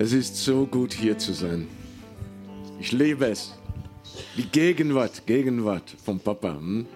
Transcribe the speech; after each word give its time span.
Es 0.00 0.12
ist 0.12 0.36
so 0.36 0.64
gut 0.64 0.92
hier 0.92 1.18
zu 1.18 1.32
sein. 1.32 1.66
Ich 2.78 2.92
liebe 2.92 3.26
es. 3.26 3.52
Die 4.36 4.44
Gegenwart, 4.44 5.26
Gegenwart 5.26 5.90
vom 6.04 6.20
Papa. 6.20 6.54
Hm? 6.54 6.86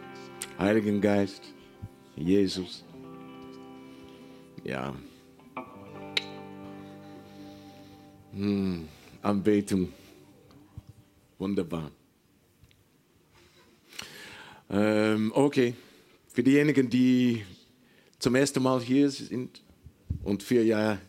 Heiligen 0.56 1.00
Geist, 1.00 1.42
Jesus. 2.14 2.84
Ja. 4.62 4.94
Hm. 8.34 8.86
Anbetung. 9.20 9.88
Wunderbar. 11.40 11.90
Ähm, 14.70 15.32
okay. 15.34 15.74
Für 16.28 16.44
diejenigen, 16.44 16.88
die 16.88 17.44
zum 18.20 18.36
ersten 18.36 18.62
Mal 18.62 18.80
hier 18.80 19.10
sind 19.10 19.60
und 20.22 20.44
vier 20.44 20.64
Jahre 20.64 21.00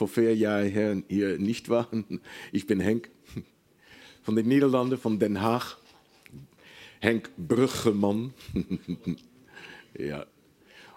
vor 0.00 0.08
vier 0.08 0.34
Jahren 0.34 1.04
hier 1.08 1.38
nicht 1.38 1.68
waren. 1.68 2.22
Ich 2.52 2.66
bin 2.66 2.80
Henk 2.80 3.10
von 4.22 4.34
den 4.34 4.48
Niederlanden, 4.48 4.96
von 4.96 5.18
Den 5.18 5.42
Haag. 5.42 5.76
Henk 7.00 7.30
Brüggemann. 7.36 8.32
ja, 9.98 10.24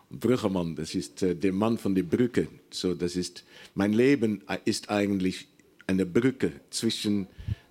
Brüggemann, 0.10 0.78
das 0.78 0.96
ist 0.96 1.22
äh, 1.22 1.36
der 1.36 1.52
Mann 1.52 1.78
von 1.78 1.96
der 1.96 2.04
Brücke. 2.04 2.48
So, 2.70 2.94
das 2.94 3.18
ist, 3.18 3.44
mein 3.76 3.92
Leben 3.92 4.42
ist 4.64 4.90
eigentlich 4.90 5.50
eine 5.86 6.06
Brücke 6.06 6.54
zwischen 6.70 7.28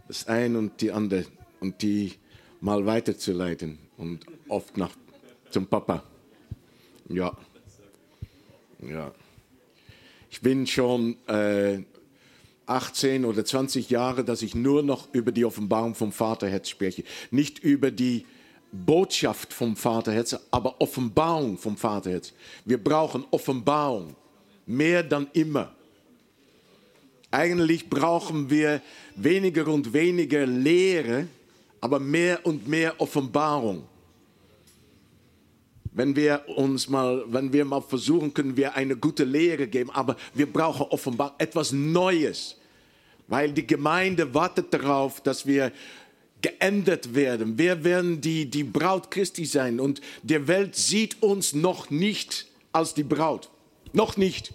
das 0.08 0.26
eine 0.26 0.58
und 0.58 0.82
die 0.82 0.92
andere 0.92 1.24
und 1.60 1.80
die 1.80 2.12
mal 2.60 2.84
weiterzuleiten 2.84 3.78
und 3.96 4.26
oft 4.48 4.76
nach 4.76 4.94
zum 5.48 5.66
Papa. 5.66 6.04
Ja. 7.08 7.34
Ja. 8.82 9.14
Ich 10.32 10.40
bin 10.40 10.66
schon 10.66 11.18
äh, 11.28 11.80
18 12.64 13.26
oder 13.26 13.44
20 13.44 13.90
Jahre, 13.90 14.24
dass 14.24 14.40
ich 14.40 14.54
nur 14.54 14.82
noch 14.82 15.12
über 15.12 15.30
die 15.30 15.44
Offenbarung 15.44 15.94
vom 15.94 16.10
Vaterherz 16.10 16.70
spreche. 16.70 17.04
Nicht 17.30 17.58
über 17.58 17.90
die 17.90 18.24
Botschaft 18.72 19.52
vom 19.52 19.76
Vaterherz, 19.76 20.34
aber 20.50 20.80
Offenbarung 20.80 21.58
vom 21.58 21.76
Vaterherz. 21.76 22.32
Wir 22.64 22.82
brauchen 22.82 23.26
Offenbarung, 23.30 24.16
mehr 24.64 25.02
dann 25.02 25.28
immer. 25.34 25.70
Eigentlich 27.30 27.90
brauchen 27.90 28.48
wir 28.48 28.80
weniger 29.14 29.68
und 29.68 29.92
weniger 29.92 30.46
Lehre, 30.46 31.26
aber 31.78 32.00
mehr 32.00 32.46
und 32.46 32.66
mehr 32.66 32.98
Offenbarung 32.98 33.86
wenn 35.94 36.16
wir 36.16 36.44
uns 36.48 36.88
mal, 36.88 37.24
wenn 37.28 37.52
wir 37.52 37.64
mal 37.64 37.82
versuchen, 37.82 38.32
können 38.32 38.56
wir 38.56 38.74
eine 38.74 38.96
gute 38.96 39.24
Lehre 39.24 39.66
geben, 39.66 39.90
aber 39.90 40.16
wir 40.34 40.50
brauchen 40.50 40.86
offenbar 40.86 41.34
etwas 41.38 41.72
Neues, 41.72 42.56
weil 43.28 43.52
die 43.52 43.66
Gemeinde 43.66 44.34
wartet 44.34 44.72
darauf, 44.72 45.20
dass 45.20 45.46
wir 45.46 45.72
geändert 46.40 47.14
werden. 47.14 47.56
Wir 47.56 47.84
werden 47.84 48.20
die, 48.20 48.50
die 48.50 48.64
Braut 48.64 49.10
Christi 49.10 49.44
sein 49.44 49.80
und 49.80 50.00
die 50.22 50.48
Welt 50.48 50.74
sieht 50.74 51.22
uns 51.22 51.52
noch 51.52 51.90
nicht 51.90 52.46
als 52.72 52.94
die 52.94 53.04
Braut. 53.04 53.50
Noch 53.92 54.16
nicht. 54.16 54.54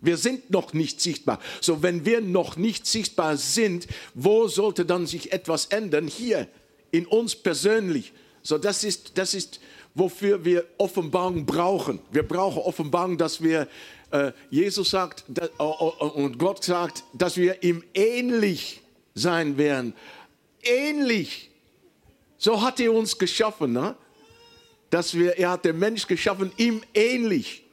Wir 0.00 0.16
sind 0.16 0.50
noch 0.50 0.74
nicht 0.74 1.00
sichtbar. 1.00 1.40
So, 1.60 1.82
wenn 1.82 2.04
wir 2.04 2.20
noch 2.20 2.56
nicht 2.56 2.86
sichtbar 2.86 3.36
sind, 3.36 3.88
wo 4.14 4.46
sollte 4.46 4.84
dann 4.84 5.06
sich 5.06 5.32
etwas 5.32 5.66
ändern? 5.66 6.06
Hier, 6.06 6.46
in 6.92 7.04
uns 7.04 7.34
persönlich. 7.34 8.12
So, 8.42 8.58
das 8.58 8.84
ist, 8.84 9.18
das 9.18 9.34
ist, 9.34 9.58
wofür 9.94 10.44
wir 10.44 10.64
Offenbarung 10.78 11.44
brauchen. 11.44 12.00
Wir 12.10 12.22
brauchen 12.22 12.58
Offenbarung, 12.62 13.18
dass 13.18 13.42
wir, 13.42 13.68
äh, 14.10 14.32
Jesus 14.50 14.90
sagt 14.90 15.24
dass, 15.28 15.50
und 15.58 16.38
Gott 16.38 16.64
sagt, 16.64 17.04
dass 17.12 17.36
wir 17.36 17.62
ihm 17.62 17.82
ähnlich 17.94 18.80
sein 19.14 19.58
werden. 19.58 19.94
Ähnlich. 20.62 21.50
So 22.36 22.62
hat 22.62 22.80
er 22.80 22.92
uns 22.92 23.18
geschaffen, 23.18 23.72
ne? 23.72 23.96
dass 24.90 25.14
wir, 25.14 25.36
er 25.38 25.50
hat 25.50 25.64
den 25.64 25.78
Mensch 25.78 26.06
geschaffen, 26.06 26.52
ihm 26.56 26.82
ähnlich. 26.94 27.64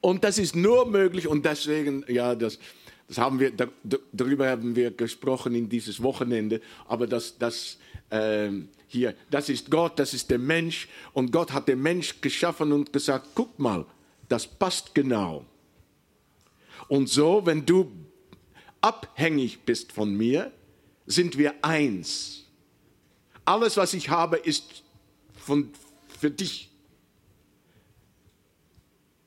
Und 0.00 0.24
das 0.24 0.38
ist 0.38 0.56
nur 0.56 0.86
möglich 0.86 1.28
und 1.28 1.44
deswegen, 1.46 2.04
ja, 2.08 2.34
das, 2.34 2.58
das 3.06 3.18
haben 3.18 3.38
wir, 3.38 3.52
darüber 4.12 4.48
haben 4.48 4.74
wir 4.74 4.90
gesprochen 4.90 5.54
in 5.54 5.68
dieses 5.68 6.02
Wochenende, 6.02 6.60
aber 6.88 7.06
das, 7.06 7.38
das, 7.38 7.78
ähm, 8.10 8.68
hier, 8.92 9.14
das 9.30 9.48
ist 9.48 9.70
Gott, 9.70 9.98
das 9.98 10.14
ist 10.14 10.30
der 10.30 10.38
Mensch 10.38 10.88
und 11.12 11.32
Gott 11.32 11.52
hat 11.52 11.68
den 11.68 11.82
Mensch 11.82 12.20
geschaffen 12.20 12.72
und 12.72 12.92
gesagt, 12.92 13.28
guck 13.34 13.58
mal, 13.58 13.86
das 14.28 14.46
passt 14.46 14.94
genau. 14.94 15.44
Und 16.88 17.08
so, 17.08 17.44
wenn 17.44 17.64
du 17.64 17.90
abhängig 18.80 19.60
bist 19.60 19.92
von 19.92 20.14
mir, 20.14 20.52
sind 21.06 21.38
wir 21.38 21.54
eins. 21.62 22.44
Alles, 23.44 23.76
was 23.76 23.94
ich 23.94 24.08
habe, 24.08 24.36
ist 24.36 24.82
von, 25.34 25.70
für 26.20 26.30
dich. 26.30 26.70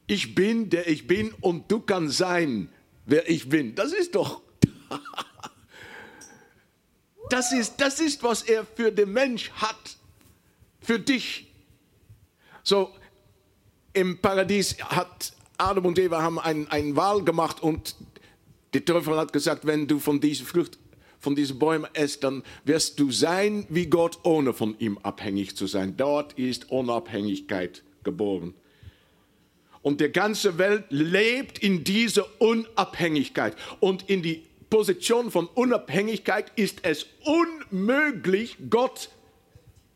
Ich 0.07 0.35
bin, 0.35 0.69
der 0.69 0.87
ich 0.87 1.07
bin 1.07 1.33
und 1.41 1.71
du 1.71 1.79
kannst 1.79 2.17
sein, 2.17 2.69
wer 3.05 3.29
ich 3.29 3.49
bin. 3.49 3.75
Das 3.75 3.91
ist 3.91 4.15
doch 4.15 4.41
Das 7.29 7.51
ist, 7.51 7.75
das 7.77 7.99
ist, 7.99 8.23
was 8.23 8.43
er 8.43 8.65
für 8.65 8.91
den 8.91 9.11
Mensch 9.11 9.51
hat, 9.51 9.97
für 10.79 10.99
dich. 10.99 11.47
So, 12.63 12.91
im 13.93 14.19
Paradies 14.19 14.77
hat 14.79 15.33
Adam 15.57 15.85
und 15.85 15.99
Eva 15.99 16.21
haben 16.21 16.39
ein, 16.39 16.67
ein 16.69 16.95
Wahl 16.95 17.23
gemacht 17.23 17.63
und 17.63 17.95
der 18.73 18.83
Teufel 18.83 19.15
hat 19.17 19.31
gesagt, 19.31 19.65
wenn 19.65 19.87
du 19.87 19.99
von 19.99 20.19
dieser 20.19 20.45
Frucht, 20.45 20.77
von 21.19 21.35
diesen 21.35 21.57
Bäumen 21.57 21.89
esst, 21.93 22.23
dann 22.23 22.43
wirst 22.65 22.99
du 22.99 23.09
sein 23.11 23.65
wie 23.69 23.87
Gott, 23.87 24.19
ohne 24.23 24.53
von 24.53 24.77
ihm 24.79 24.97
abhängig 24.99 25.55
zu 25.55 25.65
sein. 25.65 25.95
Dort 25.97 26.33
ist 26.33 26.69
Unabhängigkeit 26.69 27.83
geboren. 28.03 28.53
Und 29.81 30.01
die 30.01 30.09
ganze 30.09 30.57
Welt 30.57 30.85
lebt 30.89 31.59
in 31.59 31.83
dieser 31.83 32.25
Unabhängigkeit 32.41 33.55
und 33.79 34.09
in 34.09 34.23
die 34.23 34.43
Position 34.75 35.31
von 35.31 35.47
Unabhängigkeit 35.47 36.51
ist 36.57 36.79
es 36.81 37.05
unmöglich, 37.23 38.57
Gott 38.69 39.07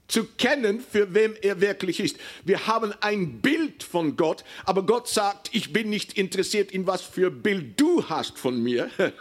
zu 0.07 0.23
kennen, 0.23 0.79
für 0.79 1.13
wem 1.13 1.35
er 1.41 1.59
wirklich 1.59 1.99
ist. 1.99 2.15
Wir 2.45 2.65
haben 2.65 2.93
ein 3.01 3.41
Bild 3.41 3.83
von 3.83 4.15
Gott, 4.15 4.45
aber 4.63 4.83
Gott 4.83 5.09
sagt, 5.09 5.49
ich 5.51 5.73
bin 5.73 5.89
nicht 5.89 6.13
interessiert 6.13 6.71
in 6.71 6.87
was 6.87 7.01
für 7.01 7.29
Bild 7.29 7.77
du 7.77 8.07
hast 8.07 8.39
von 8.39 8.63
mir. 8.63 8.89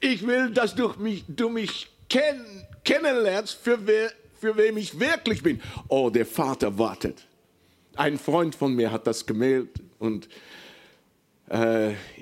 ich 0.00 0.26
will, 0.26 0.50
dass 0.50 0.74
du 0.74 0.92
mich, 0.98 1.24
du 1.26 1.48
mich 1.48 1.88
kenn, 2.10 2.44
kennenlernst, 2.84 3.60
für, 3.62 3.86
wer, 3.86 4.12
für 4.38 4.58
wem 4.58 4.76
ich 4.76 5.00
wirklich 5.00 5.42
bin. 5.42 5.62
Oh, 5.88 6.10
der 6.10 6.26
Vater 6.26 6.78
wartet. 6.78 7.26
Ein 7.96 8.18
Freund 8.18 8.54
von 8.54 8.74
mir 8.74 8.92
hat 8.92 9.06
das 9.06 9.24
gemeldet 9.24 9.80
und 9.98 10.28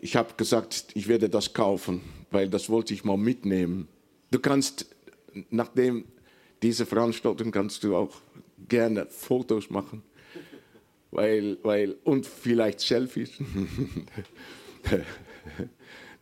ich 0.01 0.17
habe 0.17 0.35
gesagt, 0.37 0.87
ich 0.95 1.07
werde 1.09 1.29
das 1.29 1.53
kaufen, 1.53 2.01
weil 2.31 2.49
das 2.49 2.69
wollte 2.69 2.93
ich 2.93 3.05
mal 3.05 3.17
mitnehmen. 3.17 3.89
Du 4.31 4.41
kannst, 4.41 4.87
nachdem 5.51 6.05
diese 6.63 6.87
Veranstaltung, 6.87 7.51
kannst 7.51 7.85
du 7.85 7.95
auch 7.95 8.15
gerne 8.69 9.07
Fotos 9.07 9.71
machen, 9.71 10.03
weil, 11.11 11.59
weil, 11.63 11.97
und 12.05 12.27
vielleicht 12.27 12.81
Selfies. 12.81 13.31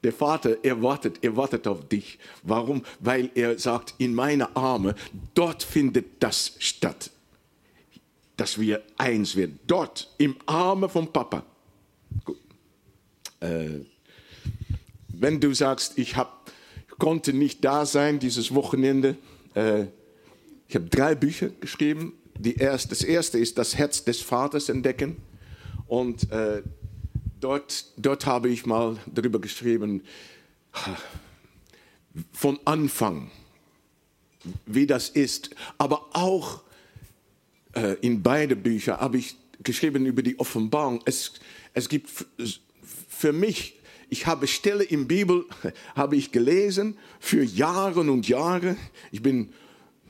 Der 0.02 0.12
Vater, 0.14 0.56
er 0.62 0.82
wartet, 0.82 1.18
er 1.22 1.36
wartet 1.36 1.66
auf 1.66 1.86
dich. 1.88 2.18
Warum? 2.42 2.82
Weil 3.00 3.30
er 3.34 3.58
sagt, 3.58 3.94
in 3.98 4.14
meine 4.14 4.56
Arme, 4.56 4.94
dort 5.34 5.62
findet 5.62 6.22
das 6.22 6.54
statt. 6.58 7.10
Dass 8.36 8.58
wir 8.58 8.82
eins 8.96 9.36
werden. 9.36 9.58
Dort, 9.66 10.14
im 10.16 10.36
Arme 10.46 10.88
vom 10.88 11.12
Papa. 11.12 11.44
Äh, 13.40 13.80
wenn 15.08 15.40
du 15.40 15.52
sagst, 15.54 15.98
ich 15.98 16.16
hab, 16.16 16.50
konnte 16.98 17.32
nicht 17.32 17.64
da 17.64 17.84
sein 17.86 18.18
dieses 18.18 18.54
Wochenende, 18.54 19.16
äh, 19.54 19.84
ich 20.68 20.76
habe 20.76 20.86
drei 20.86 21.14
Bücher 21.14 21.48
geschrieben. 21.48 22.12
Die 22.38 22.56
erste, 22.56 22.90
das 22.90 23.02
erste 23.02 23.38
ist 23.38 23.58
das 23.58 23.76
Herz 23.76 24.04
des 24.04 24.20
Vaters 24.20 24.68
entdecken. 24.68 25.16
Und 25.88 26.30
äh, 26.30 26.62
dort, 27.40 27.86
dort 27.96 28.24
habe 28.26 28.48
ich 28.48 28.66
mal 28.66 28.96
darüber 29.12 29.40
geschrieben, 29.40 30.02
von 32.32 32.58
Anfang, 32.64 33.30
wie 34.66 34.86
das 34.86 35.08
ist. 35.08 35.50
Aber 35.76 36.06
auch 36.12 36.62
äh, 37.72 37.96
in 38.00 38.22
beide 38.22 38.56
Bücher 38.56 39.00
habe 39.00 39.18
ich 39.18 39.36
geschrieben 39.62 40.06
über 40.06 40.22
die 40.22 40.38
Offenbarung. 40.38 41.00
Es, 41.04 41.32
es 41.74 41.88
gibt 41.88 42.08
für 43.08 43.32
mich, 43.32 43.78
ich 44.08 44.26
habe 44.26 44.46
Stelle 44.46 44.84
im 44.84 45.06
Bibel, 45.06 45.44
habe 45.94 46.16
ich 46.16 46.32
gelesen 46.32 46.98
für 47.18 47.42
Jahre 47.42 48.00
und 48.00 48.28
Jahre. 48.28 48.76
Ich 49.12 49.22
bin 49.22 49.52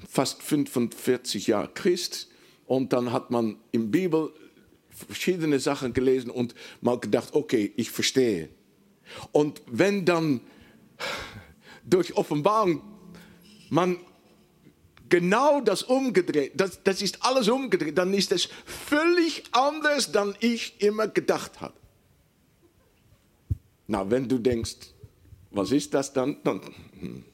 fast 0.09 0.43
45 0.43 1.49
Jahre 1.49 1.71
Christ 1.73 2.29
und 2.67 2.93
dann 2.93 3.13
hat 3.13 3.31
man 3.31 3.57
im 3.73 3.91
Bibel 3.91 4.33
verschiedene 4.91 5.59
Sachen 5.59 5.93
gelesen 5.93 6.31
und 6.31 6.55
mal 6.81 6.99
gedacht, 6.99 7.31
okay, 7.33 7.73
ich 7.77 7.91
verstehe. 7.91 8.49
Und 9.33 9.63
wenn 9.67 10.05
dann 10.05 10.41
durch 11.85 12.17
Offenbarung 12.17 12.83
man 13.71 13.99
genau 15.09 15.61
das 15.61 15.83
umgedreht, 15.83 16.53
das, 16.55 16.83
das 16.83 17.03
ist 17.03 17.23
alles 17.25 17.49
umgedreht, 17.49 17.99
dann 17.99 18.15
ist 18.15 18.33
es 18.33 18.49
völlig 18.65 19.45
anders, 19.53 20.13
dann 20.13 20.37
ich 20.41 20.81
immer 20.81 21.09
gedacht 21.09 21.61
habe. 21.61 21.75
Na, 23.91 24.09
wenn 24.09 24.29
du 24.29 24.39
denkst, 24.39 24.77
was 25.51 25.73
ist 25.73 25.93
das 25.95 26.13
dann? 26.13 26.37
Dann, 26.45 26.61
hm, 27.01 27.25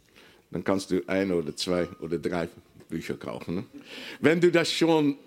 dann 0.50 0.64
kannst 0.64 0.90
du 0.90 1.06
ein 1.06 1.30
oder 1.30 1.54
zwei 1.54 1.86
oder 2.00 2.18
drei 2.18 2.48
Bücher 2.88 3.14
kaufen. 3.18 3.56
Ne? 3.56 3.64
Wenn 4.20 4.40
du 4.40 4.50
das 4.50 4.72
schon 4.72 5.18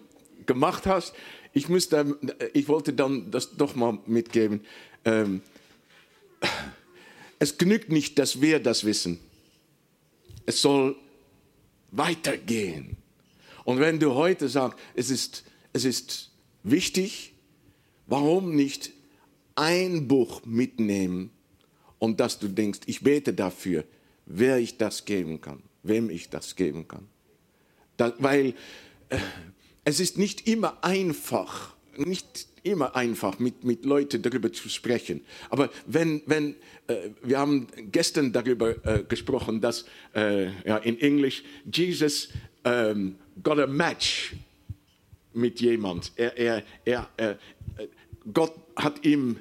gemacht 0.47 0.87
hast, 0.87 1.13
ich, 1.53 1.69
müsste, 1.69 2.17
ich 2.53 2.67
wollte 2.67 2.93
dann 2.93 3.29
das 3.29 3.55
doch 3.55 3.75
mal 3.75 3.99
mitgeben. 4.07 4.61
Ähm, 5.05 5.41
es 7.37 7.59
genügt 7.59 7.91
nicht, 7.91 8.17
dass 8.17 8.41
wir 8.41 8.59
das 8.59 8.83
wissen. 8.83 9.19
Es 10.47 10.63
soll 10.63 10.95
weitergehen. 11.91 12.97
Und 13.65 13.79
wenn 13.79 13.99
du 13.99 14.15
heute 14.15 14.49
sagst, 14.49 14.79
es 14.95 15.11
ist, 15.11 15.43
es 15.73 15.85
ist 15.85 16.31
wichtig, 16.63 17.33
warum 18.07 18.55
nicht 18.55 18.93
ein 19.59 20.07
Buch 20.07 20.45
mitnehmen 20.45 21.31
und 21.99 22.21
dass 22.21 22.39
du 22.39 22.47
denkst, 22.47 22.79
ich 22.85 23.01
bete 23.01 23.33
dafür, 23.33 23.83
wer 24.25 24.57
ich 24.57 24.77
das 24.77 25.03
geben 25.03 25.41
kann, 25.41 25.61
wem 25.83 26.09
ich 26.09 26.29
das 26.29 26.55
geben 26.55 26.87
kann. 26.87 27.07
Da, 27.97 28.13
weil 28.19 28.53
äh, 29.09 29.17
es 29.83 29.99
ist 29.99 30.17
nicht 30.17 30.47
immer 30.47 30.81
einfach, 30.81 31.75
nicht 31.97 32.47
immer 32.63 32.95
einfach, 32.95 33.37
mit, 33.39 33.65
mit 33.65 33.83
Leuten 33.83 34.21
darüber 34.21 34.53
zu 34.53 34.69
sprechen. 34.69 35.21
Aber 35.49 35.69
wenn, 35.85 36.21
wenn 36.25 36.55
äh, 36.87 37.09
wir 37.21 37.39
haben 37.39 37.67
gestern 37.91 38.31
darüber 38.31 38.75
äh, 38.85 39.03
gesprochen, 39.03 39.59
dass 39.59 39.83
äh, 40.15 40.51
ja, 40.65 40.77
in 40.77 40.97
Englisch 41.01 41.43
Jesus 41.73 42.29
ähm, 42.63 43.15
got 43.43 43.59
a 43.59 43.67
match 43.67 44.35
mit 45.33 45.59
jemand. 45.59 46.13
Er, 46.15 46.37
er, 46.37 46.63
er, 46.85 47.09
äh, 47.17 47.35
Gott 48.33 48.53
hat 48.77 49.05
ihm 49.05 49.37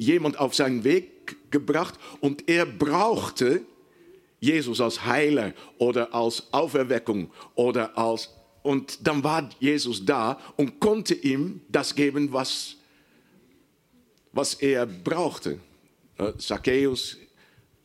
jemand 0.00 0.38
auf 0.38 0.54
seinen 0.54 0.82
Weg 0.82 1.50
gebracht 1.50 1.94
und 2.20 2.48
er 2.48 2.64
brauchte 2.64 3.62
Jesus 4.40 4.80
als 4.80 5.04
Heiler 5.04 5.52
oder 5.76 6.14
als 6.14 6.50
Auferweckung 6.52 7.30
oder 7.54 7.96
als 7.98 8.30
und 8.62 9.06
dann 9.06 9.24
war 9.24 9.48
Jesus 9.58 10.04
da 10.04 10.38
und 10.56 10.80
konnte 10.80 11.14
ihm 11.14 11.62
das 11.68 11.94
geben, 11.94 12.30
was, 12.30 12.76
was 14.32 14.54
er 14.54 14.84
brauchte. 14.84 15.58
Äh, 16.18 16.34
Zacchaeus 16.36 17.16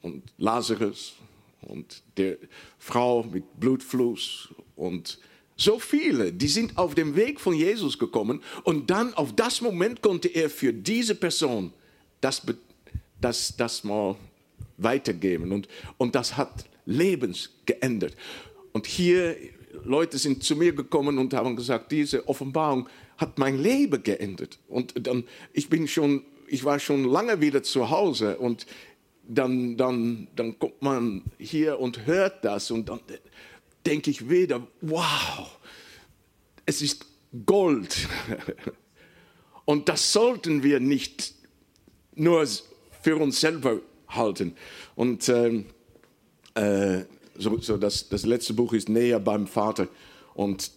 und 0.01 0.23
Lazarus 0.37 1.13
und 1.61 2.03
der 2.17 2.37
Frau 2.77 3.23
mit 3.23 3.57
Blutfluss 3.57 4.49
und 4.75 5.17
so 5.55 5.79
viele, 5.79 6.33
die 6.33 6.49
sind 6.49 6.77
auf 6.77 6.95
dem 6.95 7.15
Weg 7.15 7.39
von 7.39 7.53
Jesus 7.53 7.97
gekommen 7.97 8.41
und 8.63 8.89
dann 8.89 9.13
auf 9.13 9.33
das 9.33 9.61
Moment 9.61 10.01
konnte 10.01 10.27
er 10.27 10.49
für 10.49 10.73
diese 10.73 11.15
Person 11.15 11.71
das, 12.21 12.41
das, 13.21 13.55
das 13.57 13.83
mal 13.83 14.15
weitergeben 14.77 15.51
und, 15.51 15.67
und 15.97 16.15
das 16.15 16.37
hat 16.37 16.65
Lebens 16.85 17.49
geändert. 17.65 18.15
Und 18.73 18.85
hier 18.85 19.35
Leute 19.83 20.17
sind 20.17 20.43
zu 20.43 20.55
mir 20.55 20.73
gekommen 20.73 21.17
und 21.17 21.33
haben 21.33 21.55
gesagt, 21.55 21.91
diese 21.91 22.27
Offenbarung 22.27 22.87
hat 23.17 23.37
mein 23.37 23.61
Leben 23.61 24.01
geändert. 24.03 24.59
Und 24.67 24.93
dann, 25.07 25.23
ich 25.53 25.69
bin 25.69 25.87
schon, 25.87 26.23
ich 26.47 26.63
war 26.63 26.79
schon 26.79 27.05
lange 27.05 27.41
wieder 27.41 27.63
zu 27.63 27.89
Hause 27.89 28.37
und 28.37 28.65
dann, 29.27 29.77
dann, 29.77 30.27
dann 30.35 30.59
kommt 30.59 30.81
man 30.81 31.23
hier 31.39 31.79
und 31.79 32.05
hört 32.05 32.45
das 32.45 32.69
und 32.69 32.89
dann 32.89 32.99
denke 33.85 34.11
ich 34.11 34.29
wieder, 34.29 34.65
wow, 34.81 35.57
es 36.65 36.81
ist 36.81 37.05
Gold. 37.45 38.07
Und 39.65 39.89
das 39.89 40.13
sollten 40.13 40.61
wir 40.61 40.79
nicht 40.79 41.33
nur 42.15 42.45
für 43.01 43.17
uns 43.17 43.39
selber 43.39 43.79
halten. 44.07 44.55
Und 44.95 45.29
ähm, 45.29 45.65
äh, 46.55 47.03
so, 47.37 47.57
so 47.59 47.77
das, 47.77 48.09
das 48.09 48.25
letzte 48.25 48.53
Buch 48.53 48.73
ist 48.73 48.89
näher 48.89 49.19
beim 49.19 49.47
Vater 49.47 49.87
und 50.33 50.71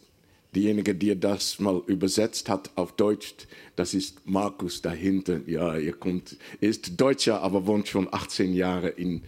diejenige, 0.55 0.95
die 0.95 1.19
das 1.19 1.59
mal 1.59 1.83
übersetzt 1.87 2.49
hat 2.49 2.71
auf 2.75 2.93
Deutsch, 2.93 3.35
das 3.77 3.95
ist 3.95 4.27
Markus 4.27 4.83
dahinter. 4.83 5.41
Ja, 5.47 5.75
er 5.75 5.93
kommt, 5.93 6.37
ist 6.61 7.01
Deutscher, 7.01 7.43
aber 7.43 7.67
wohnt 7.67 7.89
schon 7.89 8.09
18 8.13 8.55
Jahre 8.55 8.89
in 8.89 9.23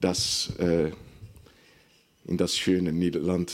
das, 0.00 0.52
äh, 0.58 0.90
in 2.24 2.36
das 2.36 2.56
schöne 2.56 2.92
Niederland. 2.92 3.52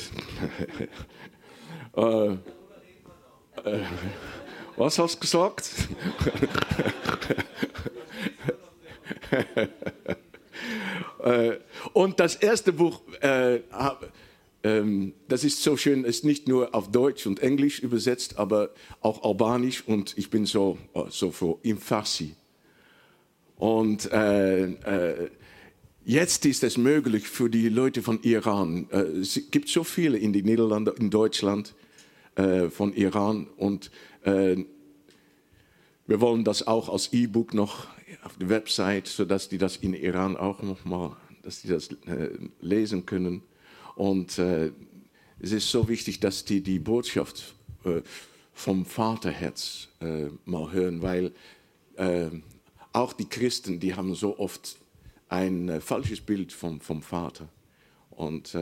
äh, 1.96 2.28
äh, 2.28 2.36
was 4.76 4.98
hast 4.98 5.16
du 5.16 5.20
gesagt? 5.20 5.70
Äh, 11.22 11.58
und 11.92 12.20
das 12.20 12.36
erste 12.36 12.72
Buch, 12.72 13.02
äh, 13.20 13.60
ähm, 14.62 15.12
das 15.28 15.44
ist 15.44 15.62
so 15.62 15.76
schön, 15.76 16.04
ist 16.04 16.24
nicht 16.24 16.48
nur 16.48 16.74
auf 16.74 16.90
Deutsch 16.90 17.26
und 17.26 17.40
Englisch 17.40 17.80
übersetzt, 17.80 18.38
aber 18.38 18.70
auch 19.00 19.22
Albanisch 19.22 19.84
und 19.86 20.16
ich 20.18 20.30
bin 20.30 20.46
so, 20.46 20.78
äh, 20.94 21.02
so 21.08 21.30
froh, 21.30 21.58
im 21.62 21.78
Farsi. 21.78 22.34
Und 23.56 24.10
äh, 24.12 24.64
äh, 24.64 25.30
jetzt 26.04 26.44
ist 26.46 26.62
es 26.64 26.76
möglich 26.76 27.28
für 27.28 27.48
die 27.48 27.68
Leute 27.68 28.02
von 28.02 28.22
Iran. 28.22 28.88
Äh, 28.90 29.02
es 29.20 29.40
gibt 29.50 29.68
so 29.68 29.84
viele 29.84 30.18
in 30.18 30.32
den 30.32 30.44
Niederlanden, 30.44 30.94
in 30.98 31.10
Deutschland 31.10 31.74
von 32.68 32.92
Iran 32.92 33.46
und 33.56 33.90
wir 34.22 34.66
wollen 36.20 36.44
das 36.44 36.66
auch 36.66 36.90
als 36.90 37.10
E-Book 37.14 37.54
noch 37.54 37.86
auf 38.22 38.36
der 38.36 38.48
Website, 38.48 39.06
sodass 39.06 39.48
die 39.48 39.58
das 39.58 39.76
in 39.76 39.94
Iran 39.94 40.36
auch 40.36 40.62
noch 40.62 40.84
mal, 40.84 41.16
dass 41.42 41.62
die 41.62 41.68
das 41.68 41.88
äh, 42.06 42.30
lesen 42.60 43.06
können. 43.06 43.42
Und 43.94 44.38
äh, 44.38 44.72
es 45.40 45.52
ist 45.52 45.70
so 45.70 45.88
wichtig, 45.88 46.20
dass 46.20 46.44
die 46.44 46.60
die 46.60 46.78
Botschaft 46.78 47.54
äh, 47.84 48.02
vom 48.52 48.84
Vaterherz 48.84 49.88
äh, 50.00 50.26
mal 50.44 50.72
hören, 50.72 51.02
weil 51.02 51.32
äh, 51.96 52.28
auch 52.92 53.12
die 53.12 53.28
Christen, 53.28 53.80
die 53.80 53.94
haben 53.94 54.14
so 54.14 54.38
oft 54.38 54.76
ein 55.28 55.68
äh, 55.68 55.80
falsches 55.80 56.20
Bild 56.20 56.52
vom, 56.52 56.80
vom 56.80 57.02
Vater. 57.02 57.48
Und 58.10 58.56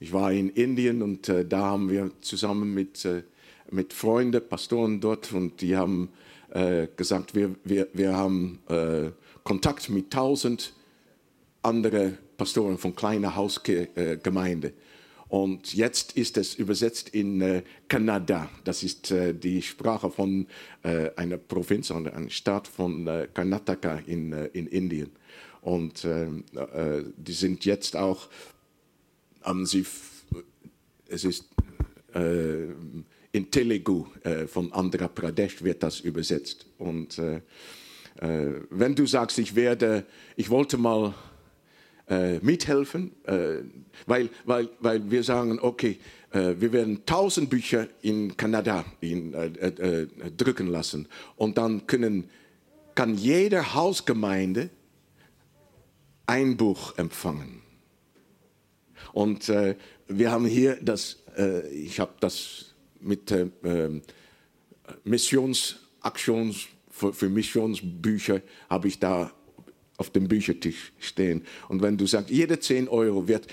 ich 0.00 0.12
war 0.14 0.32
in 0.32 0.48
Indien 0.48 1.02
und 1.02 1.28
da 1.28 1.58
haben 1.58 1.90
wir 1.90 2.10
zusammen 2.22 2.72
mit, 2.72 3.06
mit 3.70 3.92
Freunden, 3.92 4.48
Pastoren 4.48 4.98
dort, 4.98 5.30
und 5.34 5.60
die 5.60 5.76
haben 5.76 6.08
äh, 6.56 6.88
gesagt, 6.96 7.34
wir, 7.34 7.54
wir, 7.64 7.88
wir 7.92 8.16
haben 8.16 8.60
äh, 8.68 9.10
Kontakt 9.44 9.90
mit 9.90 10.10
tausend 10.10 10.72
anderen 11.62 12.16
Pastoren 12.38 12.78
von 12.78 12.96
kleiner 12.96 13.36
Hausgemeinde. 13.36 14.72
Und 15.28 15.74
jetzt 15.74 16.16
ist 16.16 16.38
es 16.38 16.54
übersetzt 16.54 17.10
in 17.10 17.40
äh, 17.42 17.62
Kanada. 17.88 18.48
Das 18.64 18.82
ist 18.82 19.10
äh, 19.10 19.34
die 19.34 19.60
Sprache 19.60 20.10
von 20.10 20.46
äh, 20.82 21.10
einer 21.16 21.36
Provinz 21.36 21.90
oder 21.90 22.14
einer 22.14 22.30
Stadt 22.30 22.68
von 22.68 23.06
äh, 23.06 23.28
Karnataka 23.34 23.96
in, 24.06 24.32
äh, 24.32 24.46
in 24.46 24.66
Indien. 24.68 25.10
Und 25.60 26.04
äh, 26.04 26.28
die 27.16 27.32
sind 27.32 27.64
jetzt 27.64 27.96
auch, 27.96 28.28
haben 29.42 29.66
sie, 29.66 29.84
es 31.08 31.24
ist 31.24 31.44
in 33.36 33.50
Telugu 33.50 34.06
äh, 34.22 34.46
von 34.46 34.72
Andhra 34.72 35.08
Pradesh 35.08 35.62
wird 35.62 35.82
das 35.82 36.00
übersetzt. 36.00 36.64
Und 36.78 37.18
äh, 37.18 37.36
äh, 38.20 38.62
wenn 38.70 38.94
du 38.94 39.06
sagst, 39.06 39.38
ich 39.38 39.54
werde, 39.54 40.06
ich 40.36 40.48
wollte 40.48 40.78
mal 40.78 41.14
äh, 42.08 42.38
mithelfen, 42.38 43.12
äh, 43.24 43.58
weil, 44.06 44.30
weil, 44.46 44.70
weil 44.80 45.10
wir 45.10 45.22
sagen, 45.22 45.58
okay, 45.60 45.98
äh, 46.30 46.54
wir 46.58 46.72
werden 46.72 47.04
tausend 47.04 47.50
Bücher 47.50 47.88
in 48.00 48.34
Kanada 48.38 48.86
in, 49.00 49.32
drücken 50.36 50.68
lassen 50.68 51.06
und 51.36 51.58
dann 51.58 51.86
können, 51.86 52.30
kann 52.94 53.16
jede 53.18 53.74
Hausgemeinde 53.74 54.70
ein 56.24 56.56
Buch 56.56 56.96
empfangen. 56.96 57.60
Und 59.12 59.50
wir 60.08 60.30
haben 60.30 60.44
hier 60.44 60.76
das, 60.82 61.22
ich 61.72 62.00
habe 62.00 62.12
das 62.20 62.65
mit 63.00 63.30
äh, 63.30 63.48
ähm, 63.64 64.02
Missionsaktions, 65.04 66.68
für, 66.90 67.12
für 67.12 67.28
Missionsbücher 67.28 68.42
habe 68.70 68.88
ich 68.88 68.98
da 68.98 69.32
auf 69.98 70.10
dem 70.10 70.28
Büchertisch 70.28 70.92
stehen. 70.98 71.42
Und 71.68 71.82
wenn 71.82 71.96
du 71.96 72.06
sagst, 72.06 72.30
jede 72.30 72.58
10 72.58 72.88
Euro 72.88 73.28
wird, 73.28 73.46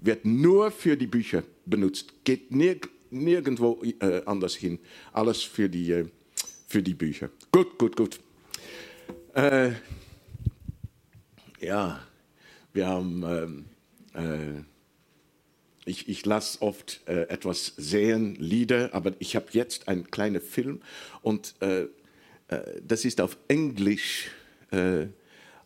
wird 0.00 0.24
nur 0.24 0.70
für 0.70 0.96
die 0.96 1.06
Bücher 1.06 1.44
benutzt, 1.66 2.12
geht 2.24 2.50
nirg 2.50 2.88
nirgendwo 3.10 3.82
äh, 4.00 4.22
anders 4.24 4.54
hin. 4.54 4.78
Alles 5.12 5.42
für 5.42 5.68
die, 5.68 5.92
äh, 5.92 6.06
für 6.66 6.82
die 6.82 6.94
Bücher. 6.94 7.30
Gut, 7.52 7.78
gut, 7.78 7.96
gut. 7.96 8.20
Äh, 9.34 9.72
ja, 11.60 12.00
wir 12.72 12.86
haben, 12.86 13.22
ähm, 13.22 13.64
äh, 14.14 14.62
ich, 15.84 16.08
ich 16.08 16.24
lasse 16.26 16.62
oft 16.62 17.00
äh, 17.06 17.22
etwas 17.28 17.74
sehen, 17.76 18.36
Lieder, 18.36 18.94
aber 18.94 19.12
ich 19.18 19.34
habe 19.36 19.46
jetzt 19.52 19.88
einen 19.88 20.10
kleinen 20.10 20.40
Film 20.40 20.80
und 21.22 21.54
äh, 21.60 21.86
äh, 22.52 22.80
das 22.86 23.04
ist 23.04 23.20
auf 23.20 23.36
Englisch, 23.48 24.30
äh, 24.70 25.06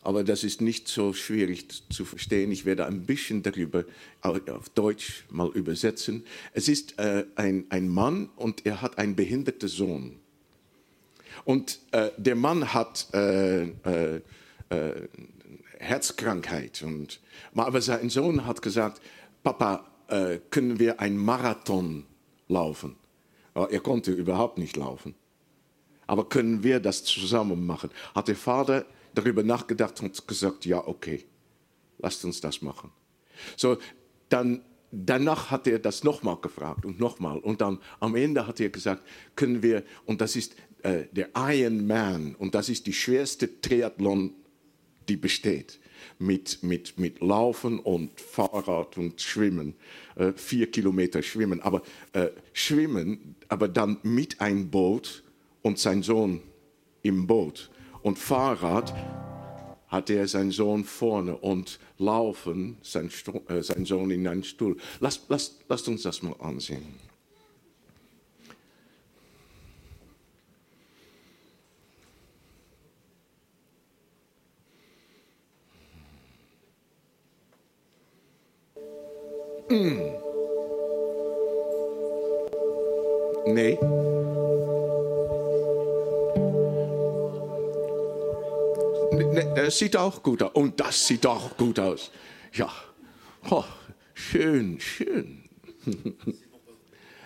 aber 0.03 0.25
das 0.25 0.45
ist 0.45 0.61
nicht 0.61 0.89
so 0.89 1.13
schwierig 1.13 1.67
zu 1.91 2.05
verstehen. 2.05 2.53
Ich 2.53 2.65
werde 2.65 2.87
ein 2.87 3.07
bisschen 3.07 3.43
darüber 3.43 3.85
auf 4.21 4.69
Deutsch 4.69 5.25
mal 5.31 5.51
übersetzen. 5.51 6.25
Es 6.53 6.69
ist 6.69 6.99
äh, 7.01 7.25
ein, 7.35 7.67
ein 7.71 7.89
Mann 7.89 8.31
und 8.37 8.65
er 8.67 8.83
hat 8.83 8.99
einen 8.99 9.17
behinderten 9.17 9.69
Sohn. 9.69 10.21
Und 11.45 11.81
der 11.93 12.35
Mann 12.35 12.73
hat 12.73 13.09
Herzkrankheit. 15.79 16.83
Und, 16.83 17.21
aber 17.55 17.81
sein 17.81 18.09
Sohn 18.09 18.47
hat 18.47 18.63
gesagt, 18.63 19.03
Papa, 19.43 19.87
äh, 20.09 20.39
können 20.51 20.79
wir 20.79 21.01
einen 21.01 21.17
Marathon 21.17 22.07
laufen? 22.49 22.97
Er 23.55 23.81
konnte 23.81 24.13
überhaupt 24.13 24.59
nicht 24.59 24.77
laufen. 24.77 25.15
Aber 26.07 26.29
können 26.29 26.63
wir 26.63 26.79
das 26.79 27.05
zusammen 27.05 27.67
machen? 27.67 27.91
Hat 28.15 28.29
der 28.29 28.37
Vater 28.37 28.85
darüber 29.15 29.43
nachgedacht 29.43 30.01
und 30.03 30.29
gesagt, 30.29 30.67
ja, 30.67 30.87
okay, 30.87 31.25
lasst 31.99 32.25
uns 32.25 32.41
das 32.41 32.63
machen. 32.63 32.91
So, 33.57 33.79
dann, 34.29 34.63
danach 34.93 35.51
hat 35.51 35.67
er 35.67 35.79
das 35.79 36.05
nochmal 36.05 36.37
gefragt 36.37 36.85
und 36.85 37.01
nochmal. 37.01 37.39
Und 37.39 37.61
dann 37.61 37.79
am 37.99 38.15
Ende 38.15 38.47
hat 38.47 38.61
er 38.61 38.69
gesagt, 38.69 39.03
können 39.35 39.63
wir, 39.63 39.83
und 40.05 40.21
das 40.21 40.37
ist 40.37 40.55
äh, 40.83 41.05
der 41.13 41.31
Iron 41.35 41.87
Man, 41.87 42.35
und 42.35 42.55
das 42.55 42.69
ist 42.69 42.87
die 42.87 42.93
schwerste 42.93 43.61
Triathlon 43.61 44.35
die 45.09 45.17
besteht. 45.17 45.79
Mit, 46.19 46.63
mit, 46.63 46.99
mit 46.99 47.21
Laufen 47.21 47.79
und 47.79 48.21
Fahrrad 48.21 48.97
und 48.97 49.21
Schwimmen, 49.21 49.75
äh, 50.15 50.33
vier 50.35 50.71
Kilometer 50.71 51.23
Schwimmen, 51.23 51.61
aber 51.61 51.83
äh, 52.13 52.29
Schwimmen, 52.53 53.35
aber 53.49 53.69
dann 53.69 53.99
mit 54.03 54.41
einem 54.41 54.71
Boot 54.71 55.23
und 55.63 55.79
sein 55.79 56.03
Sohn 56.03 56.41
im 57.03 57.27
Boot. 57.27 57.71
Und 58.03 58.19
Fahrrad 58.19 58.95
hat 59.89 60.11
er 60.11 60.29
seinen 60.29 60.51
Sohn 60.51 60.85
vorne 60.85 61.37
und 61.37 61.79
Laufen 61.99 62.77
sein, 62.83 63.11
äh, 63.49 63.63
sein 63.63 63.85
Sohn 63.85 64.11
in 64.11 64.27
einen 64.27 64.45
Stuhl. 64.45 64.77
Lasst, 65.01 65.25
lasst, 65.29 65.65
lasst 65.69 65.89
uns 65.89 66.03
das 66.03 66.23
mal 66.23 66.35
ansehen. 66.39 67.06
Nee. 79.69 80.17
Das 89.57 89.79
sieht 89.79 89.97
auch 89.97 90.23
gut 90.23 90.43
aus. 90.43 90.55
Und 90.55 90.79
das 90.79 91.07
sieht 91.07 91.27
auch 91.27 91.57
gut 91.57 91.81
aus. 91.81 92.11
Ja. 92.53 92.71
Oh, 93.51 93.65
schön, 94.15 94.79
schön. 94.81 95.49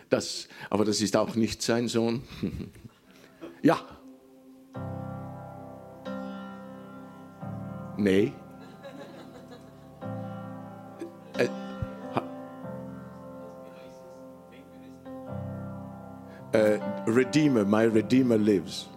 Das, 0.09 0.49
aber 0.71 0.85
das 0.85 1.01
ist 1.01 1.17
auch 1.17 1.35
nicht 1.35 1.63
sein 1.63 1.89
Sohn. 1.89 2.23
Ja. 3.63 3.81
Nee. 7.97 8.33
Redeemer, 16.52 17.64
my 17.64 17.85
Redeemer 17.85 18.37
lives. 18.37 18.88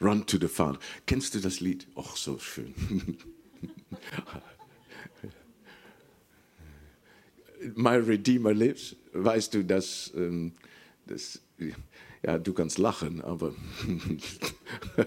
Run 0.00 0.24
to 0.24 0.38
the 0.38 0.48
Father. 0.48 0.78
Kennst 1.06 1.34
du 1.34 1.40
das 1.40 1.60
Lied? 1.60 1.86
Ach, 1.94 2.16
so 2.16 2.38
schön. 2.38 2.74
my 7.76 7.96
Redeemer 7.96 8.54
lives. 8.54 8.96
Weißt 9.12 9.54
du, 9.54 9.62
dass, 9.62 10.10
ähm, 10.16 10.52
das, 11.06 11.40
ja, 12.24 12.38
du 12.38 12.52
kannst 12.52 12.78
lachen, 12.78 13.20
aber 13.20 13.54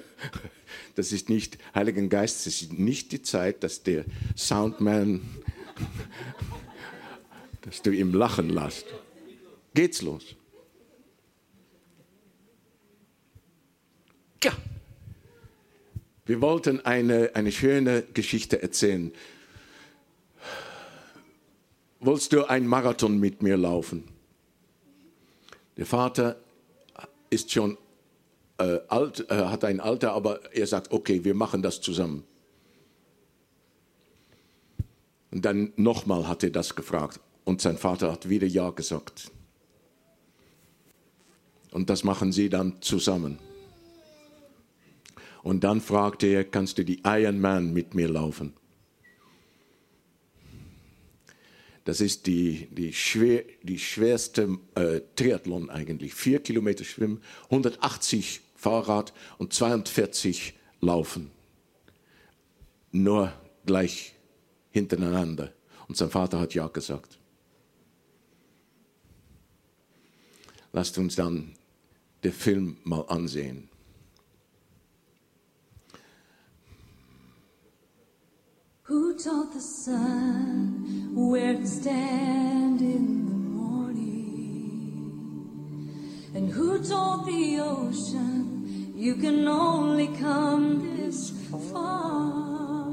das 0.95 1.11
ist 1.11 1.29
nicht, 1.29 1.57
Heiligen 1.73 2.09
Geist, 2.09 2.47
es 2.47 2.61
ist 2.61 2.73
nicht 2.73 3.11
die 3.11 3.23
Zeit, 3.23 3.63
dass 3.63 3.83
der 3.83 4.05
Soundman, 4.37 5.21
dass 7.61 7.81
du 7.81 7.91
ihm 7.91 8.13
lachen 8.13 8.49
lässt 8.49 8.85
geht's 9.73 10.01
los. 10.01 10.35
Ja, 14.43 14.51
wir 16.25 16.41
wollten 16.41 16.85
eine, 16.85 17.31
eine 17.35 17.51
schöne 17.51 18.03
Geschichte 18.13 18.61
erzählen. 18.61 19.11
Wolltest 21.99 22.33
du 22.33 22.43
einen 22.45 22.67
Marathon 22.67 23.19
mit 23.19 23.41
mir 23.41 23.57
laufen? 23.57 24.03
Der 25.77 25.85
Vater 25.85 26.37
ist 27.29 27.51
schon 27.51 27.77
äh, 28.57 28.79
alt, 28.87 29.29
äh, 29.29 29.35
hat 29.45 29.63
ein 29.63 29.79
Alter, 29.79 30.13
aber 30.13 30.53
er 30.53 30.67
sagt, 30.67 30.91
okay, 30.91 31.23
wir 31.23 31.33
machen 31.33 31.61
das 31.61 31.81
zusammen. 31.81 32.23
Und 35.31 35.43
dann 35.45 35.73
nochmal 35.77 36.27
hat 36.27 36.43
er 36.43 36.51
das 36.51 36.75
gefragt 36.75 37.19
und 37.43 37.59
sein 37.59 37.77
Vater 37.77 38.11
hat 38.11 38.29
wieder 38.29 38.45
Ja 38.45 38.69
gesagt. 38.69 39.31
Und 41.73 41.89
das 41.89 42.03
machen 42.03 42.31
sie 42.31 42.49
dann 42.49 42.81
zusammen. 42.81 43.39
Und 45.41 45.63
dann 45.63 45.81
fragte 45.81 46.27
er, 46.27 46.43
kannst 46.43 46.77
du 46.77 46.85
die 46.85 47.01
Iron 47.03 47.41
Man 47.41 47.73
mit 47.73 47.95
mir 47.95 48.07
laufen? 48.07 48.53
Das 51.83 51.99
ist 51.99 52.27
die, 52.27 52.67
die, 52.71 52.93
schwer, 52.93 53.43
die 53.63 53.79
schwerste 53.79 54.59
äh, 54.75 55.01
Triathlon 55.15 55.71
eigentlich. 55.71 56.13
Vier 56.13 56.41
Kilometer 56.41 56.85
Schwimmen, 56.85 57.21
180 57.45 58.41
Fahrrad 58.55 59.11
und 59.39 59.51
42 59.51 60.53
Laufen. 60.79 61.31
Nur 62.91 63.33
gleich 63.65 64.13
hintereinander. 64.69 65.51
Und 65.87 65.97
sein 65.97 66.11
Vater 66.11 66.39
hat 66.39 66.53
ja 66.53 66.67
gesagt. 66.67 67.17
Lasst 70.71 70.97
uns 70.99 71.15
dann 71.15 71.55
den 72.23 72.33
Film 72.33 72.77
mal 72.83 73.05
ansehen. 73.07 73.69
Who 78.87 79.13
taught 79.17 79.53
the 79.53 79.61
sun 79.61 81.11
where 81.15 81.55
to 81.55 81.67
stand 81.67 82.81
in 82.81 83.25
the 83.25 83.33
morning? 83.33 83.93
And 86.35 86.49
who 86.51 86.79
told 86.79 87.25
the 87.25 87.59
ocean 87.59 88.93
you 88.95 89.15
can 89.15 89.47
only 89.47 90.07
come 90.19 90.97
this 90.97 91.31
far? 91.71 92.87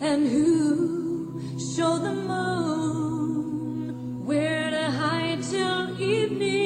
And 0.00 0.28
who 0.28 1.40
showed 1.74 2.02
the 2.02 2.14
moon 2.14 3.94
where 4.24 4.70
to 4.70 4.90
hide 4.90 5.42
till 5.42 6.00
evening? 6.00 6.59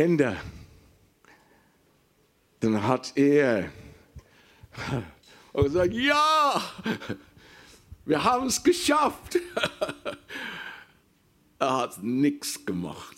Ende, 0.00 0.36
dann 2.60 2.82
hat 2.82 3.16
er 3.16 3.70
gesagt, 5.52 5.92
ja, 5.92 6.62
wir 8.06 8.24
haben 8.24 8.46
es 8.46 8.62
geschafft. 8.62 9.38
er 11.58 11.76
hat 11.76 12.02
nichts 12.02 12.64
gemacht. 12.64 13.16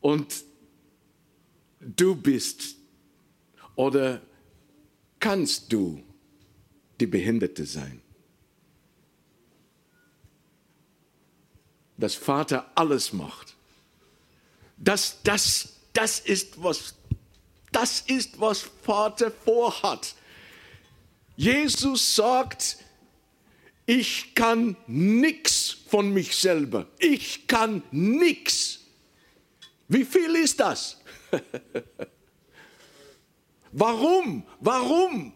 Und 0.00 0.44
du 1.80 2.14
bist 2.14 2.76
oder 3.74 4.22
kannst 5.18 5.72
du 5.72 6.02
die 7.00 7.06
Behinderte 7.06 7.66
sein. 7.66 8.00
Dass 11.98 12.14
Vater 12.14 12.70
alles 12.74 13.12
macht. 13.12 13.54
Das, 14.78 15.18
das, 15.24 15.68
das 15.92 16.20
ist 16.20 16.62
was, 16.62 16.94
das 17.72 18.00
ist 18.06 18.40
was 18.40 18.70
Vater 18.82 19.30
vorhat. 19.30 20.14
Jesus 21.36 22.14
sagt, 22.14 22.78
ich 23.84 24.34
kann 24.34 24.76
nichts 24.86 25.76
von 25.88 26.12
mich 26.12 26.36
selber. 26.36 26.86
Ich 26.98 27.46
kann 27.46 27.82
nichts. 27.90 28.80
Wie 29.88 30.04
viel 30.04 30.36
ist 30.36 30.60
das? 30.60 31.00
Warum? 33.72 34.44
Warum? 34.60 35.32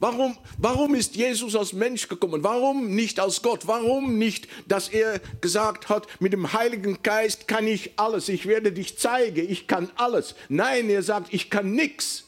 Warum, 0.00 0.36
warum 0.56 0.94
ist 0.94 1.14
Jesus 1.14 1.54
als 1.54 1.74
Mensch 1.74 2.08
gekommen? 2.08 2.42
Warum 2.42 2.94
nicht 2.94 3.20
als 3.20 3.42
Gott? 3.42 3.66
Warum 3.66 4.16
nicht, 4.16 4.48
dass 4.66 4.88
er 4.88 5.20
gesagt 5.42 5.90
hat, 5.90 6.06
mit 6.20 6.32
dem 6.32 6.54
Heiligen 6.54 7.02
Geist 7.02 7.46
kann 7.46 7.66
ich 7.66 7.92
alles, 7.98 8.30
ich 8.30 8.46
werde 8.46 8.72
dich 8.72 8.96
zeigen, 8.96 9.46
ich 9.48 9.66
kann 9.66 9.90
alles. 9.96 10.34
Nein, 10.48 10.88
er 10.88 11.02
sagt, 11.02 11.34
ich 11.34 11.50
kann 11.50 11.72
nichts. 11.72 12.24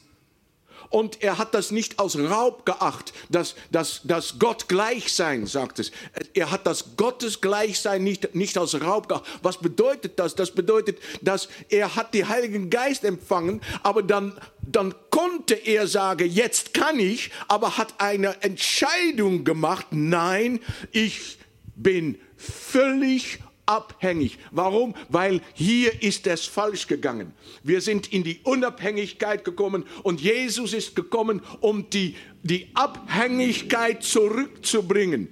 Und 0.92 1.22
er 1.22 1.38
hat 1.38 1.55
das 1.55 1.70
nicht 1.70 1.98
als 1.98 2.18
Raub 2.18 2.66
geachtet, 2.66 3.14
dass, 3.31 3.55
dass, 3.70 4.02
dass 4.05 4.38
Gott 4.38 4.68
gleich 4.68 5.11
sein, 5.11 5.46
sagt 5.46 5.78
es. 5.78 5.90
Er 6.35 6.50
hat 6.50 6.66
das 6.66 6.96
Gottes 6.98 7.40
Gleichsein 7.40 8.05
nicht, 8.05 8.35
nicht 8.35 8.59
als 8.59 8.78
Raub 8.78 9.09
geachtet. 9.09 9.26
Was 9.42 9.57
bedeutet 9.57 10.18
das? 10.18 10.35
Das 10.35 10.50
bedeutet, 10.50 10.98
dass 11.22 11.48
er 11.70 11.96
hat 11.96 12.12
den 12.12 12.28
Heiligen 12.28 12.68
Geist 12.68 13.05
empfangen, 13.05 13.62
aber 13.83 14.02
dann, 14.02 14.38
dann 14.61 14.94
konnte 15.09 15.55
er 15.55 15.87
sagen, 15.87 16.31
jetzt 16.31 16.74
kann 16.74 17.00
ich, 17.00 17.31
aber 17.48 17.78
hat 17.78 17.94
eine 17.98 18.42
Entscheidung 18.42 19.44
gemacht, 19.44 19.87
nein, 19.92 20.61
ich 20.90 21.38
bin 21.74 22.20
völlig 22.37 23.38
abhängig. 23.66 24.38
Warum? 24.51 24.94
Weil 25.09 25.40
hier 25.55 26.03
ist 26.03 26.27
es 26.27 26.46
falsch 26.46 26.87
gegangen. 26.87 27.33
Wir 27.62 27.81
sind 27.81 28.12
in 28.12 28.25
die 28.25 28.40
Unabhängigkeit 28.44 29.44
gekommen 29.44 29.85
und 30.03 30.20
Jesus 30.20 30.72
ist 30.72 30.96
gekommen, 30.96 31.42
um 31.61 31.88
die, 31.90 32.16
die 32.42 32.68
Abhängigkeit 32.75 34.03
zurückzubringen. 34.03 35.29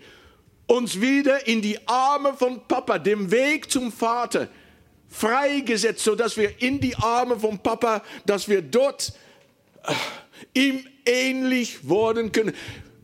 Uns 0.66 1.01
wieder 1.01 1.47
in 1.49 1.62
die 1.62 1.79
Arme 1.88 2.35
von 2.35 2.61
Papa, 2.69 2.99
dem 2.99 3.31
Weg 3.31 3.71
zum 3.71 3.90
Vater. 3.90 4.49
freigesetzt, 5.11 6.05
sodass 6.05 6.37
wir 6.37 6.62
in 6.62 6.81
die 6.81 6.95
Arme 6.97 7.38
vom 7.38 7.59
Papa, 7.59 8.03
dass 8.25 8.49
wir 8.49 8.62
dort 8.62 9.12
äh, 9.83 9.95
ihm 10.55 10.87
ähnlich 11.05 11.88
worden 11.88 12.33
können. 12.33 12.55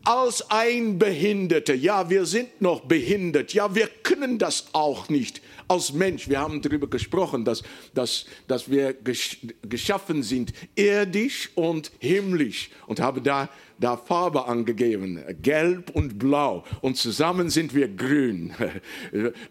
Als 0.07 0.49
ein 0.49 0.97
Behinderter. 0.97 1.73
Ja, 1.73 2.09
wir 2.09 2.25
sind 2.25 2.61
noch 2.61 2.79
behindert. 2.79 3.53
Ja, 3.53 3.75
wir 3.75 3.89
können 4.03 4.37
das 4.37 4.67
auch 4.71 5.09
nicht 5.09 5.41
als 5.67 5.93
Mensch. 5.93 6.29
Wir 6.29 6.39
haben 6.39 6.61
darüber 6.61 6.87
gesprochen, 6.87 7.45
dass, 7.45 7.63
dass, 7.93 8.25
dass 8.47 8.69
wir 8.69 8.93
gesch 8.93 9.39
geschaffen 9.67 10.23
sind, 10.23 10.53
irdisch 10.75 11.49
und 11.55 11.91
himmlisch. 11.99 12.69
Und 12.87 12.99
habe 12.99 13.21
da, 13.21 13.49
da 13.79 13.97
Farbe 13.97 14.45
angegeben, 14.45 15.23
gelb 15.41 15.91
und 15.91 16.17
blau. 16.17 16.63
Und 16.81 16.97
zusammen 16.97 17.49
sind 17.49 17.73
wir 17.73 17.87
grün. 17.87 18.53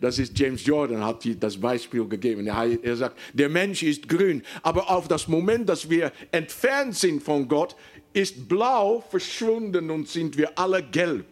Das 0.01 0.19
ist 0.19 0.39
James 0.39 0.65
Jordan, 0.65 1.05
hat 1.05 1.27
das 1.41 1.57
Beispiel 1.57 2.07
gegeben. 2.07 2.47
Er 2.47 2.97
sagt, 2.97 3.19
der 3.33 3.49
Mensch 3.49 3.83
ist 3.83 4.09
grün. 4.09 4.43
Aber 4.63 4.91
auf 4.91 5.09
das 5.09 5.29
Moment, 5.29 5.69
dass 5.69 5.89
wir 5.89 6.13
entfernt 6.33 6.95
sind 6.95 7.23
von 7.23 7.49
Gott, 7.49 7.77
ist 8.13 8.49
blau 8.49 9.05
verschwunden 9.11 9.91
und 9.91 10.09
sind 10.09 10.37
wir 10.37 10.59
alle 10.59 10.83
gelb. 10.83 11.27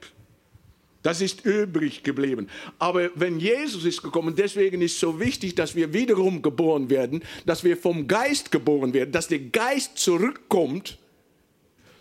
Das 1.04 1.20
ist 1.20 1.44
übrig 1.44 2.02
geblieben. 2.02 2.48
Aber 2.78 3.10
wenn 3.14 3.38
Jesus 3.38 3.84
ist 3.84 4.02
gekommen, 4.02 4.34
deswegen 4.36 4.80
ist 4.80 4.94
es 4.94 5.00
so 5.00 5.20
wichtig, 5.20 5.54
dass 5.54 5.76
wir 5.76 5.92
wiederum 5.92 6.40
geboren 6.40 6.88
werden, 6.88 7.22
dass 7.44 7.62
wir 7.62 7.76
vom 7.76 8.08
Geist 8.08 8.50
geboren 8.50 8.94
werden, 8.94 9.12
dass 9.12 9.28
der 9.28 9.40
Geist 9.40 9.98
zurückkommt, 9.98 10.96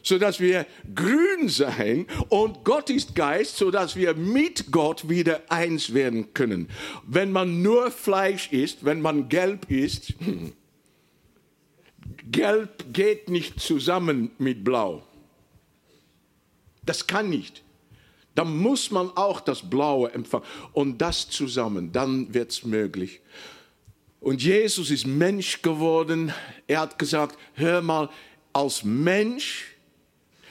sodass 0.04 0.40
wir 0.40 0.66
grün 0.96 1.50
sein 1.50 2.08
und 2.30 2.64
Gott 2.64 2.90
ist 2.90 3.14
Geist, 3.14 3.58
sodass 3.58 3.98
wir 3.98 4.14
mit 4.14 4.72
Gott 4.72 5.10
wieder 5.10 5.42
eins 5.50 5.94
werden 5.94 6.34
können. 6.34 6.70
Wenn 7.06 7.30
man 7.30 7.62
nur 7.62 7.92
Fleisch 7.92 8.54
isst, 8.54 8.86
wenn 8.86 9.02
man 9.02 9.28
gelb 9.28 9.70
ist, 9.70 10.14
Gelb 12.32 12.94
geht 12.94 13.30
nicht 13.30 13.60
zusammen 13.60 14.32
mit 14.38 14.64
Blau. 14.64 15.04
Das 16.86 17.06
kann 17.06 17.30
nicht. 17.30 17.64
Dann 18.36 18.58
muss 18.58 18.92
man 18.92 19.10
auch 19.16 19.42
das 19.42 19.70
Blaue 19.70 20.12
empfangen. 20.12 20.46
Und 20.72 21.00
das 21.00 21.30
zusammen, 21.30 21.92
dann 21.92 22.34
wird 22.34 22.52
es 22.52 22.64
möglich. 22.64 23.22
Und 24.20 24.42
Jesus 24.42 24.90
ist 24.90 25.06
Mensch 25.06 25.62
geworden. 25.62 26.34
Er 26.68 26.82
hat 26.82 26.98
gesagt, 26.98 27.38
hör 27.56 27.82
mal, 27.82 28.10
als 28.54 28.84
Mensch 28.84 29.76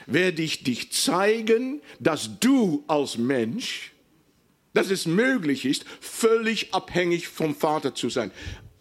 werde 0.05 0.41
ich 0.41 0.63
dich 0.63 0.91
zeigen, 0.91 1.81
dass 1.99 2.39
du 2.39 2.83
als 2.87 3.17
Mensch, 3.17 3.91
dass 4.73 4.91
es 4.91 5.05
möglich 5.05 5.65
ist, 5.65 5.85
völlig 6.01 6.73
abhängig 6.73 7.27
vom 7.27 7.55
Vater 7.55 7.95
zu 7.95 8.09
sein 8.09 8.31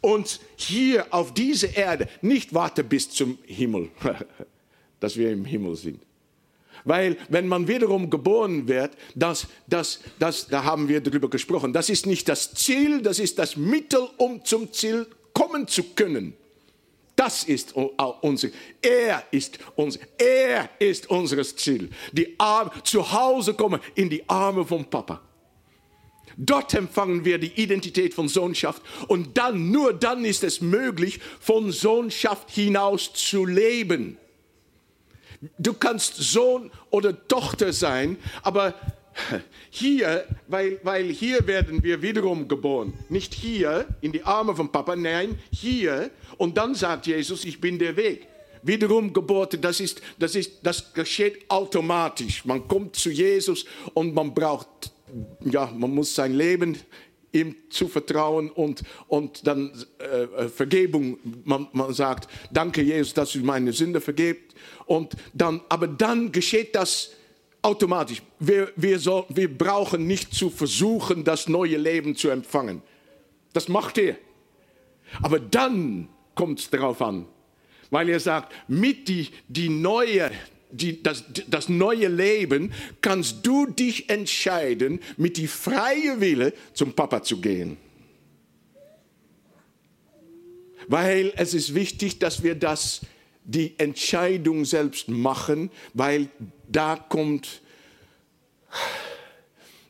uns 0.02 0.40
hier 0.56 1.06
auf 1.14 1.32
dieser 1.32 1.74
Erde 1.76 2.08
nicht 2.20 2.52
warten 2.52 2.86
bis 2.86 3.08
zum 3.08 3.38
Himmel, 3.44 3.88
dass 5.00 5.16
wir 5.16 5.32
im 5.32 5.46
Himmel 5.46 5.76
sind. 5.76 6.02
Weil 6.84 7.16
wenn 7.28 7.46
man 7.46 7.68
wiederum 7.68 8.10
geboren 8.10 8.66
wird, 8.66 8.92
das, 9.14 9.46
das, 9.66 10.00
das, 10.18 10.48
da 10.48 10.64
haben 10.64 10.88
wir 10.88 11.00
darüber 11.00 11.30
gesprochen, 11.30 11.72
das 11.72 11.88
ist 11.88 12.06
nicht 12.06 12.28
das 12.28 12.54
Ziel, 12.54 13.02
das 13.02 13.18
ist 13.18 13.38
das 13.38 13.56
Mittel, 13.56 14.08
um 14.16 14.44
zum 14.44 14.72
Ziel 14.72 15.06
kommen 15.32 15.68
zu 15.68 15.82
können. 15.94 16.34
Das 17.14 17.44
ist 17.44 17.74
unser, 17.74 18.48
er 18.80 19.22
ist 19.30 19.58
unser, 19.76 20.00
er 20.18 20.70
ist 20.78 21.08
unseres 21.10 21.54
Ziel. 21.54 21.90
Die 22.10 22.34
Arme, 22.38 22.70
zu 22.84 23.12
Hause 23.12 23.54
kommen 23.54 23.80
in 23.94 24.08
die 24.08 24.28
Arme 24.28 24.64
vom 24.64 24.84
Papa. 24.84 25.20
Dort 26.36 26.72
empfangen 26.74 27.24
wir 27.24 27.38
die 27.38 27.52
Identität 27.60 28.14
von 28.14 28.28
Sohnschaft 28.28 28.82
und 29.08 29.36
dann, 29.36 29.70
nur 29.70 29.92
dann 29.92 30.24
ist 30.24 30.42
es 30.42 30.62
möglich, 30.62 31.20
von 31.40 31.70
Sohnschaft 31.70 32.50
hinaus 32.50 33.12
zu 33.12 33.44
leben. 33.44 34.16
Du 35.58 35.72
kannst 35.74 36.16
Sohn 36.16 36.70
oder 36.90 37.26
Tochter 37.26 37.72
sein, 37.72 38.16
aber 38.42 38.74
hier, 39.70 40.24
weil, 40.46 40.80
weil 40.82 41.10
hier 41.10 41.46
werden 41.46 41.82
wir 41.82 42.00
wiederum 42.00 42.48
geboren. 42.48 42.94
Nicht 43.08 43.34
hier 43.34 43.86
in 44.00 44.12
die 44.12 44.22
Arme 44.22 44.54
von 44.54 44.70
Papa, 44.70 44.96
nein, 44.96 45.38
hier. 45.50 46.10
Und 46.38 46.56
dann 46.56 46.74
sagt 46.74 47.06
Jesus, 47.06 47.44
ich 47.44 47.60
bin 47.60 47.78
der 47.78 47.96
Weg. 47.96 48.26
Wiederum 48.62 49.12
Geburt, 49.12 49.58
das, 49.62 49.80
ist, 49.80 50.00
das, 50.18 50.36
ist, 50.36 50.60
das 50.62 50.94
geschieht 50.94 51.50
automatisch. 51.50 52.44
Man 52.44 52.68
kommt 52.68 52.94
zu 52.94 53.10
Jesus 53.10 53.64
und 53.94 54.14
man 54.14 54.32
braucht 54.32 54.92
ja, 55.44 55.66
man 55.66 55.94
muss 55.94 56.14
sein 56.14 56.34
Leben 56.34 56.78
ihm 57.32 57.56
zu 57.70 57.88
vertrauen 57.88 58.50
und, 58.50 58.82
und 59.08 59.46
dann 59.46 59.72
äh, 59.98 60.48
Vergebung, 60.48 61.18
man, 61.44 61.68
man 61.72 61.92
sagt, 61.94 62.28
danke 62.50 62.82
Jesus, 62.82 63.14
dass 63.14 63.32
du 63.32 63.40
meine 63.40 63.72
Sünde 63.72 64.00
vergebt. 64.00 64.54
Und 64.86 65.14
dann, 65.32 65.62
aber 65.68 65.88
dann 65.88 66.30
geschieht 66.30 66.74
das 66.74 67.10
automatisch. 67.62 68.22
Wir, 68.38 68.72
wir, 68.76 68.98
soll, 68.98 69.24
wir 69.28 69.56
brauchen 69.56 70.06
nicht 70.06 70.34
zu 70.34 70.50
versuchen, 70.50 71.24
das 71.24 71.48
neue 71.48 71.78
Leben 71.78 72.16
zu 72.16 72.28
empfangen. 72.28 72.82
Das 73.52 73.68
macht 73.68 73.98
er. 73.98 74.16
Aber 75.22 75.38
dann 75.38 76.08
kommt 76.34 76.60
es 76.60 76.70
darauf 76.70 77.00
an, 77.02 77.26
weil 77.90 78.08
er 78.08 78.20
sagt, 78.20 78.52
mit 78.68 79.08
die, 79.08 79.28
die 79.48 79.68
neue 79.68 80.30
die, 80.72 81.02
das, 81.02 81.24
das 81.48 81.68
neue 81.68 82.08
Leben, 82.08 82.72
kannst 83.00 83.46
du 83.46 83.66
dich 83.66 84.10
entscheiden, 84.10 85.00
mit 85.16 85.36
die 85.36 85.46
freie 85.46 86.20
Wille 86.20 86.52
zum 86.72 86.94
Papa 86.94 87.22
zu 87.22 87.40
gehen. 87.40 87.76
Weil 90.88 91.32
es 91.36 91.54
ist 91.54 91.74
wichtig, 91.74 92.18
dass 92.18 92.42
wir 92.42 92.54
das, 92.54 93.02
die 93.44 93.78
Entscheidung 93.78 94.64
selbst 94.64 95.08
machen, 95.08 95.70
weil 95.94 96.28
da 96.68 96.96
kommt, 96.96 97.60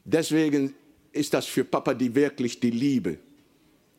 deswegen 0.04 0.74
ist 1.12 1.32
das 1.32 1.46
für 1.46 1.64
Papa 1.64 1.94
die 1.94 2.14
wirklich 2.14 2.60
die 2.60 2.70
Liebe, 2.70 3.18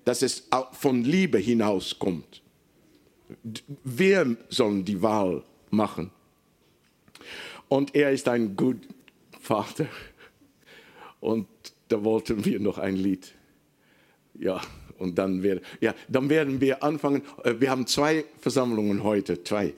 dass 0.05 0.21
es 0.21 0.47
von 0.73 1.03
Liebe 1.03 1.37
hinauskommt. 1.37 2.41
Wir 3.83 4.35
sollen 4.49 4.83
die 4.83 5.01
Wahl 5.01 5.43
machen. 5.69 6.11
Und 7.69 7.95
er 7.95 8.11
ist 8.11 8.27
ein 8.27 8.55
guter 8.55 8.87
Vater. 9.39 9.87
Und 11.19 11.47
da 11.87 12.03
wollten 12.03 12.43
wir 12.45 12.59
noch 12.59 12.77
ein 12.77 12.95
Lied. 12.95 13.33
Ja, 14.39 14.61
und 14.97 15.17
dann, 15.17 15.43
wär, 15.43 15.59
ja, 15.81 15.93
dann 16.07 16.29
werden 16.29 16.61
wir 16.61 16.83
anfangen. 16.83 17.23
Äh, 17.43 17.55
wir 17.59 17.69
haben 17.69 17.87
zwei 17.87 18.25
Versammlungen 18.39 19.03
heute, 19.03 19.43
zwei. 19.43 19.73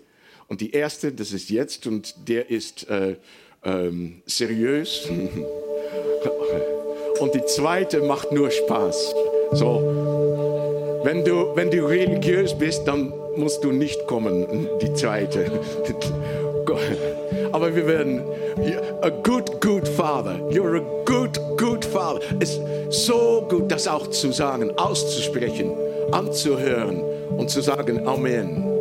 Und 0.48 0.62
die 0.62 0.72
erste, 0.72 1.12
das 1.12 1.32
ist 1.34 1.50
jetzt, 1.50 1.88
und 1.88 2.28
der 2.28 2.50
ist 2.50 2.88
äh, 2.90 3.16
ähm, 3.64 4.22
seriös. 4.26 5.10
Und 7.20 7.34
die 7.34 7.46
zweite 7.46 8.02
macht 8.02 8.34
nur 8.34 8.52
Spaß. 8.52 9.16
So, 9.54 11.02
wenn 11.04 11.24
du, 11.24 11.56
wenn 11.56 11.72
du 11.72 11.86
religiös 11.88 12.58
bist, 12.58 12.86
dann 12.86 13.14
musst 13.38 13.64
du 13.64 13.72
nicht 13.72 14.06
kommen, 14.06 14.68
die 14.82 14.94
zweite. 14.94 15.62
Aber 17.52 17.76
wir 17.76 17.88
werden, 17.88 18.22
a 19.02 19.10
good, 19.10 19.62
good 19.62 19.88
father. 19.88 20.36
You're 20.50 20.78
a 20.78 21.04
good, 21.06 21.40
good 21.58 21.86
father. 21.86 22.20
Es 22.40 22.52
ist 22.52 22.62
so 22.90 23.46
gut, 23.50 23.72
das 23.72 23.88
auch 23.88 24.08
zu 24.08 24.32
sagen, 24.32 24.72
auszusprechen, 24.78 25.72
anzuhören 26.12 27.02
und 27.38 27.50
zu 27.50 27.62
sagen 27.62 28.08
Amen. 28.08 28.75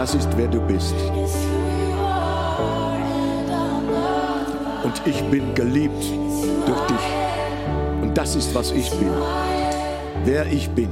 Das 0.00 0.14
ist, 0.14 0.30
wer 0.34 0.48
du 0.48 0.62
bist. 0.62 0.94
Und 4.82 5.02
ich 5.04 5.22
bin 5.24 5.54
geliebt 5.54 6.02
durch 6.64 6.80
dich. 6.86 7.06
Und 8.00 8.16
das 8.16 8.34
ist, 8.34 8.54
was 8.54 8.70
ich 8.70 8.90
bin. 8.92 9.12
Wer 10.24 10.46
ich 10.46 10.70
bin. 10.70 10.88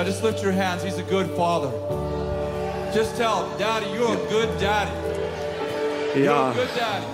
Yeah, 0.00 0.06
just 0.06 0.22
lift 0.22 0.42
your 0.42 0.52
hands. 0.52 0.82
He's 0.82 0.96
a 0.96 1.02
good 1.02 1.28
father. 1.36 1.70
Just 2.94 3.16
tell 3.18 3.44
him, 3.44 3.58
Daddy, 3.58 3.86
you're 3.92 4.14
a 4.14 4.30
good 4.30 4.48
daddy. 4.58 4.90
You're 6.16 6.24
Ja. 6.24 6.52
a 6.52 6.54
good 6.54 6.70
daddy. 6.74 7.06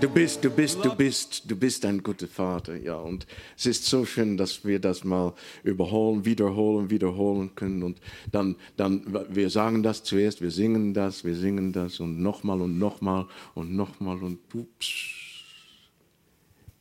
Du 0.00 0.08
bist, 0.08 0.44
du 0.44 0.50
bist, 0.50 0.84
du 0.84 0.94
bist, 0.94 1.50
du 1.50 1.56
bist 1.56 1.84
ein 1.84 2.00
guter 2.00 2.28
Vater, 2.28 2.76
ja. 2.76 2.94
Und 2.94 3.26
es 3.56 3.66
ist 3.66 3.86
so 3.86 4.04
schön, 4.04 4.36
dass 4.36 4.64
wir 4.64 4.78
das 4.78 5.02
mal 5.02 5.34
überholen, 5.64 6.24
wiederholen, 6.24 6.90
wiederholen 6.90 7.56
können. 7.56 7.82
Und 7.82 8.00
dann, 8.30 8.54
dann, 8.76 9.02
wir 9.28 9.50
sagen 9.50 9.82
das 9.82 10.04
zuerst, 10.04 10.40
wir 10.40 10.52
singen 10.52 10.94
das, 10.94 11.24
wir 11.24 11.34
singen 11.34 11.72
das 11.72 11.98
und 11.98 12.22
nochmal 12.22 12.60
und 12.60 12.78
nochmal 12.78 13.26
und 13.54 13.74
nochmal 13.74 14.22
und 14.22 14.38
ups. 14.54 14.92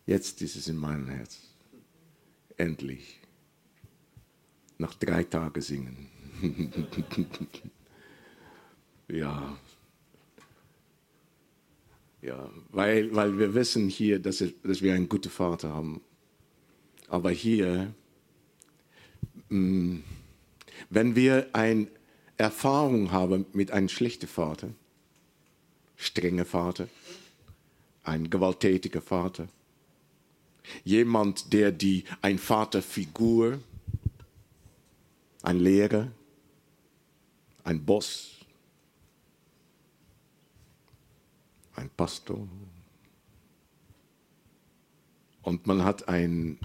Jetzt 0.06 0.39
ist 0.43 0.56
es 0.56 0.67
in 0.67 0.77
meinem 0.77 1.08
Herz. 1.08 1.39
Endlich. 2.58 3.20
Nach 4.81 4.95
drei 4.95 5.23
Tagen 5.23 5.61
singen. 5.61 6.07
ja. 9.07 9.55
Ja, 12.23 12.49
weil, 12.71 13.13
weil 13.15 13.37
wir 13.37 13.53
wissen 13.53 13.89
hier, 13.89 14.17
dass, 14.17 14.41
es, 14.41 14.53
dass 14.63 14.81
wir 14.81 14.95
einen 14.95 15.07
guten 15.07 15.29
Vater 15.29 15.69
haben. 15.69 16.01
Aber 17.09 17.29
hier, 17.29 17.93
mh, 19.49 19.99
wenn 20.89 21.15
wir 21.15 21.49
eine 21.53 21.85
Erfahrung 22.37 23.11
haben 23.11 23.45
mit 23.53 23.69
einem 23.69 23.87
schlechten 23.87 24.27
Vater, 24.27 24.69
strenger 25.95 26.45
Vater, 26.45 26.87
ein 28.01 28.31
gewalttätiger 28.31 29.03
Vater, 29.03 29.47
jemand, 30.83 31.53
der 31.53 31.71
die, 31.71 32.05
ein 32.23 32.39
Vaterfigur, 32.39 33.59
ein 35.43 35.60
Lehrer, 35.60 36.12
ein 37.63 37.84
Boss, 37.86 38.39
ein 41.75 41.89
Pastor. 41.89 42.47
Und 45.41 45.65
man 45.65 45.84
hat 45.84 46.08
eine 46.08 46.58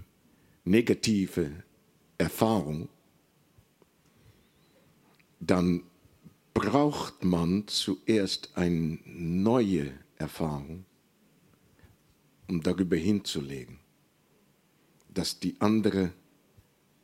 negative 0.64 1.62
Erfahrung, 2.18 2.88
dann 5.40 5.82
braucht 6.52 7.24
man 7.24 7.68
zuerst 7.68 8.56
eine 8.56 8.98
neue 9.04 9.92
Erfahrung, 10.16 10.84
um 12.48 12.62
darüber 12.62 12.96
hinzulegen, 12.96 13.78
dass 15.12 15.38
die 15.38 15.60
andere 15.60 16.12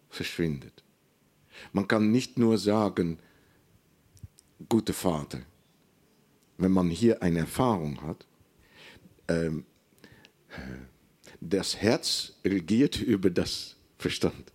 verschwindet. 0.09 0.82
Man 1.73 1.87
kann 1.87 2.11
nicht 2.11 2.39
nur 2.39 2.59
sagen, 2.59 3.19
guter 4.69 4.95
Vater, 4.95 5.41
wenn 6.59 6.73
man 6.73 6.91
hier 6.91 7.23
eine 7.23 7.41
Erfahrung 7.41 8.01
hat, 8.03 8.27
ähm, 9.29 9.65
das 11.41 11.77
Herz 11.77 12.35
regiert 12.45 13.01
über 13.01 13.31
das 13.31 13.77
Verstand. 13.99 14.53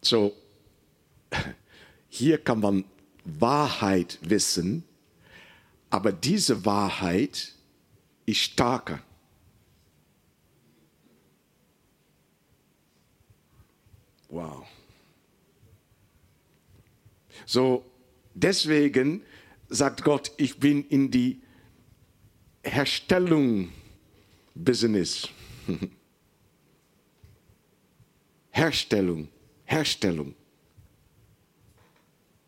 So, 0.00 0.32
hier 2.08 2.38
kann 2.38 2.60
man 2.60 2.84
Wahrheit 3.24 4.18
wissen, 4.22 4.84
aber 5.90 6.12
diese 6.12 6.64
Wahrheit 6.64 7.54
ist 8.24 8.38
stärker. 8.38 9.02
Wow. 14.28 14.66
So, 17.48 17.82
deswegen 18.34 19.22
sagt 19.70 20.04
Gott, 20.04 20.32
ich 20.36 20.58
bin 20.58 20.84
in 20.84 21.10
die 21.10 21.40
Herstellung 22.62 23.70
Business. 24.54 25.30
Herstellung, 28.50 29.28
Herstellung. 29.64 30.34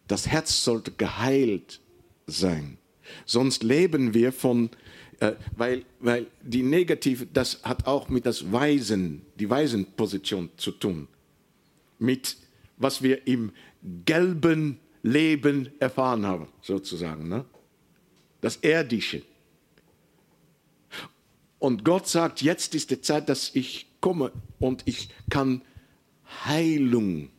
Das 0.07 0.27
Herz 0.27 0.63
sollte 0.63 0.91
geheilt 0.91 1.81
sein. 2.27 2.77
Sonst 3.25 3.63
leben 3.63 4.13
wir 4.13 4.35
von, 4.35 4.69
äh, 5.21 5.33
weil, 5.57 5.87
weil 6.01 6.27
die 6.43 6.63
negative, 6.63 7.25
das 7.25 7.63
hat 7.63 7.87
auch 7.87 8.11
mit 8.11 8.27
das 8.27 8.53
Weisen, 8.53 9.23
die 9.37 9.49
Weisenposition 9.49 10.51
zu 10.59 10.73
tun. 10.73 11.09
Mit 11.99 12.37
was 12.77 13.03
wir 13.03 13.27
im 13.27 13.53
gelben 14.05 14.79
Leben 15.03 15.71
erfahren 15.81 16.27
haben, 16.27 16.49
sozusagen. 16.63 17.29
Ne? 17.29 17.45
Das 18.41 18.57
Erdische. 18.57 19.23
Und 21.59 21.85
Gott 21.85 22.09
sagt, 22.09 22.43
jetzt 22.43 22.75
ist 22.75 22.91
die 22.91 23.01
Zeit, 23.01 23.29
dass 23.29 23.55
ich 23.55 23.87
komme 24.01 24.33
und 24.59 24.83
ich 24.87 25.11
kann 25.29 25.63
Heilung, 26.45 27.31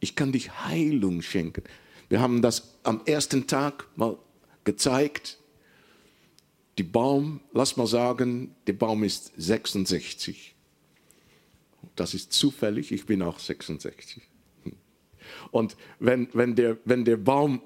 ich 0.00 0.16
kann 0.16 0.32
dich 0.32 0.50
Heilung 0.64 1.22
schenken. 1.22 1.62
Wir 2.08 2.20
haben 2.20 2.42
das 2.42 2.74
am 2.82 3.02
ersten 3.06 3.46
Tag 3.46 3.86
mal 3.96 4.18
gezeigt. 4.64 5.38
Die 6.76 6.82
Baum, 6.82 7.40
lass 7.52 7.76
mal 7.76 7.86
sagen, 7.86 8.54
der 8.66 8.72
Baum 8.72 9.04
ist 9.04 9.32
66. 9.36 10.54
Das 11.94 12.14
ist 12.14 12.32
zufällig, 12.32 12.90
ich 12.90 13.06
bin 13.06 13.22
auch 13.22 13.38
66. 13.38 14.22
Und 15.50 15.76
wenn, 15.98 16.28
wenn, 16.32 16.54
der, 16.54 16.76
wenn 16.84 17.04
der 17.04 17.16
Baum 17.16 17.60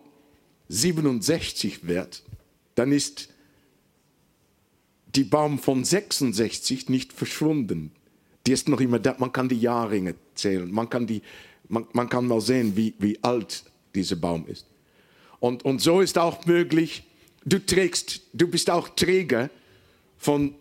67 0.69 1.87
wird, 1.87 2.23
dann 2.75 2.93
ist 2.93 3.29
die 5.15 5.25
Baum 5.25 5.59
von 5.59 5.85
66 5.85 6.89
nicht 6.89 7.13
verschwunden. 7.13 7.93
Die 8.47 8.53
ist 8.53 8.69
noch 8.69 8.81
immer 8.81 8.99
da. 8.99 9.17
Man 9.19 9.33
kann 9.33 9.49
die 9.49 9.61
Jahrringe 9.61 10.15
zählen, 10.35 10.71
man 10.71 10.89
kann 10.89 11.07
die 11.07 11.23
Man, 11.69 11.87
man 11.93 12.09
kann 12.09 12.27
mal 12.27 12.41
sehen, 12.41 12.77
wie, 12.77 12.95
wie 12.99 13.23
alt 13.23 13.65
dieser 13.95 14.17
Baum 14.17 14.47
ist. 14.47 14.67
Und, 15.41 15.65
und 15.65 15.81
so 15.81 16.01
ist 16.01 16.17
auch 16.19 16.47
möglich, 16.47 17.05
du 17.45 17.59
trägst, 17.59 18.23
du 18.33 18.49
bist 18.49 18.71
auch 18.71 18.89
Träger 18.89 19.51
von, 20.17 20.55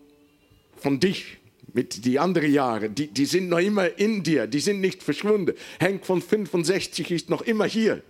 von 0.76 1.00
dich 1.00 1.38
mit 1.74 2.06
die 2.06 2.20
anderen 2.20 2.52
Jahre. 2.52 2.90
Die, 2.90 3.08
die 3.08 3.26
sind 3.26 3.50
noch 3.50 3.60
immer 3.60 3.98
in 4.00 4.24
dir, 4.24 4.48
die 4.48 4.60
sind 4.60 4.82
nicht 4.82 5.04
verschwunden. 5.04 5.54
Henk 5.80 6.06
von 6.06 6.22
65 6.22 7.12
ist 7.12 7.30
noch 7.30 7.42
immer 7.42 7.66
hier. 7.66 8.02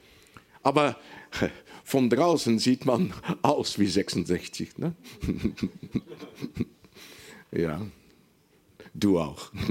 Aber 0.64 0.98
von 1.84 2.10
draußen 2.10 2.60
sieht 2.60 2.86
man 2.86 3.14
aus 3.42 3.80
wie 3.80 3.88
66. 3.88 4.78
Ne? 4.78 4.94
ja, 7.52 7.82
du 8.94 9.20
auch. 9.20 9.52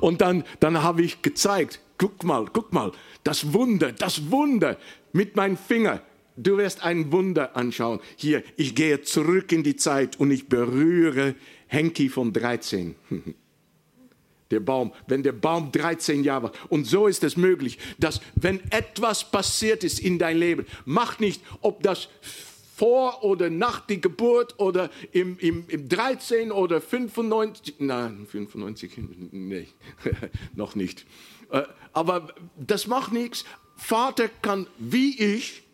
Und 0.00 0.20
dann, 0.20 0.44
dann 0.60 0.82
habe 0.82 1.02
ich 1.02 1.22
gezeigt, 1.22 1.80
guck 1.98 2.22
mal, 2.24 2.46
guck 2.52 2.72
mal, 2.72 2.92
das 3.24 3.52
Wunder, 3.52 3.92
das 3.92 4.30
Wunder 4.30 4.78
mit 5.12 5.36
meinem 5.36 5.56
Finger. 5.56 6.02
Du 6.36 6.58
wirst 6.58 6.82
ein 6.82 7.12
Wunder 7.12 7.56
anschauen. 7.56 8.00
Hier, 8.16 8.42
ich 8.56 8.74
gehe 8.74 9.02
zurück 9.02 9.52
in 9.52 9.62
die 9.62 9.76
Zeit 9.76 10.20
und 10.20 10.30
ich 10.30 10.48
berühre 10.48 11.34
Henki 11.66 12.08
von 12.08 12.32
13. 12.32 12.94
Der 14.52 14.60
Baum, 14.60 14.92
wenn 15.08 15.24
der 15.24 15.32
Baum 15.32 15.72
13 15.72 16.22
Jahre 16.22 16.44
war. 16.44 16.52
Und 16.68 16.86
so 16.86 17.08
ist 17.08 17.24
es 17.24 17.36
möglich, 17.36 17.80
dass 17.98 18.20
wenn 18.36 18.60
etwas 18.70 19.28
passiert 19.28 19.82
ist 19.82 19.98
in 19.98 20.20
dein 20.20 20.38
Leben, 20.38 20.66
mach 20.84 21.18
nicht, 21.18 21.42
ob 21.62 21.82
das 21.82 22.08
vor 22.76 23.24
oder 23.24 23.50
nach 23.50 23.80
der 23.80 23.96
Geburt 23.96 24.60
oder 24.60 24.90
im, 25.10 25.36
im, 25.40 25.64
im 25.66 25.88
13 25.88 26.52
oder 26.52 26.80
95, 26.80 27.76
nein, 27.78 28.24
95, 28.30 28.92
nee, 29.32 29.66
noch 30.54 30.76
nicht. 30.76 31.06
Äh, 31.50 31.62
Aber 31.92 32.28
das 32.56 32.86
macht 32.86 33.12
nichts. 33.12 33.44
Vater 33.76 34.28
kann, 34.42 34.66
wie 34.78 35.18
ich, 35.18 35.65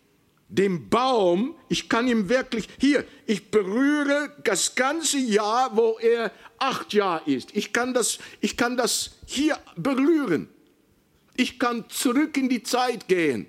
dem 0.52 0.90
Baum, 0.90 1.54
ich 1.68 1.88
kann 1.88 2.06
ihm 2.06 2.28
wirklich, 2.28 2.68
hier, 2.78 3.04
ich 3.26 3.50
berühre 3.50 4.36
das 4.44 4.74
ganze 4.74 5.18
Jahr, 5.18 5.74
wo 5.76 5.98
er 5.98 6.30
acht 6.58 6.92
Jahre 6.92 7.28
ist. 7.30 7.56
Ich 7.56 7.72
kann 7.72 7.94
das, 7.94 8.18
ich 8.40 8.56
kann 8.56 8.76
das 8.76 9.18
hier 9.26 9.58
berühren. 9.76 10.48
Ich 11.36 11.58
kann 11.58 11.86
zurück 11.88 12.36
in 12.36 12.50
die 12.50 12.62
Zeit 12.62 13.08
gehen. 13.08 13.46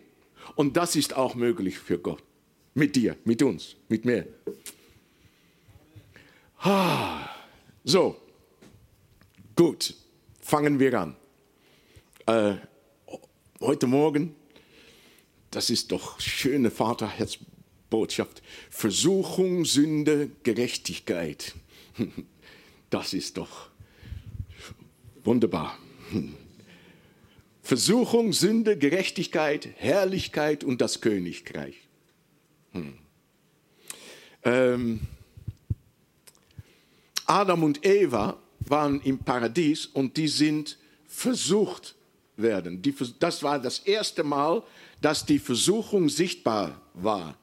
Und 0.55 0.77
das 0.77 0.95
ist 0.95 1.15
auch 1.15 1.35
möglich 1.35 1.77
für 1.77 1.99
Gott. 1.99 2.23
Mit 2.73 2.95
dir, 2.95 3.17
mit 3.25 3.43
uns, 3.43 3.75
mit 3.89 4.05
mir. 4.05 4.25
Ah, 6.59 7.29
So, 7.83 8.15
gut, 9.57 9.93
fangen 10.39 10.79
wir 10.79 10.97
an. 10.97 11.17
Äh, 12.25 12.55
heute 13.59 13.87
Morgen, 13.87 14.33
das 15.53 15.69
ist 15.69 15.91
doch 15.91 16.19
schöne 16.19 16.71
Vaterherzbotschaft. 16.71 18.41
Versuchung, 18.69 19.65
Sünde, 19.65 20.31
Gerechtigkeit. 20.43 21.55
Das 22.89 23.11
ist 23.15 23.37
doch 23.37 23.71
wunderbar. 25.23 25.79
Versuchung, 27.63 28.33
Sünde, 28.33 28.77
Gerechtigkeit, 28.77 29.67
Herrlichkeit 29.77 30.63
und 30.63 30.79
das 30.79 31.01
Königreich. 31.01 31.73
Hm. 32.73 32.93
Ähm, 34.43 34.99
Adam 37.25 37.63
und 37.63 37.83
Eva 37.83 38.37
waren 38.59 39.01
im 39.01 39.17
Paradies 39.17 39.87
und 39.87 40.15
die 40.15 40.27
sind 40.27 40.77
versucht 41.07 41.95
werden. 42.37 42.81
Die, 42.81 42.93
das 43.19 43.41
war 43.41 43.59
das 43.59 43.79
erste 43.79 44.23
Mal, 44.23 44.61
dass 45.03 45.25
die 45.25 45.39
Versuchung 45.39 46.07
sichtbar 46.07 46.81
war. 46.93 47.37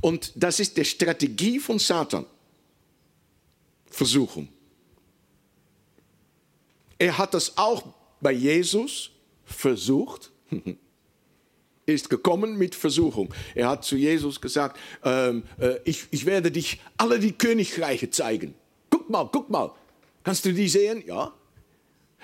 Und 0.00 0.32
das 0.34 0.60
ist 0.60 0.76
die 0.76 0.84
Strategie 0.84 1.58
von 1.58 1.78
Satan. 1.78 2.26
Versuchung. 3.90 4.48
Er 6.98 7.16
hat 7.16 7.34
das 7.34 7.56
auch 7.56 7.82
bei 8.20 8.32
Jesus 8.32 9.10
versucht. 9.44 10.30
ist 11.86 12.10
gekommen 12.10 12.58
mit 12.58 12.74
Versuchung. 12.74 13.32
Er 13.54 13.68
hat 13.68 13.84
zu 13.84 13.96
Jesus 13.96 14.40
gesagt, 14.40 14.78
ähm, 15.02 15.44
äh, 15.58 15.76
ich, 15.84 16.06
ich 16.10 16.26
werde 16.26 16.50
dich 16.50 16.80
alle 16.96 17.18
die 17.18 17.32
Königreiche 17.32 18.10
zeigen. 18.10 18.54
Guck 18.90 19.08
mal, 19.08 19.28
guck 19.32 19.48
mal. 19.48 19.72
Kannst 20.24 20.44
du 20.44 20.52
die 20.52 20.68
sehen? 20.68 21.04
Ja. 21.06 21.32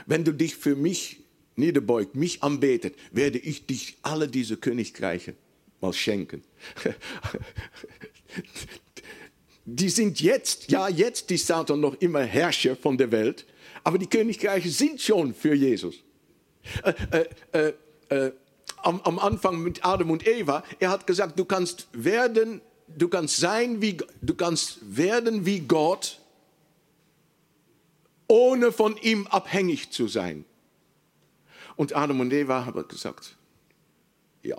Wenn 0.07 0.25
du 0.25 0.33
dich 0.33 0.57
für 0.57 0.75
mich 0.75 1.22
niederbeugt, 1.57 2.15
mich 2.15 2.43
anbetet, 2.43 2.95
werde 3.11 3.39
ich 3.39 3.67
dich 3.67 3.99
alle 4.03 4.29
diese 4.29 4.57
Königreiche 4.57 5.35
mal 5.81 5.93
schenken. 5.93 6.43
Die 9.65 9.91
sind 9.91 10.21
jetzt, 10.21 10.71
ja, 10.71 10.89
jetzt 10.89 11.31
ist 11.31 11.47
Satan 11.47 11.81
noch 11.81 11.95
immer 12.01 12.23
Herrscher 12.23 12.75
von 12.75 12.99
der 12.99 13.13
Welt, 13.13 13.47
aber 13.85 13.97
die 13.97 14.09
Königreiche 14.09 14.69
sind 14.69 15.01
schon 15.01 15.33
für 15.35 15.55
Jesus. 15.55 16.03
Äh, 16.83 17.27
äh, 17.53 17.73
äh, 18.11 18.17
äh 18.27 18.33
am, 18.83 19.01
am 19.03 19.19
Anfang 19.19 19.63
mit 19.63 19.85
Adam 19.85 20.11
und 20.11 20.27
Eva, 20.27 20.65
er 20.81 20.91
hat 20.91 21.07
gesagt, 21.07 21.39
du 21.39 21.45
kannst 21.45 21.87
werden, 21.93 22.61
du 22.89 23.09
kannst 23.09 23.37
sein 23.37 23.81
wie, 23.81 23.97
du 24.21 24.35
kannst 24.35 24.79
werden 24.83 25.47
wie 25.47 25.61
Gott, 25.61 26.19
ohne 28.27 28.73
von 28.73 28.97
ihm 28.97 29.27
abhängig 29.29 29.91
zu 29.91 30.09
sein. 30.09 30.45
Und 31.77 31.95
Adam 31.95 32.21
und 32.21 32.33
Eva 32.33 32.65
haben 32.67 32.87
gesagt, 32.89 33.37
ja. 34.43 34.59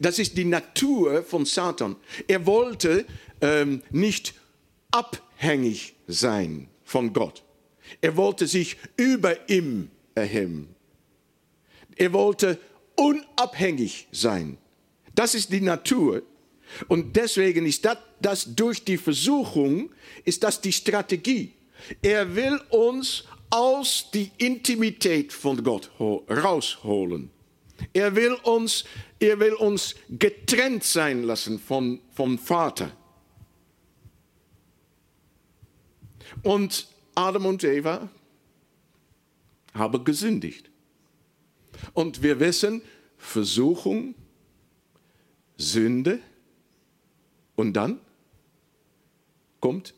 Das 0.00 0.18
ist 0.18 0.36
die 0.36 0.44
Natur 0.44 1.22
von 1.22 1.44
Satan. 1.44 1.96
Er 2.28 2.46
wollte 2.46 3.06
ähm, 3.40 3.82
nicht 3.90 4.34
abhängig 4.90 5.94
sein 6.06 6.68
von 6.84 7.12
Gott. 7.12 7.44
Er 8.00 8.16
wollte 8.16 8.46
sich 8.46 8.76
über 8.96 9.48
ihm 9.48 9.90
erheben. 10.14 10.74
Er 11.96 12.12
wollte 12.12 12.58
unabhängig 12.96 14.08
sein. 14.12 14.58
Das 15.14 15.34
ist 15.34 15.52
die 15.52 15.60
Natur. 15.60 16.22
Und 16.88 17.16
deswegen 17.16 17.66
ist 17.66 17.84
das, 17.84 17.98
das 18.20 18.54
durch 18.54 18.84
die 18.84 18.96
Versuchung, 18.96 19.90
ist 20.24 20.42
das 20.42 20.60
die 20.60 20.72
Strategie. 20.72 21.52
Er 22.02 22.34
will 22.34 22.60
uns 22.70 23.24
aus 23.50 24.10
die 24.12 24.30
Intimität 24.38 25.32
von 25.32 25.62
Gott 25.62 25.90
rausholen. 25.98 27.30
Er 27.92 28.14
will 28.14 28.34
uns, 28.42 28.84
er 29.18 29.40
will 29.40 29.54
uns 29.54 29.94
getrennt 30.08 30.84
sein 30.84 31.22
lassen 31.22 31.58
von, 31.58 32.00
vom 32.12 32.38
Vater. 32.38 32.92
Und 36.42 36.88
Adam 37.14 37.46
und 37.46 37.64
Eva 37.64 38.08
haben 39.74 40.04
gesündigt. 40.04 40.70
Und 41.92 42.22
wir 42.22 42.40
wissen, 42.40 42.82
Versuchung, 43.16 44.14
Sünde 45.56 46.20
und 47.56 47.74
dann 47.74 48.00
kommt, 49.60 49.94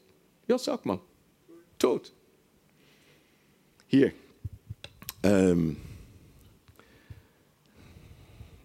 ja 0.49 0.59
sag 0.59 0.85
mal, 0.85 1.01
Tod. 1.79 2.13
Hier, 3.95 4.11
ähm, 5.23 5.77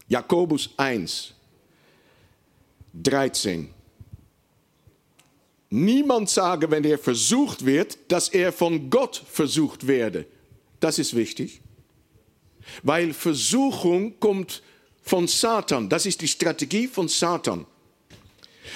Jakobus 0.08 0.70
1, 0.78 1.34
13. 2.94 3.70
Niemand 5.70 6.30
sage, 6.30 6.72
wenn 6.72 6.86
er 6.86 6.98
versucht 6.98 7.66
wird, 7.66 7.98
dass 8.08 8.30
er 8.30 8.54
von 8.54 8.90
Gott 8.90 9.22
versucht 9.30 9.86
werde. 9.86 10.26
Das 10.80 10.98
ist 10.98 11.14
wichtig. 11.14 11.60
Weil 12.84 13.14
Versuchung 13.14 14.18
kommt 14.22 14.64
von 15.02 15.28
Satan. 15.28 15.90
Das 15.90 16.06
ist 16.06 16.22
die 16.22 16.30
Strategie 16.30 16.88
von 16.88 17.10
Satan. 17.10 17.66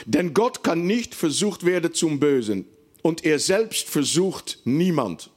Denn 0.06 0.34
Gott 0.34 0.66
kann 0.66 0.86
nicht 0.86 1.16
versucht 1.16 1.66
werden 1.66 1.94
zum 1.94 2.20
Bösen. 2.20 2.66
Und 3.04 3.24
er 3.24 3.40
selbst 3.40 3.88
versucht 3.88 4.60
niemand. 4.66 5.30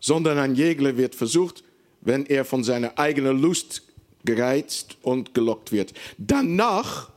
Sondern 0.00 0.38
ein 0.38 0.54
Jäger 0.54 0.96
wird 0.96 1.14
versucht, 1.14 1.64
wenn 2.00 2.26
er 2.26 2.44
von 2.44 2.64
seiner 2.64 2.98
eigenen 2.98 3.40
Lust 3.40 3.82
gereizt 4.24 4.96
und 5.02 5.34
gelockt 5.34 5.72
wird. 5.72 5.92
Danach, 6.18 7.10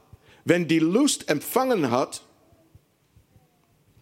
wenn 0.45 0.67
die 0.67 0.79
Lust 0.79 1.29
empfangen 1.29 1.91
hat, 1.91 2.21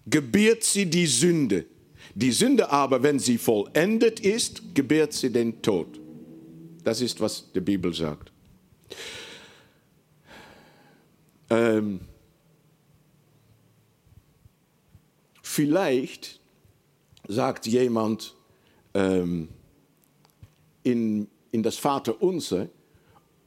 gebiert 0.05 0.63
sie 0.63 0.85
die 0.85 1.07
Sünde. 1.07 1.65
Die 2.15 2.31
Sünde 2.31 2.71
aber, 2.71 3.03
wenn 3.03 3.19
sie 3.19 3.37
vollendet 3.37 4.19
ist, 4.19 4.61
gebärt 4.73 5.13
sie 5.13 5.31
den 5.31 5.61
Tod. 5.61 5.99
Das 6.83 7.01
ist, 7.01 7.19
was 7.19 7.51
die 7.53 7.59
Bibel 7.59 7.93
sagt. 7.93 8.31
Ähm, 11.49 12.01
vielleicht 15.41 16.39
sagt 17.27 17.65
jemand 17.67 18.35
ähm, 18.99 19.47
in, 20.83 21.27
in 21.51 21.63
das 21.63 21.77
Vaterunser, 21.77 22.67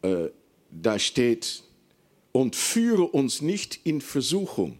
äh, 0.00 0.28
da 0.70 0.98
steht, 0.98 1.62
und 2.32 2.56
führe 2.56 3.02
uns 3.02 3.42
nicht 3.42 3.80
in 3.84 4.00
Versuchung. 4.00 4.78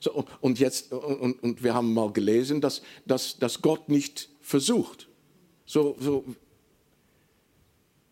So, 0.00 0.26
und- 0.42 0.58
jetzt, 0.58 0.92
und, 0.92 1.42
und 1.42 1.62
wir 1.62 1.72
haben 1.72 1.94
mal 1.94 2.12
gelesen, 2.12 2.60
dass, 2.60 2.82
dass, 3.06 3.38
dass 3.38 3.62
Gott 3.62 3.88
nicht 3.88 4.28
versucht. 4.42 5.08
So, 5.64 5.96
so, 5.98 6.24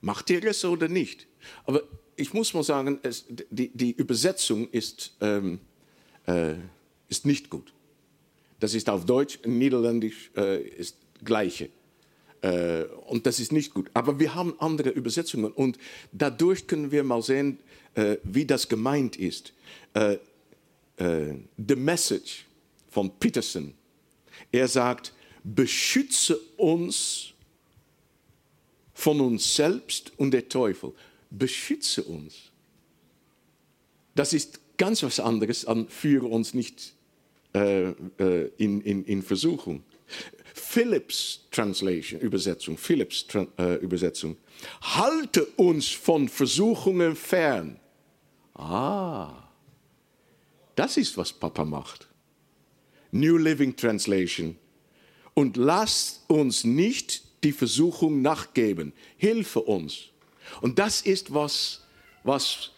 macht 0.01 0.31
er 0.31 0.43
es 0.45 0.65
oder 0.65 0.89
nicht? 0.89 1.27
Aber 1.65 1.83
ich 2.17 2.33
muss 2.33 2.55
mal 2.55 2.63
sagen, 2.63 2.99
es, 3.03 3.27
die, 3.51 3.69
die 3.69 3.93
Übersetzung 3.93 4.71
ist, 4.71 5.15
ähm, 5.21 5.61
äh, 6.27 6.55
ist 7.11 7.27
nicht 7.27 7.51
gut. 7.51 7.75
Das 8.59 8.73
ist 8.73 8.89
auf 8.89 9.05
Deutsch, 9.05 9.39
Niederländisch 9.45 10.31
äh, 10.35 10.63
ist 10.63 10.97
gleiche. 11.27 11.69
Äh, 12.41 12.85
und 13.07 13.27
das 13.27 13.39
ist 13.41 13.53
nicht 13.53 13.75
gut. 13.75 13.91
Aber 13.93 14.19
wir 14.19 14.35
haben 14.35 14.55
andere 14.59 14.89
Übersetzungen 14.91 15.53
und 15.53 15.79
dadurch 16.13 16.67
können 16.67 16.91
wir 16.91 17.05
mal 17.05 17.23
sehen, 17.23 17.59
äh, 17.95 18.17
wie 18.23 18.47
das 18.47 18.69
gemeint 18.69 19.17
ist. 19.17 19.53
Äh, 19.93 20.19
äh, 20.97 21.35
The 21.57 21.77
Message 21.77 22.47
von 22.89 23.11
Peterson. 23.19 23.75
Er 24.51 24.69
sagt, 24.69 25.13
beschütze 25.45 26.39
uns 26.57 27.33
von 28.95 29.21
uns 29.21 29.55
selbst 29.55 30.13
und 30.17 30.31
der 30.31 30.49
Teufel. 30.49 30.93
Beschütze 31.31 32.03
uns. 32.03 32.35
Das 34.15 34.33
ist 34.33 34.61
ganz 34.79 35.03
was 35.03 35.21
anderes 35.21 35.67
an 35.67 35.89
führe 35.89 36.27
uns 36.27 36.55
nicht 36.55 36.95
äh, 37.55 37.91
äh, 38.19 38.51
in, 38.57 38.81
in, 38.81 39.05
in 39.05 39.23
Versuchung. 39.23 39.83
Philips 40.77 41.49
Translation, 41.51 42.21
Übersetzung, 42.21 42.77
Philips 42.77 43.27
äh, 43.59 43.77
Übersetzung. 43.77 44.37
Halte 44.83 45.47
uns 45.57 45.89
von 45.89 46.29
Versuchungen 46.29 47.17
fern. 47.17 47.81
Ah, 48.53 49.49
das 50.75 50.99
ist, 50.99 51.17
was 51.17 51.33
Papa 51.33 51.65
macht. 51.65 52.07
New 53.11 53.39
Living 53.39 53.75
Translation. 53.75 54.59
Und 55.33 55.57
lass 55.57 56.23
uns 56.29 56.65
nicht 56.65 57.23
die 57.43 57.53
Versuchung 57.53 58.21
nachgeben. 58.21 58.93
Hilfe 59.17 59.61
uns. 59.61 60.11
Und 60.61 60.79
das 60.79 61.01
ist, 61.01 61.33
was, 61.33 61.87
was, 62.23 62.73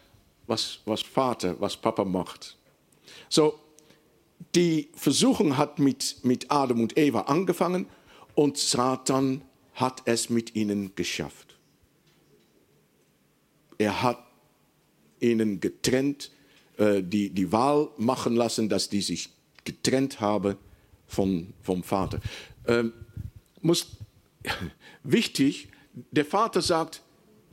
was, 0.46 0.78
was 0.84 1.02
Vater, 1.02 1.60
was 1.60 1.76
Papa 1.76 2.04
macht. 2.04 2.56
So, 3.28 3.58
die 4.54 4.88
Versuchung 4.94 5.56
hat 5.56 5.78
mit, 5.78 6.16
mit 6.22 6.50
Adam 6.50 6.80
und 6.80 6.96
Eva 6.98 7.22
angefangen 7.22 7.86
und 8.34 8.56
Satan 8.56 9.42
hat 9.74 10.02
es 10.06 10.30
mit 10.30 10.56
ihnen 10.56 10.94
geschafft. 10.94 11.56
Er 13.78 14.02
hat 14.02 14.24
ihnen 15.20 15.60
getrennt, 15.60 16.32
äh, 16.76 17.02
die, 17.02 17.30
die 17.30 17.52
Wahl 17.52 17.88
machen 17.96 18.34
lassen, 18.34 18.68
dass 18.68 18.88
die 18.88 19.02
sich 19.02 19.30
getrennt 19.64 20.20
haben 20.20 20.56
von, 21.06 21.52
vom 21.62 21.82
Vater. 21.82 22.20
Ähm, 22.66 22.92
muss, 23.60 23.96
wichtig, 25.02 25.68
der 26.10 26.24
Vater 26.24 26.62
sagt, 26.62 27.02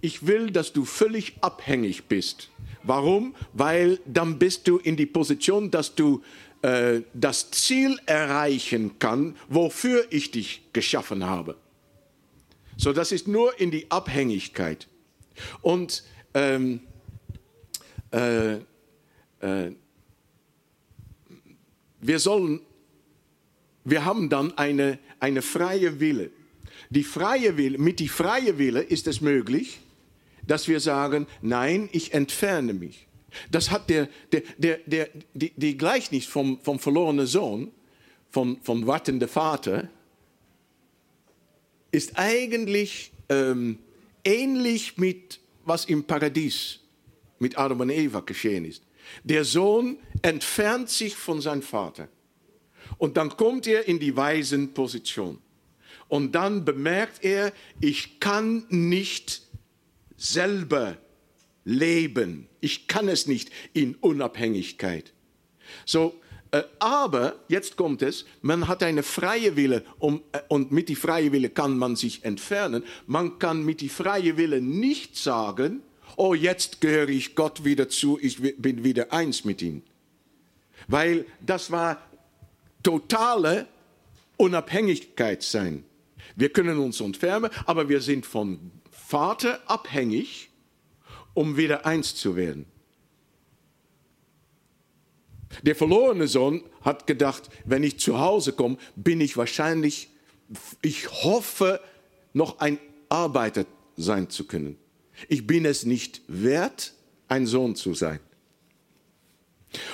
ich 0.02 0.28
will, 0.28 0.52
dass 0.52 0.74
du 0.74 0.86
völlig 0.86 1.34
abhängig 1.41 2.06
bist. 2.06 2.50
Warum? 2.84 3.36
Weil 3.54 4.00
dann 4.06 4.38
bist 4.38 4.68
du 4.68 4.78
in 4.78 4.96
die 4.96 5.08
Position, 5.08 5.72
dass 5.72 5.96
du 5.96 6.22
äh, 6.66 7.03
das 7.13 7.51
Ziel 7.51 7.99
erreichen 8.07 8.97
kann, 8.97 9.36
wofür 9.47 10.07
ich 10.09 10.32
dich 10.32 10.63
geschaffen 10.74 11.24
habe. 11.24 11.57
So, 12.76 12.91
das 12.91 13.11
ist 13.11 13.28
nur 13.28 13.59
in 13.59 13.70
die 13.70 13.91
Abhängigkeit. 13.91 14.88
Und 15.61 16.03
ähm, 16.34 16.80
äh, 18.11 18.55
äh, 18.55 19.72
wir 22.01 22.18
sollen, 22.20 22.61
wir 23.84 24.03
haben 24.03 24.30
dann 24.30 24.57
eine, 24.57 24.97
eine 25.20 25.43
freie 25.43 25.99
Wille. 25.99 26.32
Die 26.89 27.03
freie 27.03 27.57
Wille, 27.57 27.78
mit 27.78 27.99
die 27.99 28.09
freie 28.09 28.57
Wille 28.57 28.82
ist 28.82 29.05
es 29.05 29.22
möglich, 29.22 29.82
dass 30.47 30.68
wir 30.68 30.80
sagen, 30.80 31.28
nein, 31.43 31.89
ich 31.91 32.16
entferne 32.16 32.74
mich. 32.74 33.05
Das 33.52 33.72
hat 33.72 33.90
der, 33.90 34.08
der, 34.32 34.42
der, 34.58 34.80
der, 34.86 35.10
die, 35.34 35.52
die 35.56 35.78
Gleichnis 35.78 36.26
vom, 36.26 36.60
vom 36.62 36.80
verlorenen 36.80 37.28
Sohn, 37.28 37.72
vom, 38.32 38.60
vom 38.62 38.86
wartenden 38.88 39.30
Vater, 39.30 39.90
ist 41.92 42.14
eigentlich 42.16 43.12
ähm, 43.30 43.80
ähnlich 44.24 44.98
mit 44.98 45.40
was 45.64 45.86
im 45.86 46.04
Paradies 46.04 46.80
mit 47.40 47.58
Adam 47.58 47.82
und 47.82 47.90
Eva 47.90 48.20
geschehen 48.20 48.66
ist. 48.66 48.84
Der 49.24 49.44
Sohn 49.44 49.98
entfernt 50.22 50.90
sich 50.90 51.16
von 51.16 51.42
seinem 51.42 51.62
Vater. 51.62 52.08
Und 52.98 53.18
dann 53.18 53.30
kommt 53.36 53.68
er 53.68 53.88
in 53.88 54.00
die 54.00 54.16
Waisenposition 54.16 55.40
und 56.08 56.34
dann 56.34 56.66
bemerkt 56.66 57.24
er, 57.24 57.52
ich 57.82 58.20
kann 58.20 58.66
nicht 58.70 59.42
selber 60.18 60.98
leben. 61.66 62.47
Ich 62.61 62.88
kann 62.88 63.09
es 63.09 63.28
nicht 63.28 63.51
in 63.74 63.95
Unabhängigkeit. 63.95 65.11
So, 65.86 66.22
äh, 66.51 66.63
aber 66.80 67.36
jetzt 67.49 67.76
kommt 67.76 68.01
es, 68.01 68.26
man 68.41 68.68
hat 68.68 68.84
eine 68.84 69.03
freie 69.03 69.57
Wille 69.57 69.84
um, 69.99 70.22
äh, 70.32 70.39
und 70.47 70.72
mit 70.72 70.88
die 70.88 70.95
freie 70.95 71.32
Wille 71.32 71.49
kann 71.49 71.78
man 71.78 71.95
sich 71.95 72.24
entfernen. 72.24 72.84
Man 73.07 73.39
kann 73.39 73.66
mit 73.66 73.82
die 73.82 73.89
freie 73.89 74.38
Wille 74.38 74.61
nicht 74.61 75.18
sagen, 75.18 75.82
oh, 76.16 76.34
jetzt 76.34 76.80
gehöre 76.80 77.09
ich 77.09 77.36
Gott 77.36 77.66
wieder 77.66 77.89
zu, 77.89 78.18
ich 78.22 78.41
bin 78.57 78.84
wieder 78.84 79.11
eins 79.11 79.43
mit 79.43 79.61
ihm. 79.61 79.82
Weil 80.88 81.26
das 81.41 81.72
war 81.72 82.01
totale 82.84 83.68
Unabhängigkeit 84.38 85.41
sein. 85.41 85.84
Wir 86.36 86.49
können 86.49 86.78
uns 86.80 87.01
entfernen, 87.01 87.49
aber 87.66 87.89
wir 87.89 88.01
sind 88.01 88.26
vom 88.26 88.72
Vater 88.91 89.59
abhängig, 89.70 90.49
um 91.36 91.58
wieder 91.58 91.86
eins 91.86 92.16
zu 92.16 92.36
werden. 92.36 92.66
Der 95.62 95.76
verlorene 95.76 96.28
Sohn 96.28 96.64
hat 96.82 97.06
gedacht, 97.06 97.50
wenn 97.66 97.84
ich 97.84 98.00
zu 98.00 98.20
Hause 98.20 98.54
komme, 98.54 98.78
bin 98.96 99.22
ich 99.22 99.38
wahrscheinlich, 99.38 100.10
ich 100.82 101.12
hoffe, 101.24 101.80
noch 102.34 102.60
ein 102.60 102.80
Arbeiter 103.10 103.66
sein 103.96 104.30
zu 104.30 104.46
können. 104.46 104.78
Ich 105.30 105.48
bin 105.48 105.66
es 105.66 105.86
nicht 105.86 106.22
wert, 106.28 106.94
ein 107.28 107.46
Sohn 107.46 107.76
zu 107.76 107.94
sein. 107.94 108.20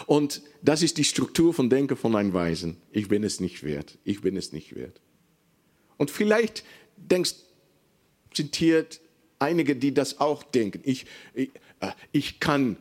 Und 0.05 0.41
das 0.61 0.83
ist 0.83 0.97
die 0.97 1.03
Struktur 1.03 1.53
von 1.53 1.69
Denken 1.69 1.97
von 1.97 2.15
einem 2.15 2.33
Weisen. 2.33 2.77
Ich 2.91 3.07
bin 3.07 3.23
es 3.23 3.39
nicht 3.39 3.63
wert. 3.63 3.97
Ich 4.03 4.21
bin 4.21 4.37
es 4.37 4.51
nicht 4.51 4.75
wert. 4.75 5.01
Und 5.97 6.11
vielleicht 6.11 6.63
denkst, 6.97 7.35
hier 8.33 8.87
einige, 9.41 9.75
die 9.75 9.93
das 9.93 10.19
auch 10.19 10.43
denken. 10.43 10.81
Ich, 10.83 11.05
ich, 11.33 11.49
äh, 11.79 11.91
ich 12.11 12.39
kann 12.39 12.77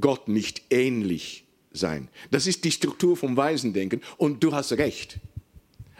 Gott 0.00 0.28
nicht 0.28 0.62
ähnlich 0.70 1.44
sein. 1.72 2.08
Das 2.30 2.46
ist 2.46 2.64
die 2.64 2.72
Struktur 2.72 3.16
vom 3.16 3.36
Waisendenken. 3.36 4.02
Und 4.16 4.42
du 4.42 4.52
hast 4.52 4.72
recht. 4.72 5.18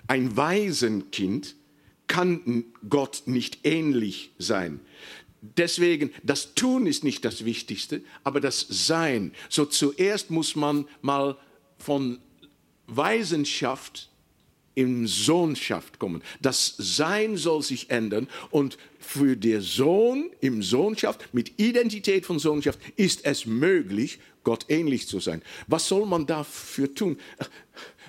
Ein 0.06 0.36
Waisenkind 0.36 1.56
kann 2.06 2.64
Gott 2.88 3.24
nicht 3.26 3.60
ähnlich 3.64 4.30
sein. 4.38 4.80
Deswegen, 5.42 6.12
das 6.22 6.54
Tun 6.54 6.86
ist 6.86 7.04
nicht 7.04 7.24
das 7.24 7.44
Wichtigste, 7.44 8.02
aber 8.24 8.40
das 8.40 8.66
Sein. 8.68 9.32
So 9.48 9.64
zuerst 9.64 10.30
muss 10.30 10.56
man 10.56 10.86
mal 11.02 11.36
von 11.78 12.18
Weisenschaft 12.86 14.08
in 14.76 15.06
Sohnschaft 15.06 15.98
kommen. 15.98 16.22
Das 16.40 16.74
Sein 16.78 17.36
soll 17.36 17.62
sich 17.62 17.90
ändern 17.90 18.28
und 18.50 18.78
für 19.00 19.36
den 19.36 19.60
Sohn 19.60 20.30
im 20.40 20.62
Sohnschaft, 20.62 21.32
mit 21.32 21.58
Identität 21.58 22.26
von 22.26 22.38
Sohnschaft, 22.38 22.78
ist 22.94 23.24
es 23.24 23.46
möglich, 23.46 24.20
Gott 24.44 24.66
ähnlich 24.68 25.08
zu 25.08 25.18
sein. 25.18 25.42
Was 25.66 25.88
soll 25.88 26.06
man 26.06 26.26
dafür 26.26 26.94
tun? 26.94 27.16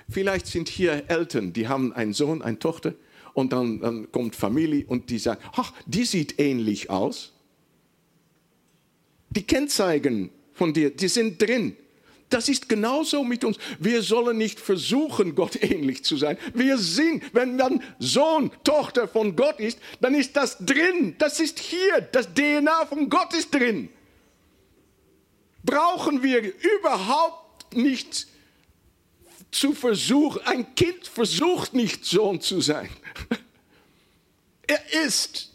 Vielleicht 0.09 0.45
sind 0.47 0.70
hier 0.70 1.05
Eltern, 1.07 1.53
die 1.53 1.68
haben 1.68 1.93
einen 1.93 2.13
Sohn, 2.13 2.41
eine 2.41 2.59
Tochter 2.59 2.93
und 3.34 3.53
dann, 3.53 3.80
dann 3.80 4.11
kommt 4.11 4.36
Familie 4.36 4.86
und 4.88 5.09
die 5.09 5.20
sagen, 5.20 5.41
ach, 5.53 5.72
die 5.86 6.03
sieht 6.03 6.39
ähnlich 6.39 6.89
aus. 6.89 7.34
Die 9.30 9.43
Kennzeichen 9.43 10.32
von 10.53 10.74
dir, 10.74 10.89
die 10.89 11.07
sind 11.07 11.41
drin. 11.41 11.78
Das 12.30 12.49
ist 12.49 12.67
genauso 12.67 13.23
mit 13.23 13.43
uns. 13.45 13.57
Wir 13.80 14.01
sollen 14.01 14.38
nicht 14.38 14.59
versuchen, 14.59 15.34
Gott 15.34 15.55
ähnlich 15.61 16.03
zu 16.03 16.17
sein. 16.17 16.38
Wir 16.53 16.78
sind, 16.78 17.23
wenn 17.34 17.55
man 17.55 17.82
Sohn, 17.99 18.51
Tochter 18.63 19.07
von 19.07 19.36
Gott 19.36 19.59
ist, 19.59 19.80
dann 20.01 20.13
ist 20.13 20.36
das 20.36 20.57
drin. 20.59 21.15
Das 21.19 21.39
ist 21.39 21.59
hier. 21.59 22.01
Das 22.11 22.34
DNA 22.34 22.86
von 22.88 23.09
Gott 23.09 23.34
ist 23.34 23.53
drin. 23.53 23.89
Brauchen 25.63 26.23
wir 26.23 26.53
überhaupt 26.80 27.75
nicht 27.75 28.28
zu 29.51 29.73
versuchen, 29.73 30.41
ein 30.45 30.75
Kind 30.75 31.07
versucht 31.07 31.73
nicht 31.73 32.05
Sohn 32.05 32.41
zu 32.41 32.61
sein. 32.61 32.89
Er 34.69 35.05
ist. 35.05 35.53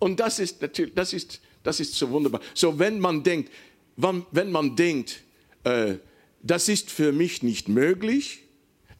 Und 0.00 0.18
das 0.18 0.40
ist 0.40 0.60
natürlich, 0.60 0.92
das 0.92 1.12
ist, 1.12 1.40
das 1.62 1.78
ist 1.78 1.94
so 1.94 2.10
wunderbar. 2.10 2.40
So, 2.52 2.76
wenn 2.76 2.98
man 2.98 3.22
denkt, 3.22 3.52
wenn, 3.96 4.26
wenn 4.32 4.50
man 4.50 4.74
denkt, 4.74 5.22
äh, 5.64 5.96
das 6.42 6.68
ist 6.68 6.90
für 6.90 7.12
mich 7.12 7.42
nicht 7.42 7.68
möglich, 7.68 8.40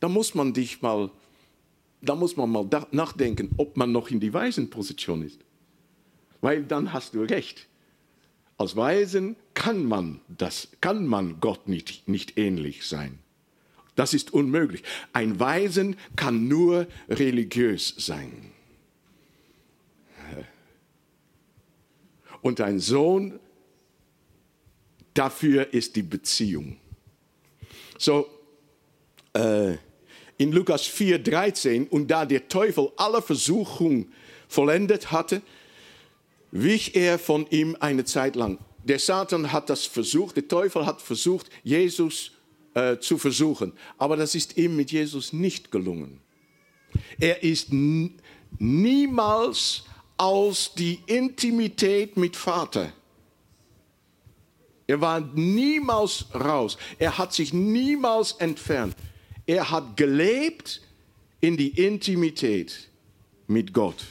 dann 0.01 0.13
muss 0.13 0.35
man 0.35 0.53
dich 0.53 0.83
mal, 0.83 1.11
da 2.03 2.15
muss 2.15 2.37
man 2.37 2.51
mal 2.51 2.67
da- 2.67 2.89
nachdenken, 2.91 3.51
ob 3.57 3.77
man 3.77 3.93
noch 3.93 4.11
in 4.11 4.21
die 4.21 4.33
Waisenposition 4.33 5.23
ist. 5.23 5.41
Weil 6.41 6.65
dann 6.65 6.93
hast 6.93 7.15
du 7.15 7.23
recht. 7.23 7.67
Als 8.57 8.77
Weisen 8.77 9.37
kann 9.55 9.85
man 9.85 10.21
das, 10.29 10.69
kann 10.81 11.07
man 11.07 11.41
Gott 11.41 11.69
nicht, 11.69 12.09
nicht 12.09 12.39
ähnlich 12.39 12.87
sein. 12.87 13.19
Das 13.97 14.13
ist 14.15 14.33
unmöglich. 14.33 14.83
Ein 15.13 15.39
Weisen 15.41 15.97
kann 16.17 16.49
nur 16.49 16.87
religiös 17.09 17.95
sein. 17.97 18.51
Und 22.43 22.61
ein 22.61 22.79
Sohn, 22.79 23.39
dafür 25.15 25.73
ist 25.73 25.97
die 25.97 26.03
Beziehung. 26.03 26.77
So, 27.99 28.27
äh, 29.33 29.77
in 30.37 30.53
Lukas 30.53 30.83
4,13, 30.83 31.89
und 31.89 32.09
da 32.09 32.27
der 32.27 32.49
Teufel 32.49 32.91
alle 32.97 33.23
Versuchung 33.23 34.09
vollendet 34.49 35.13
hatte, 35.13 35.43
wich 36.51 36.97
er 36.97 37.19
von 37.19 37.47
ihm 37.51 37.77
eine 37.81 38.05
Zeit 38.05 38.37
lang. 38.37 38.59
Der 38.85 38.99
Satan 38.99 39.53
hat 39.53 39.71
das 39.71 39.87
versucht, 39.87 40.37
der 40.37 40.49
Teufel 40.49 40.87
hat 40.87 41.01
versucht, 41.01 41.49
Jesus 41.63 42.33
äh, 42.75 42.99
zu 42.99 43.17
versuchen. 43.19 43.73
Aber 43.97 44.17
das 44.17 44.35
ist 44.35 44.57
ihm 44.57 44.77
mit 44.77 44.91
Jesus 44.93 45.33
nicht 45.33 45.71
gelungen. 45.71 46.21
Er 47.19 47.43
ist 47.43 47.69
niemals 48.59 49.85
aus 50.17 50.75
die 50.75 51.01
Intimität 51.07 52.17
mit 52.17 52.37
Vater. 52.37 52.93
Er 54.87 55.01
war 55.01 55.21
niemals 55.21 56.27
raus. 56.35 56.77
Er 56.99 57.17
hat 57.17 57.33
sich 57.33 57.53
niemals 57.53 58.33
entfernt. 58.33 58.95
Er 59.47 59.71
hat 59.71 59.97
gelebt 59.97 60.83
in 61.41 61.57
die 61.57 61.87
Intimität 61.87 62.89
mit 63.47 63.73
Gott. 63.73 64.05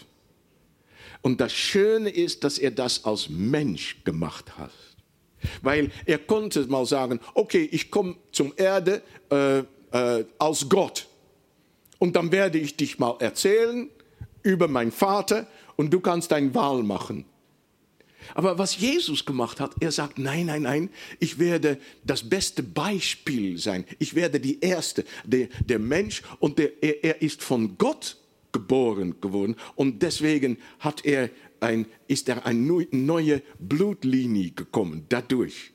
Und 1.21 1.39
das 1.39 1.53
Schöne 1.53 2.09
ist, 2.09 2.43
dass 2.43 2.57
er 2.57 2.71
das 2.71 3.05
als 3.05 3.29
Mensch 3.29 4.03
gemacht 4.03 4.57
hat. 4.57 4.71
Weil 5.61 5.91
er 6.05 6.19
konnte 6.19 6.65
mal 6.67 6.85
sagen, 6.85 7.19
okay, 7.33 7.67
ich 7.71 7.89
komme 7.89 8.15
zum 8.31 8.53
Erde 8.55 9.01
äh, 9.29 9.59
äh, 9.91 10.25
als 10.37 10.67
Gott. 10.69 11.07
Und 11.99 12.15
dann 12.15 12.31
werde 12.31 12.59
ich 12.59 12.75
dich 12.75 12.99
mal 12.99 13.15
erzählen 13.19 13.89
über 14.41 14.67
meinen 14.67 14.91
Vater 14.91 15.47
und 15.75 15.93
du 15.93 15.99
kannst 15.99 16.31
deine 16.31 16.53
Wahl 16.53 16.83
machen. 16.83 17.25
Aber 18.35 18.57
was 18.57 18.77
Jesus 18.79 19.25
gemacht 19.25 19.59
hat, 19.59 19.75
er 19.79 19.91
sagt, 19.91 20.19
nein, 20.19 20.47
nein, 20.47 20.63
nein, 20.63 20.89
ich 21.19 21.39
werde 21.39 21.77
das 22.03 22.27
beste 22.27 22.63
Beispiel 22.63 23.57
sein. 23.57 23.85
Ich 23.99 24.15
werde 24.15 24.39
die 24.39 24.59
Erste, 24.61 25.05
der, 25.23 25.47
der 25.65 25.79
Mensch 25.79 26.21
und 26.39 26.57
der, 26.59 26.83
er, 26.83 27.03
er 27.03 27.21
ist 27.21 27.43
von 27.43 27.77
Gott 27.77 28.17
geboren 28.51 29.15
geworden 29.19 29.55
und 29.75 30.01
deswegen 30.03 30.57
hat 30.79 31.05
er 31.05 31.29
ein, 31.59 31.85
ist 32.07 32.29
er 32.29 32.45
eine 32.45 32.59
neu- 32.59 32.87
neue 32.91 33.41
Blutlinie 33.59 34.51
gekommen, 34.51 35.05
dadurch. 35.09 35.71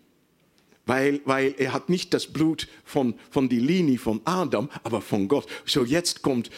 Weil, 0.87 1.21
weil 1.27 1.55
er 1.59 1.75
hat 1.75 1.91
nicht 1.91 2.15
das 2.15 2.27
Blut 2.27 2.67
von, 2.85 3.15
von 3.31 3.49
die 3.49 3.59
Linie 3.61 3.99
von 3.99 4.23
Adam, 4.25 4.71
aber 4.85 5.03
von 5.03 5.29
Gott. 5.29 5.47
So 5.67 5.85
jetzt 5.85 6.23
kommt 6.23 6.51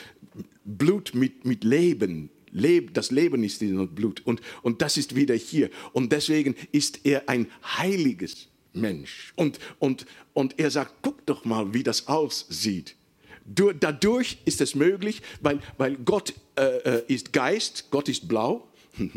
Blut 0.64 1.14
mit, 1.14 1.45
mit 1.45 1.64
Leben. 1.64 2.30
Das 2.53 3.11
Leben 3.11 3.44
ist 3.44 3.62
in 3.62 3.76
dem 3.76 3.94
Blut. 3.94 4.22
Und, 4.24 4.40
und 4.62 4.82
das 4.82 4.96
ist 4.96 5.14
wieder 5.14 5.34
hier. 5.34 5.70
Und 5.92 6.12
deswegen 6.12 6.55
ist 6.72 7.05
er 7.05 7.28
ein 7.28 7.46
heiliges 7.62 8.48
Mensch. 8.72 9.32
Und, 9.36 9.59
und, 9.78 10.07
und 10.32 10.59
er 10.59 10.70
sagt, 10.70 10.94
guck 11.03 11.24
doch 11.26 11.44
mal, 11.44 11.74
wie 11.74 11.82
das 11.82 12.07
aussieht. 12.09 12.96
Du, 13.44 13.72
dadurch 13.72 14.38
ist 14.44 14.61
es 14.61 14.74
möglich, 14.74 15.22
weil, 15.40 15.61
weil 15.76 15.96
Gott 15.96 16.34
äh, 16.57 16.76
äh, 16.78 17.03
ist 17.09 17.32
Geist, 17.32 17.86
Gott 17.90 18.09
ist 18.09 18.28
blau. 18.28 18.68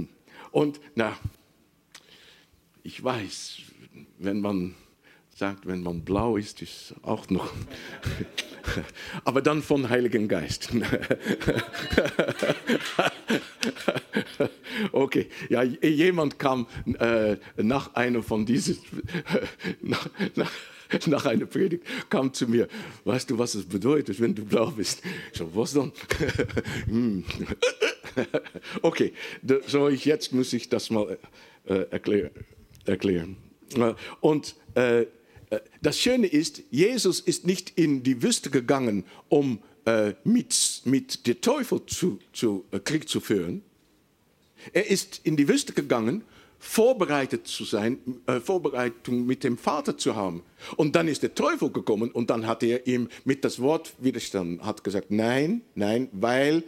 Und 0.51 0.79
na, 0.95 1.17
ich 2.83 3.03
weiß, 3.03 3.57
wenn 4.19 4.39
man 4.39 4.75
sagt, 5.35 5.65
wenn 5.65 5.81
man 5.83 6.01
blau 6.01 6.37
ist, 6.37 6.61
ist 6.61 6.93
auch 7.01 7.29
noch. 7.29 7.51
Aber 9.25 9.41
dann 9.41 9.61
von 9.61 9.89
Heiligen 9.89 10.27
Geist. 10.27 10.69
Okay, 14.91 15.27
ja, 15.49 15.63
jemand 15.63 16.39
kam 16.39 16.67
äh, 16.99 17.37
nach 17.57 17.93
einer 17.95 18.23
von 18.23 18.45
diesen, 18.45 18.77
nach, 19.81 20.09
nach, 20.35 20.51
nach 21.05 21.25
einer 21.25 21.45
Predigt, 21.45 21.83
kam 22.09 22.33
zu 22.33 22.47
mir, 22.47 22.67
weißt 23.05 23.29
du, 23.29 23.37
was 23.37 23.55
es 23.55 23.65
bedeutet, 23.65 24.19
wenn 24.19 24.35
du 24.35 24.45
blau 24.45 24.71
bist? 24.71 25.01
Ich 25.31 25.37
so, 25.37 25.49
was 25.53 25.73
dann? 25.73 25.91
Hm. 26.87 27.23
okay, 28.81 29.13
so 29.67 29.89
ich, 29.89 30.05
jetzt 30.05 30.33
muss 30.33 30.53
ich 30.53 30.69
das 30.69 30.89
mal 30.89 31.17
äh, 31.65 31.85
erklär, 31.89 32.31
erklären. 32.85 33.37
Äh, 33.75 33.93
Und 34.21 34.55
äh, 34.75 35.05
äh, 35.53 35.59
das 35.81 35.99
Schöne 35.99 36.27
ist, 36.27 36.63
Jesus 36.71 37.19
ist 37.19 37.45
nicht 37.45 37.73
in 37.75 38.03
die 38.03 38.21
Wüste 38.21 38.49
gegangen, 38.49 39.05
um 39.29 39.59
äh, 39.85 40.13
mit, 40.23 40.81
mit 40.85 41.27
dem 41.27 41.41
Teufel 41.41 41.85
zu, 41.85 42.19
zu, 42.31 42.65
äh, 42.71 42.79
Krieg 42.79 43.07
zu 43.09 43.19
führen. 43.19 43.63
Er 44.71 44.89
ist 44.89 45.21
in 45.23 45.35
die 45.35 45.47
Wüste 45.47 45.73
gegangen, 45.73 46.23
vorbereitet 46.59 47.45
zu 47.47 47.65
sein, 47.65 47.97
äh, 48.25 48.39
Vorbereitung 48.39 49.25
mit 49.25 49.43
dem 49.43 49.57
Vater 49.57 49.97
zu 49.97 50.15
haben. 50.15 50.43
Und 50.77 50.95
dann 50.95 51.09
ist 51.09 51.21
der 51.21 51.35
Teufel 51.35 51.69
gekommen 51.69 52.09
und 52.11 52.29
dann 52.29 52.47
hat 52.47 52.63
er 52.63 52.87
ihm 52.87 53.09
mit 53.25 53.43
das 53.43 53.59
Wort 53.59 53.93
widerstanden, 53.99 54.65
hat 54.65 54.83
gesagt, 54.83 55.11
nein, 55.11 55.61
nein, 55.75 56.07
weil 56.13 56.63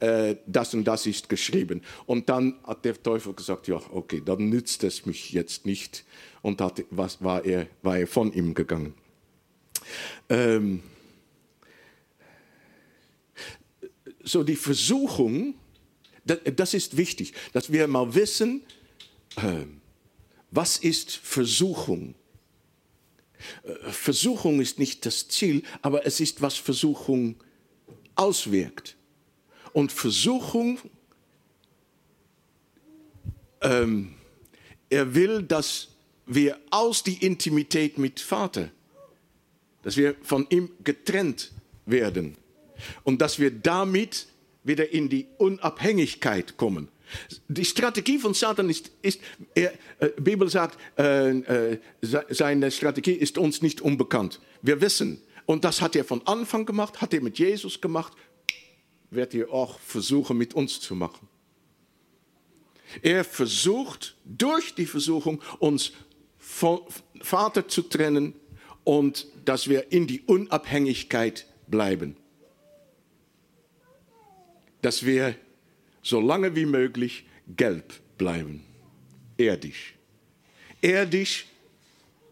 äh, 0.00 0.36
das 0.46 0.74
und 0.74 0.84
das 0.84 1.06
ist 1.06 1.30
geschrieben. 1.30 1.80
Und 2.04 2.28
dann 2.28 2.56
hat 2.64 2.84
der 2.84 3.02
Teufel 3.02 3.32
gesagt, 3.32 3.68
ja, 3.68 3.80
okay, 3.92 4.20
dann 4.22 4.50
nützt 4.50 4.84
es 4.84 5.06
mich 5.06 5.32
jetzt 5.32 5.64
nicht. 5.64 6.04
Und 6.42 6.60
hat, 6.60 6.84
was 6.90 7.22
war, 7.22 7.44
er, 7.44 7.68
war 7.82 7.98
er 7.98 8.06
von 8.06 8.32
ihm 8.32 8.52
gegangen. 8.52 8.94
Ähm, 10.28 10.82
so 14.24 14.42
die 14.42 14.56
Versuchung, 14.56 15.54
das, 16.24 16.74
ist 16.74 16.96
wichtig, 16.96 17.32
dass 17.52 17.72
wir 17.72 17.86
mal 17.88 18.14
wissen, 18.14 18.62
äh, 19.36 19.64
was 20.50 20.76
ist 20.78 21.10
Versuchung? 21.10 22.14
Äh, 23.64 23.90
Versuchung 23.90 24.60
ist 24.60 24.78
nicht 24.78 25.04
das 25.06 25.28
Ziel, 25.28 25.62
aber 25.80 26.06
es 26.06 26.20
ist, 26.20 26.42
was 26.42 26.56
Versuchung 26.56 27.36
auswirkt. 28.14 28.96
Und 29.72 29.90
Versuchung, 29.90 30.78
ähm, 33.62 34.14
er 34.90 35.14
will, 35.14 35.42
dass 35.42 35.88
wir 36.26 36.58
aus 36.70 37.02
die 37.02 37.24
Intimität 37.24 37.98
mit 37.98 38.20
Vater, 38.20 38.70
dass 39.82 39.96
wir 39.96 40.14
von 40.22 40.46
ihm 40.50 40.70
getrennt 40.84 41.50
werden 41.86 42.36
und 43.04 43.20
dass 43.20 43.38
wir 43.38 43.50
damit 43.50 44.26
wieder 44.64 44.92
in 44.92 45.08
die 45.08 45.26
Unabhängigkeit 45.38 46.56
kommen. 46.56 46.88
Die 47.48 47.64
Strategie 47.64 48.18
von 48.18 48.32
Satan 48.32 48.70
ist, 48.70 48.90
ist 49.02 49.20
er, 49.54 49.72
äh, 49.98 50.08
Bibel 50.20 50.48
sagt, 50.48 50.78
äh, 50.98 51.30
äh, 51.30 51.78
se- 52.00 52.24
seine 52.30 52.70
Strategie 52.70 53.12
ist 53.12 53.36
uns 53.38 53.60
nicht 53.60 53.80
unbekannt. 53.80 54.40
Wir 54.62 54.80
wissen, 54.80 55.20
und 55.44 55.64
das 55.64 55.82
hat 55.82 55.94
er 55.96 56.04
von 56.04 56.26
Anfang 56.26 56.64
gemacht, 56.64 57.00
hat 57.00 57.12
er 57.12 57.20
mit 57.20 57.38
Jesus 57.38 57.80
gemacht, 57.80 58.14
wird 59.10 59.34
er 59.34 59.52
auch 59.52 59.78
versuchen 59.80 60.38
mit 60.38 60.54
uns 60.54 60.80
zu 60.80 60.94
machen. 60.94 61.28
Er 63.02 63.24
versucht 63.24 64.16
durch 64.24 64.74
die 64.74 64.86
Versuchung 64.86 65.42
uns 65.58 65.92
vom 66.38 66.80
Vater 67.20 67.68
zu 67.68 67.82
trennen 67.82 68.34
und 68.84 69.26
dass 69.44 69.68
wir 69.68 69.92
in 69.92 70.06
die 70.06 70.22
Unabhängigkeit 70.22 71.46
bleiben. 71.66 72.16
Dass 74.82 75.06
wir 75.06 75.34
so 76.02 76.20
lange 76.20 76.54
wie 76.54 76.66
möglich 76.66 77.24
gelb 77.56 77.94
bleiben, 78.18 78.62
erdisch. 79.38 79.94
Erdisch, 80.80 81.46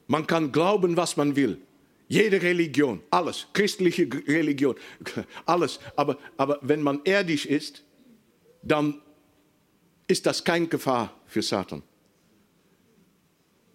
man 0.07 0.27
kann 0.27 0.51
glauben, 0.53 0.97
was 0.97 1.17
man 1.17 1.37
will. 1.37 1.59
Jede 2.09 2.43
Religion, 2.43 3.01
alles, 3.11 3.47
christliche 3.53 4.09
Religion, 4.27 4.75
alles. 5.47 5.79
Aber, 5.95 6.19
aber 6.37 6.59
wenn 6.63 6.83
man 6.83 7.01
erdisch 7.05 7.47
ist, 7.47 7.85
dann 8.63 9.01
ist 10.09 10.27
das 10.27 10.43
keine 10.43 10.67
Gefahr 10.67 11.15
für 11.27 11.43
Satan. 11.43 11.83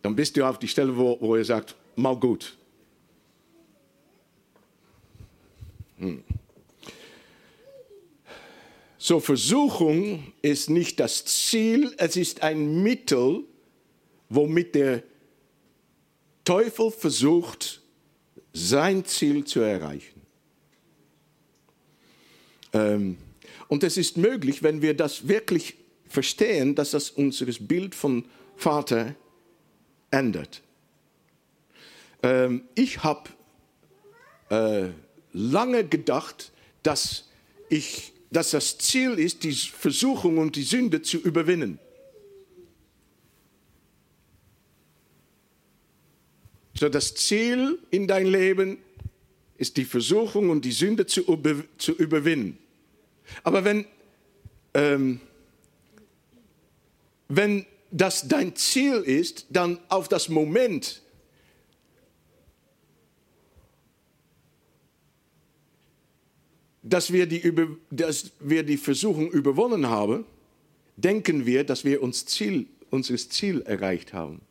Dann 0.02 0.16
bist 0.16 0.36
du 0.36 0.46
auf 0.46 0.60
die 0.60 0.68
Stelle, 0.68 0.96
wo, 0.96 1.18
wo 1.22 1.36
er 1.36 1.46
sagt, 1.46 1.76
mal 1.96 2.16
gut. 2.16 2.58
So, 9.08 9.20
Versuchung 9.20 10.34
ist 10.42 10.68
nicht 10.72 11.00
das 11.00 11.26
Ziel, 11.26 11.94
es 12.00 12.16
ist 12.16 12.42
ein 12.42 12.82
Mittel, 12.82 13.44
womit 14.30 14.74
der 14.74 15.04
Teufel 16.44 16.90
versucht, 16.90 17.84
sein 18.52 19.06
Ziel 19.06 19.46
zu 19.46 19.60
erreichen. 19.60 20.24
Ähm, 22.74 23.18
und 23.68 23.84
es 23.84 23.98
ist 23.98 24.18
möglich, 24.18 24.64
wenn 24.64 24.82
wir 24.82 24.96
das 24.96 25.28
wirklich 25.28 25.76
verstehen, 26.08 26.74
dass 26.74 26.90
das 26.90 27.12
unser 27.12 27.46
Bild 27.46 27.94
von 27.94 28.26
Vater 28.56 29.14
ändert. 30.10 30.64
Ähm, 32.24 32.64
ich 32.74 33.04
habe 33.04 33.30
äh, 34.50 34.90
lange 35.32 35.88
gedacht, 35.88 36.52
dass, 36.82 37.30
ich, 37.70 38.15
dass 38.36 38.52
das 38.52 38.78
Ziel 38.78 39.14
ist, 39.14 39.44
die 39.44 39.54
Versuchung 39.54 40.38
und 40.38 40.58
die 40.58 40.64
Sünde 40.64 41.02
zu 41.02 41.18
überwinnen. 41.18 41.80
So 46.78 46.90
das 46.90 47.16
Ziel 47.16 47.80
in 47.92 48.08
dein 48.08 48.26
Leben 48.26 48.80
ist 49.58 49.78
die 49.78 49.86
Versuchung 49.86 50.50
und 50.50 50.66
die 50.66 50.74
Sünde 50.74 51.06
zu, 51.06 51.22
über, 51.22 51.64
zu 51.78 51.94
überwinden. 51.94 52.58
Aber 53.44 53.64
wenn, 53.64 53.86
ähm, 54.74 55.22
wenn 57.30 57.66
das 57.92 58.28
dein 58.28 58.54
Ziel 58.58 58.96
ist, 58.96 59.46
dann 59.50 59.80
auf 59.88 60.10
das 60.10 60.28
Moment, 60.28 61.02
dass 66.86 67.12
wir 67.12 67.26
die, 67.26 67.52
dass 67.90 68.32
wir 68.40 68.62
die 68.64 68.78
Versuchung 68.78 69.32
überwonnen 69.32 69.88
haben, 69.88 70.24
denken 70.96 71.46
wir, 71.46 71.64
dass 71.64 71.84
wir 71.84 72.02
uns 72.02 72.26
Ziel, 72.28 72.68
unseres 72.92 73.28
Ziel 73.30 73.62
erreicht 73.64 74.14
haben. 74.14 74.42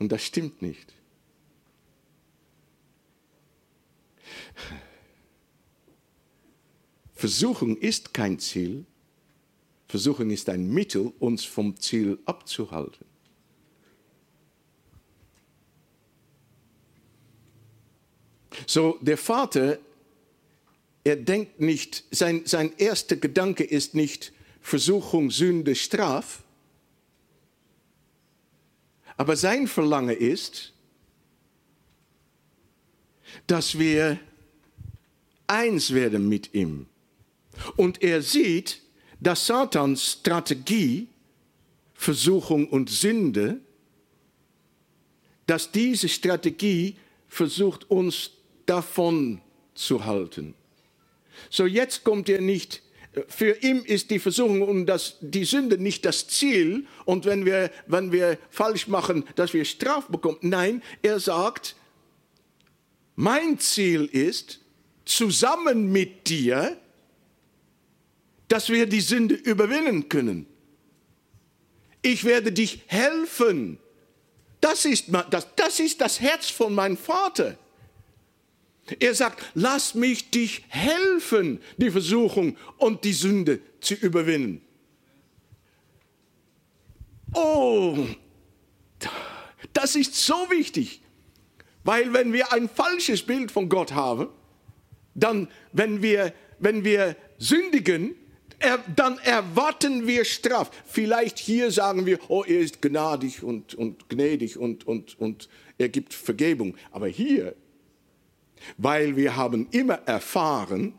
Und 0.00 0.10
das 0.10 0.24
stimmt 0.24 0.60
nicht. 0.60 0.92
Versuchung 7.14 7.76
ist 7.76 8.12
kein 8.12 8.40
Ziel. 8.40 8.84
Versuchung 9.86 10.30
ist 10.30 10.48
ein 10.48 10.68
Mittel, 10.68 11.12
uns 11.20 11.44
vom 11.44 11.78
Ziel 11.78 12.18
abzuhalten. 12.24 13.06
So, 18.66 18.98
der 19.00 19.18
Vater, 19.18 19.78
er 21.04 21.16
denkt 21.16 21.60
nicht, 21.60 22.04
sein, 22.10 22.42
sein 22.46 22.72
erster 22.78 23.16
Gedanke 23.16 23.62
ist 23.62 23.94
nicht 23.94 24.32
Versuchung, 24.62 25.30
Sünde, 25.30 25.74
Straf, 25.74 26.42
aber 29.16 29.36
sein 29.36 29.68
Verlangen 29.68 30.16
ist, 30.16 30.72
dass 33.46 33.78
wir 33.78 34.18
eins 35.46 35.92
werden 35.92 36.28
mit 36.28 36.54
ihm. 36.54 36.86
Und 37.76 38.02
er 38.02 38.22
sieht, 38.22 38.80
dass 39.20 39.46
Satans 39.46 40.12
Strategie, 40.20 41.08
Versuchung 41.94 42.68
und 42.68 42.90
Sünde, 42.90 43.60
dass 45.46 45.70
diese 45.70 46.08
Strategie 46.08 46.96
versucht, 47.28 47.90
uns 47.90 48.30
davon 48.66 49.40
zu 49.74 50.04
halten. 50.04 50.54
So 51.50 51.66
jetzt 51.66 52.04
kommt 52.04 52.28
er 52.28 52.40
nicht, 52.40 52.82
für 53.28 53.62
ihn 53.62 53.84
ist 53.84 54.10
die 54.10 54.18
Versuchung 54.18 54.62
und 54.62 54.86
das, 54.86 55.16
die 55.20 55.44
Sünde 55.44 55.78
nicht 55.78 56.04
das 56.04 56.26
Ziel 56.26 56.86
und 57.04 57.24
wenn 57.24 57.46
wir, 57.46 57.70
wenn 57.86 58.10
wir 58.10 58.38
falsch 58.50 58.88
machen, 58.88 59.24
dass 59.36 59.52
wir 59.54 59.64
Straf 59.64 60.08
bekommen. 60.08 60.38
Nein, 60.40 60.82
er 61.02 61.20
sagt, 61.20 61.76
mein 63.14 63.58
Ziel 63.58 64.06
ist, 64.06 64.60
zusammen 65.04 65.92
mit 65.92 66.28
dir, 66.28 66.76
dass 68.48 68.68
wir 68.68 68.86
die 68.86 69.00
Sünde 69.00 69.34
überwinden 69.34 70.08
können. 70.08 70.46
Ich 72.02 72.24
werde 72.24 72.52
dich 72.52 72.82
helfen. 72.86 73.78
Das 74.60 74.84
ist, 74.84 75.06
das, 75.30 75.46
das 75.56 75.80
ist 75.80 76.00
das 76.00 76.20
Herz 76.20 76.50
von 76.50 76.74
meinem 76.74 76.96
Vater. 76.96 77.56
Er 78.98 79.14
sagt, 79.14 79.42
lass 79.54 79.94
mich 79.94 80.30
dich 80.30 80.64
helfen, 80.68 81.60
die 81.78 81.90
Versuchung 81.90 82.56
und 82.76 83.04
die 83.04 83.12
Sünde 83.12 83.60
zu 83.80 83.94
überwinden. 83.94 84.60
Oh, 87.32 88.06
das 89.72 89.96
ist 89.96 90.14
so 90.14 90.34
wichtig, 90.50 91.00
weil 91.82 92.12
wenn 92.12 92.32
wir 92.32 92.52
ein 92.52 92.68
falsches 92.68 93.22
Bild 93.22 93.50
von 93.50 93.68
Gott 93.68 93.92
haben, 93.92 94.28
dann, 95.14 95.48
wenn 95.72 96.02
wir, 96.02 96.32
wenn 96.58 96.84
wir 96.84 97.16
sündigen, 97.38 98.14
er, 98.58 98.78
dann 98.94 99.18
erwarten 99.18 100.06
wir 100.06 100.24
Straf. 100.24 100.70
Vielleicht 100.86 101.38
hier 101.38 101.70
sagen 101.70 102.06
wir, 102.06 102.18
oh, 102.28 102.44
er 102.46 102.60
ist 102.60 102.80
gnadig 102.80 103.42
und, 103.42 103.74
und 103.74 104.08
gnädig 104.08 104.56
und, 104.56 104.86
und, 104.86 105.18
und 105.18 105.48
er 105.76 105.88
gibt 105.88 106.14
Vergebung. 106.14 106.76
Aber 106.90 107.08
hier, 107.08 107.54
weil 108.76 109.16
wir 109.16 109.36
haben 109.36 109.68
immer 109.70 110.00
erfahren, 110.06 110.94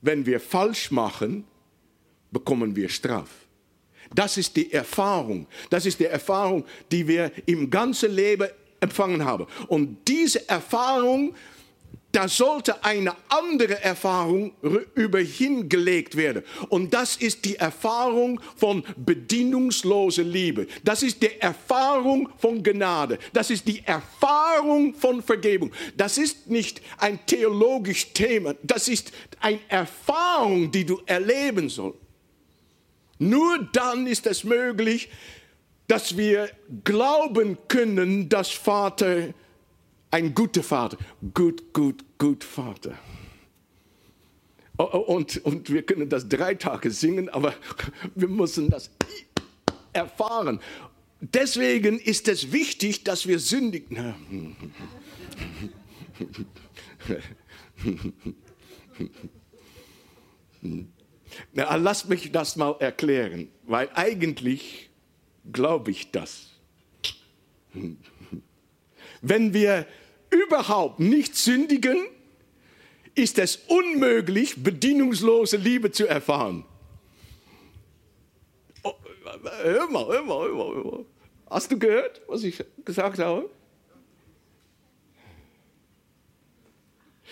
wenn 0.00 0.26
wir 0.26 0.40
falsch 0.40 0.90
machen, 0.90 1.44
bekommen 2.30 2.74
wir 2.74 2.88
Straf. 2.88 3.28
Das 4.14 4.36
ist 4.36 4.56
die 4.56 4.72
Erfahrung. 4.72 5.46
Das 5.70 5.86
ist 5.86 5.98
die 6.00 6.06
Erfahrung, 6.06 6.64
die 6.90 7.06
wir 7.06 7.32
im 7.46 7.70
ganzen 7.70 8.12
Leben 8.12 8.48
empfangen 8.80 9.24
haben. 9.24 9.46
Und 9.68 10.06
diese 10.08 10.48
Erfahrung 10.48 11.34
da 12.12 12.28
sollte 12.28 12.84
eine 12.84 13.16
andere 13.28 13.82
Erfahrung 13.82 14.52
über 14.94 15.18
hingelegt 15.18 16.14
werden. 16.14 16.42
Und 16.68 16.92
das 16.92 17.16
ist 17.16 17.44
die 17.46 17.56
Erfahrung 17.56 18.38
von 18.56 18.84
bedienungsloser 18.96 20.22
Liebe. 20.22 20.66
Das 20.84 21.02
ist 21.02 21.22
die 21.22 21.40
Erfahrung 21.40 22.28
von 22.38 22.62
Gnade. 22.62 23.18
Das 23.32 23.50
ist 23.50 23.66
die 23.66 23.82
Erfahrung 23.86 24.94
von 24.94 25.22
Vergebung. 25.22 25.72
Das 25.96 26.18
ist 26.18 26.48
nicht 26.48 26.82
ein 26.98 27.18
theologisches 27.26 28.12
Thema. 28.12 28.54
Das 28.62 28.88
ist 28.88 29.10
eine 29.40 29.60
Erfahrung, 29.68 30.70
die 30.70 30.84
du 30.84 31.00
erleben 31.06 31.70
sollst. 31.70 31.98
Nur 33.18 33.68
dann 33.72 34.06
ist 34.06 34.26
es 34.26 34.44
möglich, 34.44 35.08
dass 35.86 36.16
wir 36.16 36.50
glauben 36.84 37.56
können, 37.68 38.28
dass 38.28 38.50
Vater 38.50 39.28
ein 40.12 40.34
guter 40.34 40.62
Vater. 40.62 40.96
Gut, 41.34 41.72
gut, 41.72 42.04
gut 42.18 42.44
Vater. 42.44 42.96
Oh, 44.78 44.88
oh, 44.92 44.98
und, 44.98 45.44
und 45.44 45.70
wir 45.72 45.82
können 45.82 46.08
das 46.08 46.28
drei 46.28 46.54
Tage 46.54 46.90
singen, 46.90 47.28
aber 47.28 47.54
wir 48.14 48.28
müssen 48.28 48.70
das 48.70 48.90
erfahren. 49.92 50.60
Deswegen 51.20 51.98
ist 51.98 52.28
es 52.28 52.52
wichtig, 52.52 53.02
dass 53.04 53.26
wir 53.26 53.38
sündigen. 53.38 54.54
Na, 61.52 61.76
lass 61.76 62.08
mich 62.08 62.32
das 62.32 62.56
mal 62.56 62.76
erklären, 62.80 63.48
weil 63.64 63.88
eigentlich 63.94 64.90
glaube 65.50 65.90
ich 65.90 66.10
das. 66.10 66.50
Wenn 69.22 69.54
wir 69.54 69.86
überhaupt 70.32 71.00
nicht 71.00 71.36
sündigen, 71.36 71.98
ist 73.14 73.38
es 73.38 73.56
unmöglich, 73.68 74.62
bedienungslose 74.62 75.56
Liebe 75.56 75.92
zu 75.92 76.06
erfahren. 76.06 76.64
Oh, 78.82 78.94
hör 79.62 79.88
mal, 79.88 80.06
hör 80.06 80.22
mal, 80.22 80.46
hör 80.46 80.54
mal, 80.54 80.74
hör 80.74 80.84
mal. 80.84 81.04
Hast 81.50 81.70
du 81.70 81.78
gehört, 81.78 82.22
was 82.26 82.42
ich 82.44 82.64
gesagt 82.84 83.18
habe? 83.18 83.48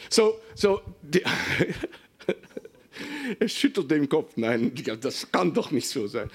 So, 0.09 0.41
so, 0.55 0.81
die, 1.03 1.23
er 3.39 3.49
schüttelt 3.49 3.91
den 3.91 4.09
Kopf. 4.09 4.33
Nein, 4.37 4.73
das 5.01 5.31
kann 5.31 5.53
doch 5.53 5.71
nicht 5.71 5.89
so 5.89 6.07
sein. 6.07 6.31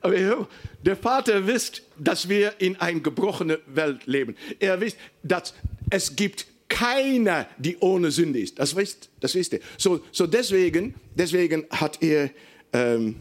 Aber 0.00 0.48
der 0.82 0.96
Vater 0.96 1.46
wisst, 1.46 1.82
dass 1.98 2.28
wir 2.28 2.60
in 2.60 2.76
einer 2.76 3.00
gebrochenen 3.00 3.58
Welt 3.66 4.06
leben. 4.06 4.36
Er 4.58 4.80
wisst, 4.80 4.98
dass 5.22 5.54
es 5.90 6.16
gibt 6.16 6.46
keiner, 6.68 7.46
die 7.58 7.78
ohne 7.78 8.10
Sünde 8.10 8.40
ist. 8.40 8.58
Das 8.58 8.76
wisst, 8.76 9.08
das 9.20 9.34
wisst 9.34 9.54
ihr. 9.54 9.60
So, 9.76 10.00
so 10.12 10.26
deswegen, 10.26 10.94
deswegen 11.14 11.66
hat 11.70 12.02
er 12.02 12.30
ähm, 12.72 13.16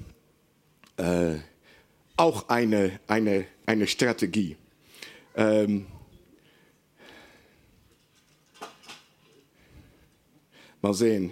äh, 0.97 1.36
auch 2.18 2.49
eine, 2.49 2.99
eine, 3.07 3.45
eine 3.65 3.88
Strategie. 3.88 4.57
Ähm, 5.36 5.88
Mal 10.80 10.93
sehen. 10.93 11.32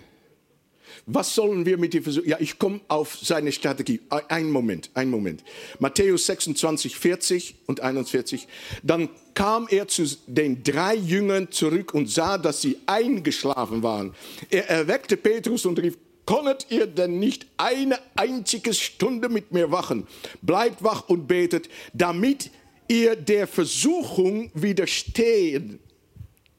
Was 1.07 1.35
sollen 1.35 1.65
wir 1.65 1.77
mit 1.77 1.93
dir 1.93 2.01
versuchen? 2.01 2.27
Ja, 2.27 2.37
ich 2.39 2.57
komme 2.57 2.81
auf 2.87 3.17
seine 3.21 3.51
Strategie. 3.51 4.01
Ein 4.09 4.49
Moment, 4.49 4.89
ein 4.95 5.09
Moment. 5.09 5.43
Matthäus 5.77 6.25
26, 6.25 6.97
40 6.97 7.55
und 7.67 7.81
41. 7.81 8.47
Dann 8.81 9.09
kam 9.35 9.67
er 9.69 9.87
zu 9.87 10.03
den 10.25 10.63
drei 10.63 10.95
Jüngern 10.95 11.51
zurück 11.51 11.93
und 11.93 12.09
sah, 12.09 12.39
dass 12.39 12.61
sie 12.61 12.79
eingeschlafen 12.87 13.83
waren. 13.83 14.15
Er 14.49 14.67
erweckte 14.67 15.15
Petrus 15.15 15.65
und 15.65 15.79
rief, 15.79 15.97
Konnet 16.25 16.65
ihr 16.71 16.87
denn 16.87 17.19
nicht 17.19 17.45
eine 17.57 17.99
einzige 18.15 18.73
Stunde 18.73 19.29
mit 19.29 19.51
mir 19.51 19.71
wachen? 19.71 20.07
Bleibt 20.41 20.83
wach 20.83 21.07
und 21.07 21.27
betet, 21.27 21.69
damit 21.93 22.49
ihr 22.87 23.15
der 23.15 23.45
Versuchung 23.45 24.49
widerstehen 24.55 25.79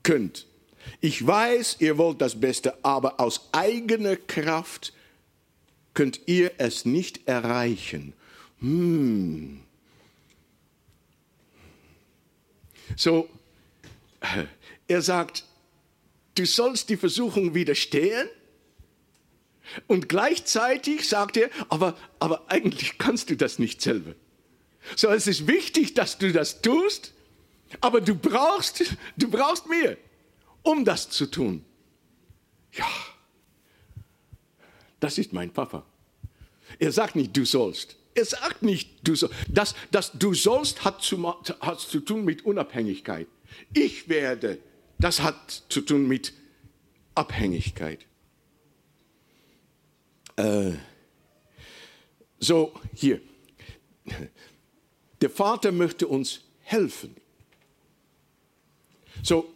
könnt. 0.05 0.47
Ich 1.01 1.27
weiß, 1.27 1.77
ihr 1.81 1.99
wollt 1.99 2.21
das 2.21 2.39
Beste, 2.39 2.85
aber 2.85 3.21
aus 3.21 3.49
eigener 3.53 4.17
Kraft 4.17 4.93
könnt 5.95 6.21
ihr 6.27 6.53
es 6.59 6.85
nicht 6.85 7.27
erreichen. 7.27 8.13
Hm. 8.61 9.61
So, 12.97 13.29
er 14.89 15.03
sagt, 15.03 15.45
du 16.35 16.47
sollst 16.47 16.89
die 16.89 16.97
Versuchung 16.97 17.55
widerstehen. 17.55 18.29
Und 19.89 20.09
gleichzeitig 20.09 21.09
sagt 21.09 21.37
er, 21.37 21.51
aber, 21.69 21.97
aber 22.21 22.45
eigentlich 22.49 22.99
kannst 22.99 23.31
du 23.31 23.37
das 23.37 23.59
nicht 23.59 23.83
selber. 23.83 24.15
So, 24.95 25.09
es 25.09 25.27
ist 25.27 25.49
wichtig, 25.49 25.95
dass 25.95 26.19
du 26.19 26.33
das 26.33 26.63
tust, 26.63 27.13
aber 27.81 28.01
du 28.01 28.15
brauchst, 28.15 28.85
du 29.17 29.29
brauchst 29.29 29.67
mehr 29.67 29.97
um 30.67 30.85
das 30.85 31.09
zu 31.09 31.27
tun. 31.27 31.65
Ja, 32.73 32.89
das 35.01 35.19
ist 35.19 35.33
mein 35.33 35.53
Papa. 35.53 35.87
Er 36.79 36.93
sagt 36.93 37.15
nicht, 37.15 37.37
du 37.37 37.45
sollst. 37.45 37.97
Er 38.15 38.25
sagt 38.25 38.63
nicht, 38.63 39.07
du 39.07 39.15
sollst. 39.15 39.35
Das, 39.49 39.75
das 39.93 40.13
du 40.13 40.35
sollst 40.35 40.85
hat 40.85 41.03
zu, 41.03 41.25
hat 41.61 41.81
zu 41.81 42.01
tun 42.01 42.25
mit 42.25 42.45
Unabhängigkeit. 42.45 43.29
Ich 43.73 44.09
werde, 44.09 44.59
das 44.99 45.21
hat 45.23 45.63
zu 45.69 45.83
tun 45.83 46.09
mit 46.09 46.33
Abhängigkeit. 47.15 48.05
Äh, 50.37 50.73
so, 52.41 52.75
hier. 52.93 53.21
Der 55.21 55.31
Vater 55.31 55.73
möchte 55.73 56.09
uns 56.09 56.41
helfen. 56.61 57.17
So, 59.23 59.56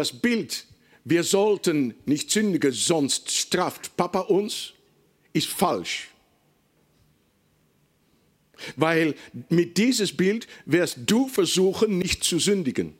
das 0.00 0.18
Bild, 0.18 0.66
wir 1.04 1.24
sollten 1.24 1.94
nicht 2.06 2.30
sündigen, 2.30 2.72
sonst 2.72 3.30
straft 3.30 3.98
Papa 3.98 4.20
uns, 4.20 4.72
ist 5.34 5.48
falsch. 5.48 6.08
Weil 8.76 9.14
mit 9.50 9.76
dieses 9.76 10.16
Bild 10.16 10.46
wirst 10.64 11.00
du 11.04 11.28
versuchen, 11.28 11.98
nicht 11.98 12.24
zu 12.24 12.38
sündigen. 12.38 12.94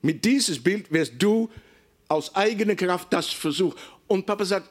Mit 0.00 0.24
dieses 0.24 0.62
Bild 0.62 0.92
wirst 0.92 1.14
du 1.18 1.50
aus 2.06 2.32
eigener 2.36 2.76
Kraft 2.76 3.12
das 3.12 3.28
versuchen. 3.30 3.76
Und 4.06 4.26
Papa 4.26 4.44
sagt, 4.44 4.70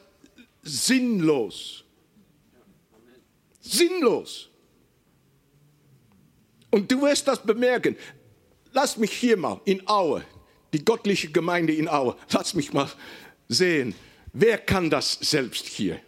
sinnlos. 0.62 1.84
Sinnlos. 3.60 4.48
Und 6.70 6.90
du 6.90 7.02
wirst 7.02 7.28
das 7.28 7.42
bemerken. 7.42 7.94
Lass 8.72 8.96
mich 8.96 9.12
hier 9.12 9.36
mal 9.36 9.60
in 9.66 9.86
Aue, 9.86 10.24
die 10.76 10.84
göttliche 10.84 11.28
Gemeinde 11.28 11.72
in 11.72 11.88
Aue. 11.88 12.16
Lass 12.30 12.52
mich 12.54 12.74
mal 12.74 12.90
sehen, 13.48 13.94
wer 14.32 14.58
kann 14.58 14.90
das 14.90 15.12
selbst 15.12 15.66
hier 15.66 16.00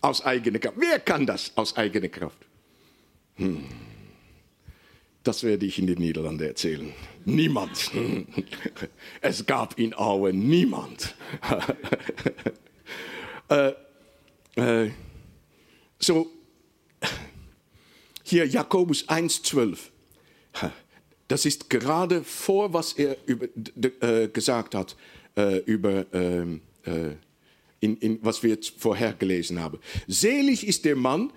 aus 0.00 0.24
eigener 0.24 0.58
Kraft? 0.58 0.76
Wer 0.78 0.98
kann 0.98 1.26
das 1.26 1.52
aus 1.56 1.76
eigener 1.76 2.08
Kraft? 2.08 2.38
Hm. 3.36 3.66
Das 5.22 5.42
werde 5.42 5.66
ich 5.66 5.78
in 5.78 5.86
den 5.86 5.98
Niederlanden 5.98 6.46
erzählen. 6.46 6.92
Niemand. 7.24 7.90
Es 9.20 9.44
gab 9.44 9.78
in 9.78 9.92
Aue 9.94 10.32
niemand. 10.32 11.14
äh, 13.48 13.72
äh, 14.56 14.90
so, 15.98 16.30
hier 18.22 18.46
Jakobus 18.46 19.06
1,12. 19.06 19.78
Das 21.28 21.44
ist 21.44 21.68
gerade 21.68 22.24
vor, 22.24 22.72
was 22.72 22.94
er 22.94 23.16
über, 23.26 23.46
äh, 24.00 24.28
gesagt 24.28 24.74
hat, 24.74 24.96
äh, 25.36 25.58
über 25.58 26.06
ähm, 26.12 26.62
äh, 26.84 27.10
in, 27.80 27.96
in, 27.98 28.18
was 28.22 28.42
wir 28.42 28.58
vorher 28.76 29.12
gelesen 29.12 29.60
haben. 29.60 29.78
Selig 30.06 30.66
ist 30.66 30.84
der 30.84 30.96
Mann, 30.96 31.32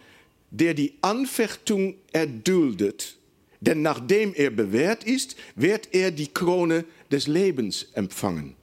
der 0.50 0.74
die 0.74 0.98
Anfechtung 1.02 1.96
erduldet, 2.12 3.18
denn 3.60 3.82
nachdem 3.82 4.34
er 4.34 4.50
bewährt 4.50 5.04
ist, 5.04 5.36
wird 5.56 5.90
er 5.94 6.12
die 6.12 6.28
Krone 6.28 6.86
des 7.12 7.28
Lebens 7.28 7.88
empfangen. 7.94 8.56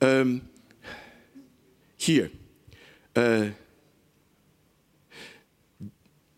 Ähm, 0.00 0.42
hier. 1.96 2.30
Äh, 3.12 3.50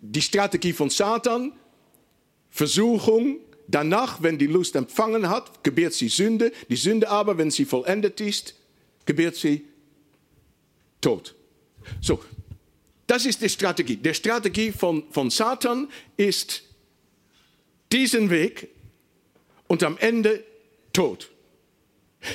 die 0.00 0.22
Strategie 0.22 0.72
von 0.72 0.90
Satan, 0.90 1.52
Versuchung, 2.50 3.38
Danach, 3.68 4.22
wenn 4.22 4.38
die 4.38 4.46
Lust 4.46 4.76
empfangen 4.76 5.28
hat, 5.28 5.64
gebärt 5.64 5.92
sie 5.92 6.08
Sünde. 6.08 6.52
Die 6.68 6.76
Sünde 6.76 7.08
aber, 7.08 7.36
wenn 7.38 7.50
sie 7.50 7.64
vollendet 7.64 8.20
ist, 8.20 8.54
gebärt 9.04 9.36
sie 9.36 9.64
Tod. 11.00 11.34
So, 12.00 12.22
das 13.06 13.26
ist 13.26 13.42
die 13.42 13.48
Strategie. 13.48 13.96
Die 13.96 14.14
Strategie 14.14 14.72
von, 14.72 15.04
von 15.10 15.30
Satan 15.30 15.88
ist 16.16 16.62
diesen 17.92 18.30
Weg 18.30 18.68
und 19.66 19.82
am 19.82 19.96
Ende 19.98 20.44
Tod. 20.92 21.30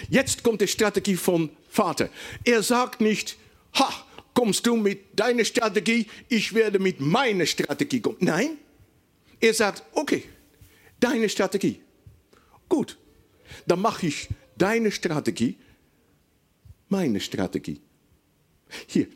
Jetzt 0.10 0.44
kommt 0.44 0.62
die 0.62 0.68
Strategie 0.68 1.16
von 1.16 1.50
Vater. 1.70 2.10
Er 2.44 2.64
sagt 2.64 3.02
nicht, 3.02 3.38
ha, 3.74 3.92
kommst 4.34 4.66
du 4.66 4.76
mit 4.76 5.20
deiner 5.20 5.46
Strategie, 5.46 6.08
ich 6.30 6.54
werde 6.54 6.80
mit 6.80 7.00
meiner 7.00 7.46
Strategie 7.46 8.00
kommen. 8.00 8.18
Nein, 8.20 8.58
er 9.40 9.54
sagt, 9.54 9.84
okay, 9.94 10.24
deine 11.02 11.28
Strategie. 11.28 11.82
Gut, 12.70 12.98
dann 13.68 13.82
mache 13.82 14.08
ich 14.08 14.30
deine 14.58 14.92
Strategie 14.92 15.58
meine 16.92 17.20
Strategie. 17.20 17.82
Hier, 18.86 19.08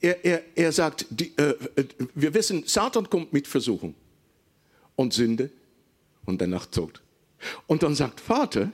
er, 0.00 0.24
er, 0.24 0.42
er 0.54 0.72
sagt, 0.72 1.06
die, 1.10 1.36
äh, 1.36 1.54
wir 2.14 2.32
wissen, 2.34 2.64
Satan 2.66 3.08
kommt 3.08 3.32
mit 3.32 3.46
Versuchung 3.46 3.94
und 4.96 5.12
Sünde 5.12 5.50
und 6.24 6.40
danach 6.40 6.66
Tod. 6.66 7.02
Und 7.66 7.82
dann 7.82 7.94
sagt 7.94 8.20
Vater, 8.20 8.70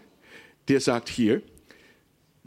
der 0.66 0.80
sagt 0.80 1.08
hier, 1.08 1.42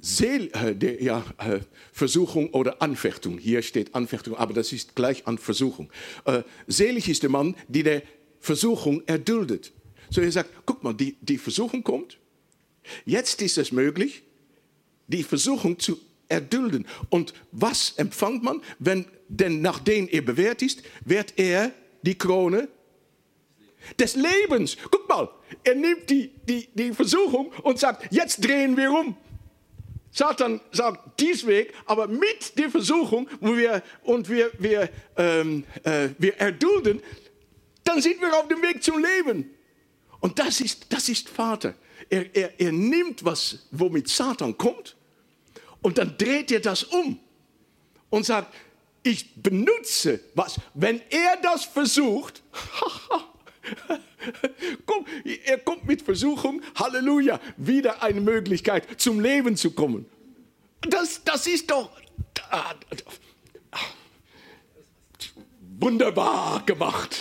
Seel, 0.03 0.49
äh, 0.53 0.75
der, 0.75 1.01
ja, 1.01 1.23
äh, 1.37 1.59
Versuchung 1.91 2.49
oder 2.51 2.81
Anfechtung. 2.81 3.37
Hier 3.37 3.61
steht 3.61 3.93
Anfechtung, 3.93 4.35
aber 4.35 4.53
das 4.53 4.73
ist 4.73 4.95
gleich 4.95 5.27
an 5.27 5.37
Versuchung. 5.37 5.91
Äh, 6.25 6.43
selig 6.67 7.07
ist 7.07 7.23
der 7.23 7.29
Mann, 7.29 7.55
der 7.67 7.83
der 7.83 8.03
Versuchung 8.39 9.03
erduldet. 9.05 9.71
So 10.11 10.21
er 10.21 10.31
sagt, 10.31 10.51
guck 10.65 10.83
mal, 10.83 10.93
die, 10.93 11.15
die 11.21 11.37
Versuchung 11.37 11.83
kommt. 11.83 12.19
Jetzt 13.05 13.41
ist 13.41 13.57
es 13.57 13.71
möglich, 13.71 14.23
die 15.07 15.23
Versuchung 15.23 15.79
zu 15.79 15.97
erdulden. 16.27 16.85
Und 17.09 17.33
was 17.51 17.93
empfängt 17.97 18.43
man? 18.43 18.61
Wenn, 18.77 19.05
denn 19.27 19.61
nachdem 19.61 20.07
er 20.09 20.21
bewährt 20.21 20.61
ist, 20.61 20.83
wird 21.05 21.33
er 21.37 21.71
die 22.01 22.17
Krone 22.17 22.67
des 23.97 24.15
Lebens. 24.15 24.77
Guck 24.91 25.07
mal, 25.07 25.29
er 25.63 25.75
nimmt 25.75 26.09
die, 26.09 26.29
die, 26.47 26.67
die 26.73 26.91
Versuchung 26.93 27.51
und 27.63 27.79
sagt, 27.79 28.13
jetzt 28.13 28.45
drehen 28.45 28.75
wir 28.75 28.91
um. 28.91 29.15
Satan 30.11 30.59
sagt, 30.73 31.21
dies 31.21 31.47
Weg, 31.47 31.73
aber 31.85 32.07
mit 32.07 32.57
der 32.57 32.69
Versuchung 32.69 33.29
wo 33.39 33.55
wir, 33.55 33.81
und 34.03 34.29
wir, 34.29 34.51
wir, 34.59 34.89
ähm, 35.15 35.63
äh, 35.83 36.09
wir 36.17 36.37
erdulden, 36.37 37.01
dann 37.85 38.01
sind 38.01 38.19
wir 38.19 38.33
auf 38.37 38.49
dem 38.49 38.61
Weg 38.61 38.83
zum 38.83 39.01
Leben. 39.01 39.49
Und 40.21 40.39
das 40.39 40.61
ist, 40.61 40.85
das 40.89 41.09
ist 41.09 41.27
Vater. 41.27 41.73
Er, 42.09 42.33
er, 42.35 42.59
er 42.59 42.71
nimmt 42.71 43.25
was, 43.25 43.67
womit 43.71 44.07
Satan 44.07 44.57
kommt, 44.57 44.95
und 45.81 45.97
dann 45.97 46.15
dreht 46.17 46.51
er 46.51 46.59
das 46.59 46.83
um 46.83 47.19
und 48.09 48.25
sagt, 48.25 48.53
ich 49.03 49.33
benutze 49.35 50.19
was. 50.35 50.59
Wenn 50.75 51.01
er 51.09 51.37
das 51.41 51.65
versucht, 51.65 52.43
Komm, 54.85 55.05
er 55.45 55.57
kommt 55.59 55.85
mit 55.85 56.01
Versuchung, 56.01 56.61
Halleluja, 56.75 57.39
wieder 57.57 58.03
eine 58.03 58.21
Möglichkeit 58.21 58.99
zum 58.99 59.19
Leben 59.19 59.55
zu 59.55 59.71
kommen. 59.71 60.05
Das, 60.81 61.23
das 61.23 61.47
ist 61.47 61.69
doch 61.69 61.89
wunderbar 65.79 66.63
gemacht. 66.65 67.17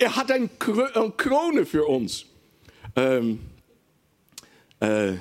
Er 0.00 0.16
hat 0.16 0.30
eine 0.30 0.48
Krone 0.48 1.66
für 1.66 1.84
uns. 1.84 2.24
Ähm, 2.96 3.40
äh, 4.80 5.12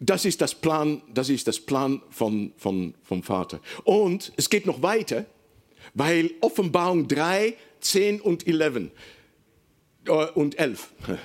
das 0.00 0.24
ist 0.24 0.40
das 0.40 0.56
Plan, 0.56 1.02
das 1.14 1.28
ist 1.28 1.46
das 1.46 1.60
Plan 1.60 2.02
von, 2.10 2.52
von, 2.56 2.94
vom 3.04 3.22
Vater. 3.22 3.60
Und 3.84 4.32
es 4.36 4.50
geht 4.50 4.66
noch 4.66 4.82
weiter, 4.82 5.24
weil 5.94 6.32
Offenbarung 6.40 7.06
3, 7.06 7.54
10 7.80 8.20
und 8.20 8.44
11 8.48 8.90
äh, 10.06 10.10
und 10.34 10.58
11. 10.58 10.88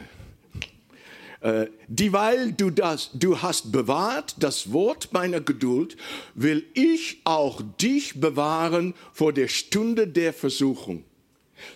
Äh, 1.40 1.68
dieweil 1.88 2.52
du 2.54 2.72
das, 2.72 3.12
du 3.14 3.40
hast 3.44 3.72
bewahrt 3.72 4.38
das 4.40 4.74
Wort 4.74 5.14
meiner 5.14 5.40
Geduld, 5.40 5.96
will 6.34 6.66
ich 6.74 7.22
auch 7.26 7.62
dich 7.80 8.20
bewahren 8.20 8.96
vor 9.14 9.34
der 9.34 9.48
Stunde 9.48 10.08
der 10.08 10.34
Versuchung. 10.34 11.04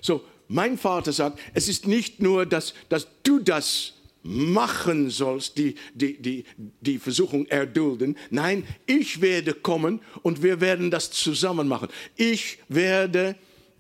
So, 0.01 0.23
mein 0.47 0.77
Vater 0.77 1.13
sagt, 1.13 1.39
es 1.53 1.67
ist 1.67 1.87
nicht 1.87 2.21
nur, 2.21 2.45
dass, 2.45 2.73
dass 2.89 3.07
du 3.23 3.39
das 3.39 3.93
machen 4.23 5.09
sollst, 5.09 5.57
die, 5.57 5.75
die, 5.93 6.21
die, 6.21 6.45
die 6.81 6.99
Versuchung 6.99 7.45
erdulden. 7.47 8.17
Nein, 8.29 8.65
ich 8.85 9.21
werde 9.21 9.53
kommen 9.53 10.01
und 10.21 10.43
wir 10.43 10.61
werden 10.61 10.91
das 10.91 11.11
zusammen 11.11 11.67
machen. 11.67 11.89
Ich 12.15 12.59
werde 12.69 13.35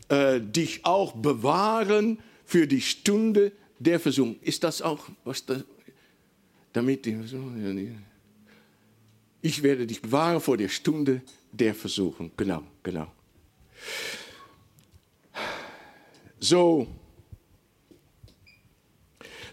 äh, 0.09 0.39
dich 0.41 0.85
auch 0.85 1.13
bewahren 1.13 2.19
für 2.45 2.67
die 2.67 2.81
Stunde 2.81 3.51
der 3.77 3.99
Versuchung. 3.99 4.37
Ist 4.41 4.63
das 4.63 4.81
auch, 4.81 5.07
was 5.23 5.45
da, 5.45 5.61
damit 6.73 7.05
die 7.05 7.17
Ich 9.41 9.63
werde 9.63 9.85
dich 9.85 10.01
bewahren 10.01 10.41
vor 10.41 10.57
der 10.57 10.69
Stunde 10.69 11.21
der 11.51 11.75
Versuchung. 11.75 12.31
Genau, 12.37 12.63
genau. 12.83 13.11
So, 16.41 16.87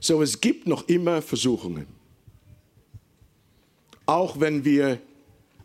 so, 0.00 0.22
es 0.22 0.40
gibt 0.40 0.66
noch 0.66 0.88
immer 0.88 1.20
Versuchungen. 1.22 1.86
Auch 4.06 4.40
wenn 4.40 4.64
wir 4.64 4.98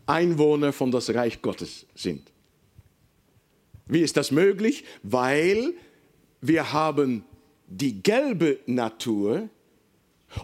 Einwohner 0.06 0.72
von 0.72 0.90
das 0.90 1.08
Reich 1.14 1.40
Gottes 1.40 1.86
sind. 1.94 2.30
Wie 3.86 4.00
ist 4.00 4.18
das 4.18 4.30
möglich? 4.30 4.84
Weil 5.02 5.72
wir 6.42 6.72
haben 6.72 7.24
die 7.68 8.02
gelbe 8.02 8.58
Natur 8.66 9.48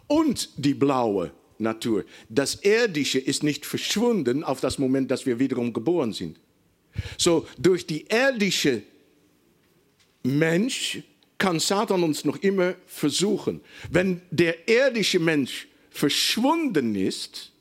und 0.07 0.51
die 0.57 0.75
blaue 0.75 1.33
Natur. 1.59 2.05
Das 2.31 2.63
Irdische 2.63 3.19
ist 3.19 3.43
nicht 3.43 3.67
verschwunden 3.67 4.45
auf 4.45 4.61
das 4.61 4.79
Moment, 4.79 5.11
dass 5.11 5.27
wir 5.27 5.39
wiederum 5.39 5.75
geboren 5.75 6.15
sind. 6.15 6.41
So, 7.19 7.47
durch 7.59 7.87
die 7.87 8.07
irdische 8.07 8.83
Mensch 10.23 11.03
kann 11.39 11.59
Satan 11.59 12.03
uns 12.03 12.25
noch 12.25 12.37
immer 12.39 12.75
versuchen. 12.87 13.61
Wenn 13.91 14.21
der 14.31 14.69
irdische 14.69 15.19
Mensch 15.19 15.69
verschwunden 15.91 16.95
ist, 16.95 17.53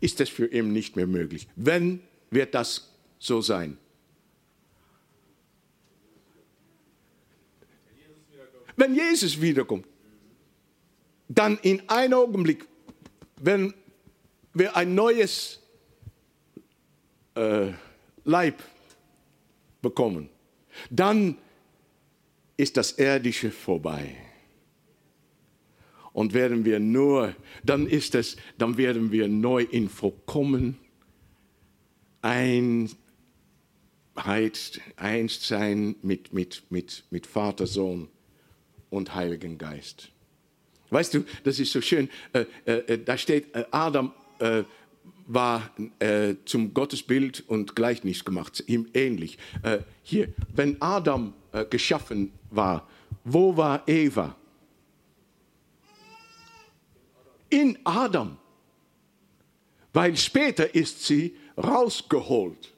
ist 0.00 0.20
es 0.20 0.28
für 0.28 0.46
ihn 0.46 0.72
nicht 0.72 0.96
mehr 0.96 1.06
möglich. 1.06 1.46
Wenn 1.54 2.00
wird 2.30 2.54
das 2.54 2.90
so 3.18 3.40
sein? 3.40 3.76
Wenn 8.76 8.94
Jesus 8.94 9.40
wiederkommt, 9.40 9.86
dann 11.28 11.58
in 11.58 11.88
einem 11.88 12.14
Augenblick, 12.14 12.66
wenn 13.36 13.74
wir 14.54 14.74
ein 14.76 14.94
neues 14.94 15.60
äh, 17.34 17.68
Leib 18.24 18.62
bekommen, 19.82 20.28
dann 20.90 21.36
ist 22.56 22.76
das 22.76 22.98
Irdische 22.98 23.50
vorbei. 23.50 24.16
Und 26.12 26.34
werden 26.34 26.64
wir 26.64 26.78
nur, 26.78 27.34
dann 27.64 27.86
ist 27.86 28.14
es, 28.14 28.36
dann 28.58 28.76
werden 28.76 29.12
wir 29.12 29.28
neu 29.28 29.62
in 29.62 29.88
vollkommen 29.88 30.78
Einheit, 32.20 32.90
eins 34.96 35.48
sein 35.48 35.96
mit, 36.02 36.32
mit, 36.34 36.64
mit, 36.70 37.04
mit 37.10 37.26
Vater, 37.26 37.66
Sohn 37.66 38.08
und 38.90 39.14
Heiligen 39.14 39.56
Geist. 39.56 40.10
Weißt 40.90 41.14
du, 41.14 41.24
das 41.44 41.58
ist 41.58 41.72
so 41.72 41.80
schön. 41.80 42.10
Äh, 42.34 42.44
äh, 42.66 42.98
da 43.02 43.16
steht, 43.16 43.54
äh, 43.54 43.64
Adam 43.70 44.12
äh, 44.38 44.64
war 45.26 45.70
äh, 45.98 46.34
zum 46.44 46.74
Gottesbild 46.74 47.44
und 47.48 47.74
Gleichnis 47.74 48.24
gemacht, 48.24 48.62
ihm 48.66 48.86
ähnlich. 48.92 49.38
Äh, 49.62 49.78
hier, 50.02 50.28
wenn 50.54 50.80
Adam 50.80 51.32
geschaffen 51.68 52.32
war, 52.50 52.88
wo 53.24 53.56
war 53.56 53.86
Eva? 53.86 54.34
In 57.50 57.78
Adam. 57.84 58.38
Weil 59.92 60.16
später 60.16 60.74
ist 60.74 61.04
sie 61.04 61.36
rausgeholt. 61.56 62.72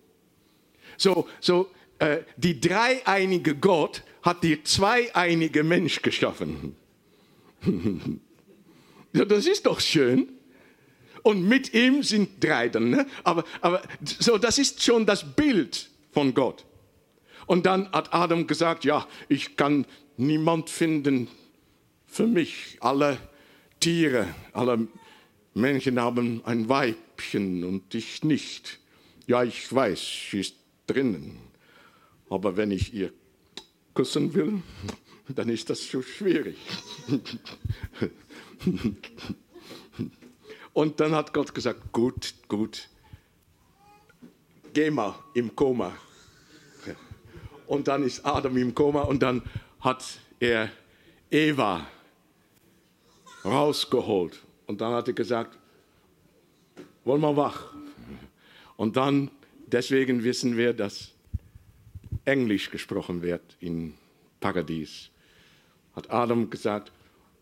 So, 0.96 1.28
so 1.40 1.70
äh, 1.98 2.22
die 2.36 2.60
dreieinige 2.60 3.54
Gott 3.54 4.02
hat 4.22 4.42
die 4.42 4.62
zweieinige 4.64 5.62
Mensch 5.62 6.02
geschaffen. 6.02 6.74
ja, 9.12 9.24
das 9.24 9.46
ist 9.46 9.66
doch 9.66 9.80
schön. 9.80 10.28
Und 11.22 11.46
mit 11.48 11.72
ihm 11.72 12.02
sind 12.02 12.42
drei 12.42 12.68
dann. 12.68 12.90
Ne? 12.90 13.06
Aber, 13.22 13.44
aber 13.60 13.82
so, 14.04 14.36
das 14.36 14.58
ist 14.58 14.82
schon 14.82 15.06
das 15.06 15.34
Bild 15.34 15.88
von 16.12 16.34
Gott. 16.34 16.66
Und 17.46 17.66
dann 17.66 17.90
hat 17.92 18.14
Adam 18.14 18.46
gesagt, 18.46 18.84
ja, 18.84 19.06
ich 19.28 19.56
kann 19.56 19.86
niemand 20.16 20.70
finden 20.70 21.28
für 22.06 22.26
mich. 22.26 22.78
Alle 22.80 23.18
Tiere, 23.80 24.34
alle 24.52 24.88
Menschen 25.54 26.00
haben 26.00 26.42
ein 26.44 26.68
Weibchen 26.68 27.64
und 27.64 27.94
ich 27.94 28.24
nicht. 28.24 28.78
Ja, 29.26 29.42
ich 29.44 29.72
weiß, 29.72 30.30
sie 30.30 30.40
ist 30.40 30.56
drinnen. 30.86 31.38
Aber 32.28 32.56
wenn 32.56 32.70
ich 32.70 32.92
ihr 32.94 33.12
küssen 33.94 34.34
will, 34.34 34.62
dann 35.28 35.48
ist 35.48 35.70
das 35.70 35.88
so 35.88 36.02
schwierig. 36.02 36.56
Und 40.72 40.98
dann 41.00 41.14
hat 41.14 41.32
Gott 41.32 41.54
gesagt, 41.54 41.92
gut, 41.92 42.34
gut, 42.48 42.88
geh 44.72 44.90
mal 44.90 45.14
im 45.34 45.54
Koma, 45.54 45.96
und 47.74 47.88
dann 47.88 48.04
ist 48.04 48.24
Adam 48.24 48.56
im 48.56 48.74
Koma 48.74 49.02
und 49.02 49.22
dann 49.22 49.42
hat 49.80 50.04
er 50.38 50.70
Eva 51.30 51.86
rausgeholt. 53.44 54.40
Und 54.66 54.80
dann 54.80 54.92
hat 54.92 55.08
er 55.08 55.14
gesagt, 55.14 55.58
wollen 57.04 57.20
wir 57.20 57.36
wach. 57.36 57.74
Und 58.76 58.96
dann, 58.96 59.30
deswegen 59.66 60.22
wissen 60.24 60.56
wir, 60.56 60.72
dass 60.72 61.10
Englisch 62.24 62.70
gesprochen 62.70 63.22
wird 63.22 63.42
im 63.60 63.94
Paradies. 64.40 65.10
Hat 65.94 66.10
Adam 66.10 66.48
gesagt, 66.48 66.92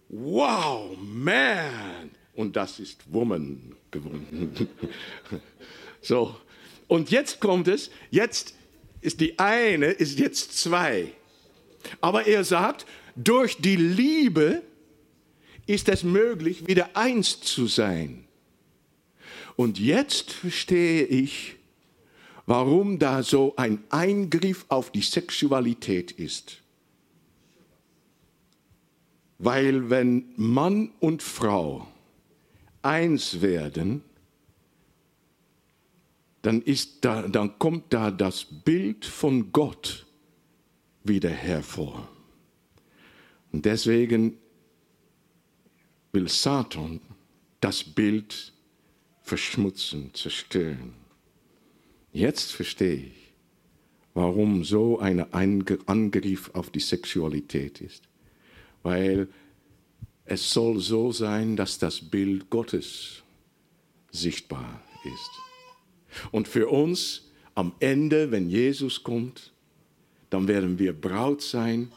wow, 0.09 0.97
man. 0.99 2.11
Und 2.35 2.57
das 2.57 2.81
ist 2.81 3.13
Woman 3.13 3.77
geworden. 3.91 4.69
so, 6.01 6.35
und 6.89 7.11
jetzt 7.11 7.41
kommt 7.41 7.69
es, 7.69 7.91
jetzt 8.11 8.55
ist 9.03 9.21
die 9.21 9.39
eine, 9.39 9.87
ist 9.87 10.19
jetzt 10.19 10.57
zwei. 10.57 11.13
Aber 12.01 12.27
er 12.27 12.45
sagt, 12.45 12.87
durch 13.15 13.59
die 13.59 13.77
Liebe 13.77 14.63
ist 15.67 15.89
es 15.89 16.03
möglich, 16.03 16.67
wieder 16.67 16.97
eins 16.97 17.41
zu 17.41 17.67
sein. 17.67 18.25
Und 19.57 19.79
jetzt 19.79 20.33
verstehe 20.33 21.05
ich, 21.05 21.57
warum 22.47 22.99
da 22.99 23.23
so 23.23 23.55
ein 23.57 23.83
Eingriff 23.91 24.65
auf 24.69 24.91
die 24.91 25.03
Sexualität 25.03 26.13
ist. 26.13 26.59
Weil 29.39 29.91
wenn 29.91 30.33
Mann 30.37 30.91
und 31.01 31.23
Frau 31.23 31.89
eins 32.83 33.41
werden, 33.43 34.03
dann, 36.43 36.61
ist 36.63 37.05
da, 37.05 37.23
dann 37.23 37.59
kommt 37.59 37.93
da 37.93 38.11
das 38.11 38.45
Bild 38.45 39.05
von 39.05 39.53
Gott 39.53 40.07
wieder 41.05 41.31
hervor. 41.31 42.09
Und 43.53 43.65
deswegen 43.65 44.39
will 46.13 46.29
Satan 46.29 47.01
das 47.61 47.85
Bild 47.85 48.53
verschmutzen, 49.23 50.13
zerstören. 50.15 50.95
Jetzt 52.13 52.53
verstehe 52.53 52.97
ich, 53.07 53.35
warum 54.15 54.65
so 54.65 54.99
ein 54.99 55.33
Angriff 55.33 56.51
auf 56.55 56.71
die 56.71 56.81
Sexualität 56.81 57.81
ist. 57.81 58.03
Weil 58.83 59.29
es 60.25 60.53
soll 60.53 60.81
so 60.81 61.13
sein, 61.13 61.57
dass 61.57 61.79
das 61.79 62.01
Bild 62.01 62.51
Gottes 62.51 63.23
sichtbar 64.11 64.83
ist. 65.05 65.52
Und 66.31 66.49
für 66.49 66.69
uns 66.69 67.31
am 67.55 67.73
Ende, 67.81 68.31
wenn 68.31 68.49
Jesus 68.49 69.03
kommt, 69.03 69.53
dann 70.31 70.49
werden 70.49 70.79
wir 70.79 70.93
Braut 70.93 71.43
sein, 71.43 71.93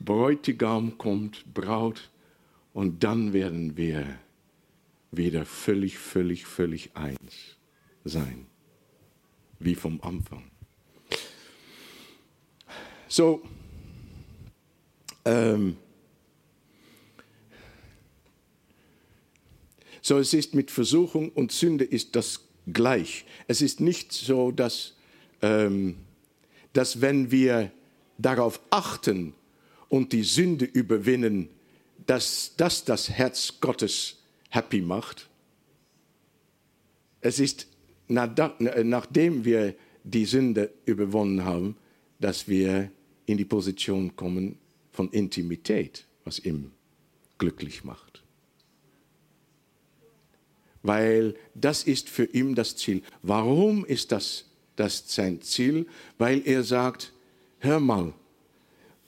Bräutigam 0.00 0.98
kommt, 0.98 1.44
Braut, 1.54 2.10
und 2.72 3.02
dann 3.02 3.32
werden 3.32 3.76
wir 3.76 4.18
wieder 5.10 5.44
völlig, 5.44 5.98
völlig, 5.98 6.46
völlig 6.46 6.90
eins 6.94 7.56
sein, 8.04 8.46
wie 9.58 9.74
vom 9.74 10.00
Anfang. 10.02 10.50
So, 13.08 13.42
ähm, 15.24 15.76
so 20.02 20.18
es 20.18 20.34
ist 20.34 20.54
mit 20.54 20.70
Versuchung 20.70 21.30
und 21.30 21.52
Sünde 21.52 21.84
ist 21.84 22.14
das 22.14 22.47
gleich. 22.72 23.24
Es 23.46 23.62
ist 23.62 23.80
nicht 23.80 24.12
so, 24.12 24.50
dass, 24.50 24.94
ähm, 25.42 25.96
dass 26.72 27.00
wenn 27.00 27.30
wir 27.30 27.70
darauf 28.18 28.60
achten 28.70 29.34
und 29.88 30.12
die 30.12 30.24
Sünde 30.24 30.64
überwinden, 30.64 31.48
dass 32.06 32.54
das 32.56 32.84
das 32.84 33.10
Herz 33.10 33.54
Gottes 33.60 34.16
happy 34.50 34.80
macht. 34.80 35.28
Es 37.20 37.38
ist 37.38 37.66
nachdem 38.08 39.44
wir 39.44 39.74
die 40.04 40.24
Sünde 40.24 40.72
überwunden 40.86 41.44
haben, 41.44 41.76
dass 42.18 42.48
wir 42.48 42.90
in 43.26 43.36
die 43.36 43.44
Position 43.44 44.16
kommen 44.16 44.58
von 44.90 45.10
Intimität, 45.10 46.06
was 46.24 46.38
ihm 46.38 46.72
glücklich 47.36 47.84
macht. 47.84 48.24
Weil 50.82 51.34
das 51.54 51.82
ist 51.82 52.08
für 52.08 52.24
ihn 52.24 52.54
das 52.54 52.76
Ziel. 52.76 53.02
Warum 53.22 53.84
ist 53.84 54.12
das, 54.12 54.46
das 54.76 55.04
sein 55.06 55.42
Ziel? 55.42 55.86
Weil 56.18 56.42
er 56.44 56.62
sagt, 56.62 57.12
hör 57.58 57.80
mal, 57.80 58.12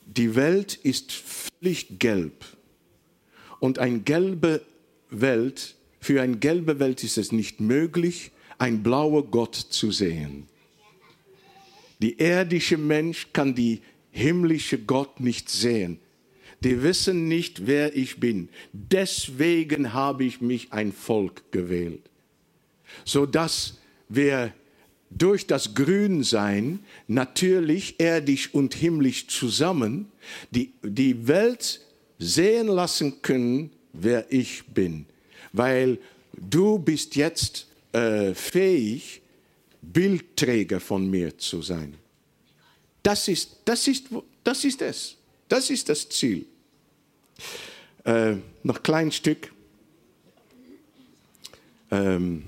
die 0.06 0.34
Welt 0.34 0.74
ist 0.74 1.12
völlig 1.12 1.98
gelb. 1.98 2.44
Und 3.60 3.78
eine 3.78 4.00
gelbe 4.00 4.62
Welt, 5.10 5.76
für 6.00 6.20
eine 6.22 6.38
gelbe 6.38 6.80
Welt 6.80 7.04
ist 7.04 7.18
es 7.18 7.30
nicht 7.30 7.60
möglich, 7.60 8.32
ein 8.58 8.82
blauer 8.82 9.24
Gott 9.26 9.54
zu 9.54 9.92
sehen. 9.92 10.46
Die 12.00 12.18
irdische 12.18 12.78
Mensch 12.78 13.28
kann 13.32 13.54
die 13.54 13.82
himmlische 14.10 14.78
Gott 14.78 15.20
nicht 15.20 15.48
sehen. 15.50 15.98
Die 16.62 16.82
wissen 16.82 17.28
nicht, 17.28 17.66
wer 17.66 17.96
ich 17.96 18.20
bin. 18.20 18.48
Deswegen 18.72 19.92
habe 19.92 20.24
ich 20.24 20.40
mich 20.40 20.72
ein 20.72 20.92
Volk 20.92 21.50
gewählt, 21.52 22.02
so 23.04 23.24
dass 23.26 23.78
wir 24.08 24.52
durch 25.10 25.46
das 25.46 25.74
Grünsein 25.74 26.80
natürlich 27.08 27.98
irdisch 27.98 28.54
und 28.54 28.74
himmlisch 28.74 29.26
zusammen 29.26 30.10
die, 30.50 30.72
die 30.82 31.26
Welt 31.26 31.80
sehen 32.18 32.68
lassen 32.68 33.22
können, 33.22 33.70
wer 33.92 34.30
ich 34.32 34.64
bin. 34.66 35.06
Weil 35.52 35.98
du 36.36 36.78
bist 36.78 37.16
jetzt 37.16 37.66
äh, 37.92 38.34
fähig, 38.34 39.20
Bildträger 39.82 40.78
von 40.78 41.08
mir 41.08 41.36
zu 41.38 41.62
sein. 41.62 41.94
Das 43.02 43.26
ist, 43.28 43.56
das 43.64 43.88
ist, 43.88 44.06
das 44.44 44.64
ist 44.64 44.82
es. 44.82 45.16
Das 45.48 45.70
ist 45.70 45.88
das 45.88 46.08
Ziel. 46.08 46.46
Äh, 48.04 48.36
noch 48.62 48.76
ein 48.76 48.82
kleines 48.82 49.16
Stück. 49.16 49.52
Ähm, 51.90 52.44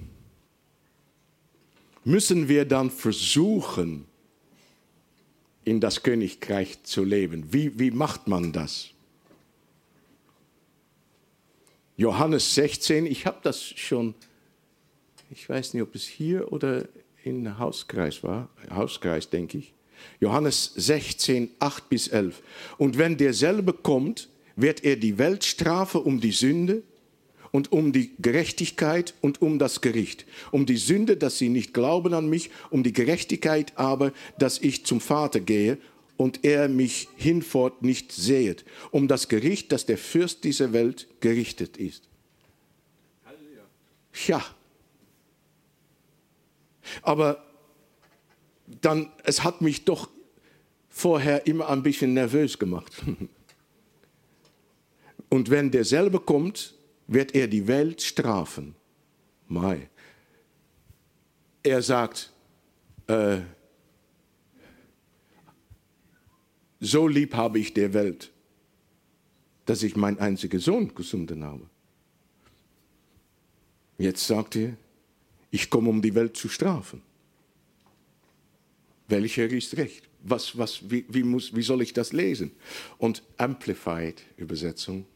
müssen 2.05 2.49
wir 2.49 2.65
dann 2.65 2.91
versuchen, 2.91 4.07
in 5.65 5.81
das 5.81 6.03
Königreich 6.03 6.83
zu 6.83 7.05
leben. 7.05 7.53
Wie, 7.53 7.79
wie 7.79 7.91
macht 7.91 8.27
man 8.27 8.53
das? 8.53 8.91
Johannes 11.97 12.55
16, 12.55 13.07
ich 13.07 13.27
habe 13.27 13.39
das 13.43 13.63
schon, 13.63 14.15
ich 15.31 15.49
weiß 15.49 15.75
nicht, 15.75 15.83
ob 15.83 15.95
es 15.95 16.05
hier 16.05 16.53
oder 16.53 16.89
in 17.23 17.59
Hauskreis 17.59 18.25
war, 18.25 18.49
Hauskreis 18.71 19.31
denke 19.31 19.59
ich. 19.59 19.73
Johannes 20.19 20.73
16, 20.75 21.51
8 21.61 21.89
bis 21.89 22.09
11. 22.09 22.43
Und 22.79 22.99
wenn 22.99 23.17
derselbe 23.17 23.73
kommt, 23.73 24.29
wird 24.57 24.85
er 24.85 24.97
die 24.97 25.19
Welt 25.19 25.45
strafen 25.45 26.03
um 26.03 26.21
die 26.21 26.33
Sünde 26.33 26.83
und 27.53 27.71
um 27.71 27.93
die 27.93 28.13
Gerechtigkeit 28.19 29.15
und 29.21 29.43
um 29.43 29.59
das 29.59 29.81
Gericht. 29.81 30.27
Um 30.51 30.67
die 30.67 30.79
Sünde, 30.79 31.17
dass 31.17 31.39
sie 31.39 31.49
nicht 31.49 31.75
glauben 31.75 32.15
an 32.15 32.29
mich, 32.29 32.51
um 32.71 32.83
die 32.83 32.93
Gerechtigkeit 32.93 33.73
aber, 33.77 34.13
dass 34.39 34.59
ich 34.59 34.85
zum 34.85 35.01
Vater 35.01 35.41
gehe 35.41 35.79
und 36.17 36.45
er 36.45 36.69
mich 36.69 37.09
hinfort 37.17 37.83
nicht 37.83 38.13
sehet. 38.13 38.65
Um 38.91 39.07
das 39.07 39.29
Gericht, 39.29 39.71
dass 39.73 39.87
der 39.87 39.99
Fürst 39.99 40.45
dieser 40.45 40.73
Welt 40.73 41.07
gerichtet 41.21 41.77
ist. 41.77 42.09
Ja. 44.27 44.45
Aber 47.03 47.45
dann, 48.81 49.11
es 49.25 49.45
hat 49.45 49.61
mich 49.61 49.85
doch 49.85 50.09
vorher 50.89 51.47
immer 51.47 51.69
ein 51.69 51.83
bisschen 51.83 52.15
nervös 52.15 52.59
gemacht. 52.59 52.93
Und 55.33 55.49
wenn 55.49 55.71
derselbe 55.71 56.21
kommt, 56.21 56.75
wird 57.07 57.35
er 57.35 57.49
die 57.49 57.67
Welt 57.67 58.03
strafen. 58.03 58.75
Mai. 59.49 59.89
Er 61.63 61.81
sagt, 61.81 62.31
äh, 63.07 63.39
so 66.81 67.09
lieb 67.09 67.33
habe 67.33 67.61
ich 67.61 67.73
der 67.73 67.95
Welt, 67.95 68.31
dass 69.65 69.83
ich 69.83 69.97
meinen 69.97 70.19
einzigen 70.19 70.61
Sohn 70.61 70.95
gesunden 70.95 71.43
habe. 71.45 71.67
Jetzt 73.97 74.27
sagt 74.27 74.55
er, 74.57 74.77
ich 75.51 75.71
komme, 75.71 75.89
um 75.89 76.03
die 76.03 76.15
Welt 76.15 76.37
zu 76.37 76.51
strafen. 76.51 77.01
Welcher 79.09 79.47
ist 79.51 79.79
recht? 79.79 80.11
Was, 80.23 80.59
was, 80.59 80.91
wie, 80.91 81.07
wie, 81.09 81.23
muss, 81.23 81.57
wie 81.57 81.63
soll 81.63 81.81
ich 81.81 81.95
das 81.95 82.13
lesen? 82.13 82.53
Und 82.99 83.23
Amplified 83.39 84.21
Übersetzung 84.37 85.07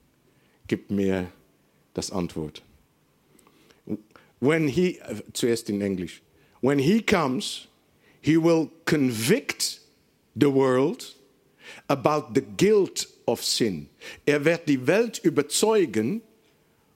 gibt 0.66 0.90
mir 0.90 1.30
das 1.94 2.10
Antwort. 2.10 2.62
When 4.40 4.68
he, 4.68 5.00
zuerst 5.32 5.70
in 5.70 5.80
Englisch, 5.80 6.20
when 6.60 6.78
he 6.78 7.00
comes, 7.00 7.68
he 8.20 8.36
will 8.36 8.70
convict 8.84 9.80
the 10.34 10.52
world 10.52 11.14
about 11.88 12.34
the 12.34 12.42
guilt 12.42 13.06
of 13.26 13.42
sin. 13.42 13.88
Er 14.26 14.44
wird 14.44 14.68
die 14.68 14.86
Welt 14.86 15.18
überzeugen 15.24 16.22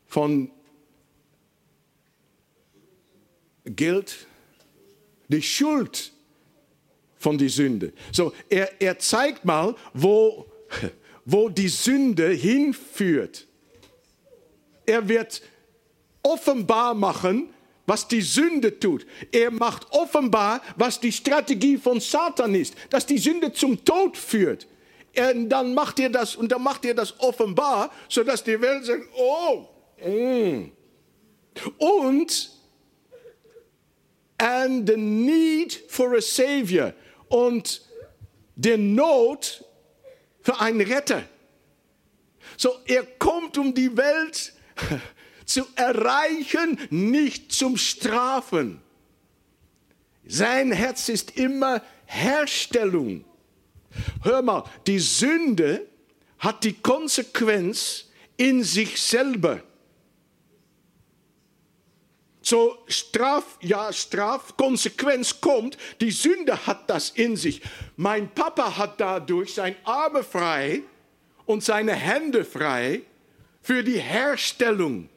von 0.07 0.51
Guilt, 3.65 4.27
die 5.29 5.43
Schuld 5.43 6.13
von 7.17 7.39
der 7.39 7.49
Sünde. 7.49 7.93
So, 8.13 8.33
er, 8.49 8.81
er 8.81 8.99
zeigt 8.99 9.45
mal, 9.45 9.77
wo, 9.93 10.51
wo 11.25 11.49
die 11.49 11.69
Sünde 11.69 12.31
hinführt. 12.31 13.47
Er 14.91 15.09
wird 15.09 15.41
offenbar 16.21 16.95
machen, 16.95 17.55
was 17.87 18.09
die 18.09 18.23
Sünde 18.23 18.81
tut. 18.81 19.07
Er 19.31 19.53
macht 19.53 19.87
offenbar, 19.93 20.61
was 20.77 20.99
die 20.99 21.13
Strategie 21.13 21.77
von 21.77 22.01
Satan 22.01 22.57
ist, 22.57 22.75
dass 22.91 23.07
die 23.07 23.19
Sünde 23.19 23.53
zum 23.53 23.85
Tod 23.85 24.17
führt. 24.17 24.67
Und 25.17 25.49
dann 25.49 25.75
macht 25.75 26.01
er 26.01 26.11
das 26.11 26.35
und 26.35 26.51
dann 26.51 26.63
macht 26.63 26.85
er 26.85 26.95
das 26.95 27.21
offenbar, 27.21 27.93
sodass 28.09 28.43
die 28.43 28.61
Welt 28.61 28.85
sagt, 28.85 29.09
oh, 29.17 29.69
mm. 30.05 30.73
und 31.79 32.51
and 34.39 34.89
the 34.89 34.97
need 34.97 35.85
for 35.89 36.15
a 36.17 36.21
savior 36.21 36.95
und 37.29 37.83
der 38.57 38.79
Not 38.79 39.65
für 40.43 40.59
einen 40.61 40.81
Retter. 40.81 41.23
So, 42.57 42.71
er 42.87 43.05
kommt 43.19 43.57
um 43.57 43.73
die 43.73 43.97
Welt 43.97 44.53
zu 45.45 45.67
erreichen, 45.75 46.79
nicht 46.91 47.53
zum 47.53 47.77
Strafen. 47.77 48.81
Sein 50.27 50.71
Herz 50.71 51.09
ist 51.09 51.37
immer 51.37 51.83
Herstellung. 52.07 53.25
Hör 54.23 54.43
mal, 54.43 54.65
die 54.87 55.01
Sünde 55.01 55.89
hat 56.39 56.63
die 56.65 56.75
Konsequenz 56.75 58.07
in 58.37 58.63
sich 58.63 59.01
selber. 59.01 59.63
So 62.43 62.79
Straf, 62.87 63.59
ja, 63.61 63.93
Straf, 63.93 64.57
Konsequenz 64.57 65.41
kommt, 65.41 65.77
die 66.01 66.11
Sünde 66.11 66.67
hat 66.67 66.89
das 66.89 67.11
in 67.11 67.37
sich. 67.37 67.61
Mein 67.97 68.33
Papa 68.33 68.77
hat 68.77 69.01
dadurch 69.01 69.55
seine 69.55 69.77
Arme 69.85 70.23
frei 70.23 70.83
und 71.45 71.63
seine 71.63 71.93
Hände 71.93 72.45
frei 72.45 73.03
für 73.63 73.83
die 73.83 73.99
Herstellung. 73.99 75.09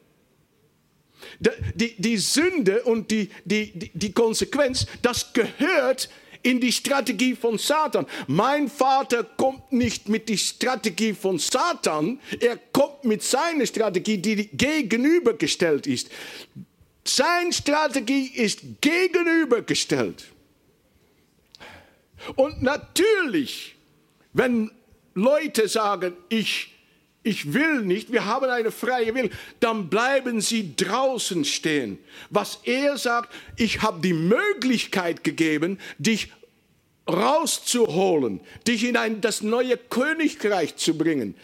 Die, 1.40 1.96
die, 1.98 2.18
Sünde 2.18 2.84
und 2.84 3.10
die, 3.10 3.30
die, 3.46 3.92
die 3.94 4.12
Konsequenz, 4.12 4.86
das 5.02 5.32
gehört 5.32 6.10
in 6.44 6.60
die 6.60 6.72
Strategie 6.72 7.36
von 7.36 7.58
Satan. 7.58 8.06
Mein 8.28 8.70
Vater 8.70 9.24
kommt 9.24 9.72
nicht 9.72 10.10
mit 10.10 10.28
die 10.28 10.38
Strategie 10.38 11.14
von 11.14 11.40
Satan, 11.40 12.20
er 12.40 12.58
kommt 12.58 13.06
mit 13.06 13.24
seiner 13.24 13.66
Strategie, 13.66 14.18
die 14.18 14.48
gegenübergestellt 14.50 15.88
ist. 15.88 16.10
Seine 17.06 17.52
Strategie 17.52 18.28
ist 18.28 18.62
gegenübergestellt. 18.82 20.26
Und 22.36 22.62
natürlich, 22.62 23.76
wenn 24.34 24.72
Leute 25.14 25.68
sagen, 25.68 26.16
ich, 26.30 26.73
ich 27.24 27.54
will 27.54 27.82
nicht, 27.82 28.12
wir 28.12 28.26
haben 28.26 28.50
eine 28.50 28.72
freie 28.72 29.16
Will, 29.16 29.30
dann 29.62 29.90
bleiben 29.90 30.42
sie 30.42 30.76
draußen 30.76 31.46
stehen. 31.46 31.98
Was 32.30 32.60
er 32.66 32.98
sagt, 32.98 33.34
ich 33.56 33.82
habe 33.82 34.02
die 34.02 34.14
Möglichkeit 34.14 35.24
gegeben, 35.24 35.80
dich 35.98 36.32
rauszuholen, 37.08 38.42
dich 38.68 38.84
in 38.84 38.98
ein, 38.98 39.22
das 39.22 39.42
neue 39.42 39.78
Königreich 39.78 40.76
zu 40.76 40.98
bringen. 40.98 41.36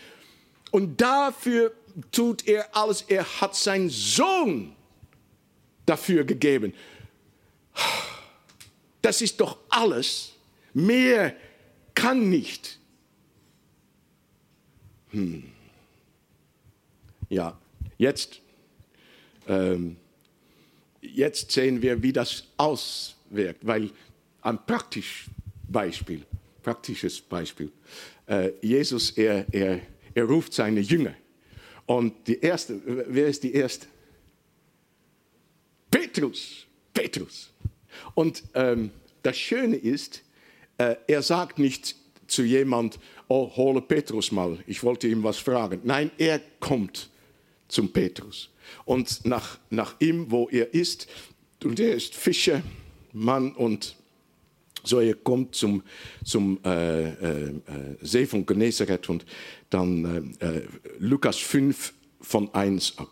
Und 0.72 1.00
dafür 1.00 1.74
tut 2.12 2.46
er 2.48 2.76
alles. 2.76 3.04
Er 3.08 3.26
hat 3.42 3.56
seinen 3.56 3.90
Sohn 3.90 4.76
dafür 5.86 6.26
gegeben. 6.26 6.74
Das 9.02 9.22
ist 9.22 9.40
doch 9.40 9.58
alles. 9.70 10.34
Mehr 10.74 11.36
kann 11.96 12.30
nicht. 12.30 12.78
Hm. 15.12 15.52
Ja, 17.30 17.58
jetzt, 17.98 18.42
ähm, 19.48 19.98
jetzt 21.02 21.52
sehen 21.52 21.82
wir, 21.82 22.02
wie 22.02 22.12
das 22.12 22.44
auswirkt, 22.58 23.66
weil 23.66 23.92
ein 24.42 24.66
praktisches 24.66 25.30
Beispiel, 25.68 26.24
praktisches 26.64 27.22
Beispiel. 27.22 27.72
Äh, 28.26 28.52
Jesus, 28.62 29.12
er, 29.12 29.46
er, 29.54 29.82
er 30.14 30.24
ruft 30.26 30.54
seine 30.54 30.80
Jünger. 30.80 31.14
Und 31.86 32.28
die 32.28 32.40
erste, 32.40 32.82
wer 32.86 33.28
ist 33.28 33.44
die 33.44 33.54
erste? 33.54 33.88
Petrus, 35.90 36.66
Petrus. 36.94 37.52
Und 38.14 38.44
ähm, 38.54 38.92
das 39.24 39.38
Schöne 39.38 39.76
ist, 39.76 40.22
äh, 40.78 40.96
er 41.08 41.22
sagt 41.22 41.60
nicht 41.60 41.96
zu 42.28 42.44
jemand, 42.44 43.00
oh, 43.28 43.52
hole 43.56 43.82
Petrus 43.82 44.32
mal, 44.32 44.60
ich 44.68 44.84
wollte 44.84 45.08
ihm 45.08 45.24
was 45.24 45.38
fragen. 45.38 45.82
Nein, 45.84 46.12
er 46.18 46.40
kommt 46.60 47.10
zum 47.70 47.94
Petrus. 47.94 48.50
Und 48.86 49.26
nach, 49.26 49.58
nach 49.70 49.96
ihm, 50.00 50.30
wo 50.30 50.50
er 50.50 50.74
ist, 50.74 51.08
und 51.64 51.80
er 51.80 51.96
ist 51.96 52.16
Fischermann 52.16 53.54
und 53.56 53.96
so, 54.84 55.00
er 55.00 55.16
kommt 55.16 55.56
zum, 55.56 55.84
zum 56.24 56.60
äh, 56.64 57.10
äh, 57.10 57.54
See 58.02 58.26
von 58.26 58.46
Genezareth 58.46 59.10
und 59.10 59.26
dann 59.70 60.36
äh, 60.40 60.62
Lukas 61.00 61.38
5 61.38 61.94
von 62.22 62.54
1 62.54 62.98
ab. 62.98 63.10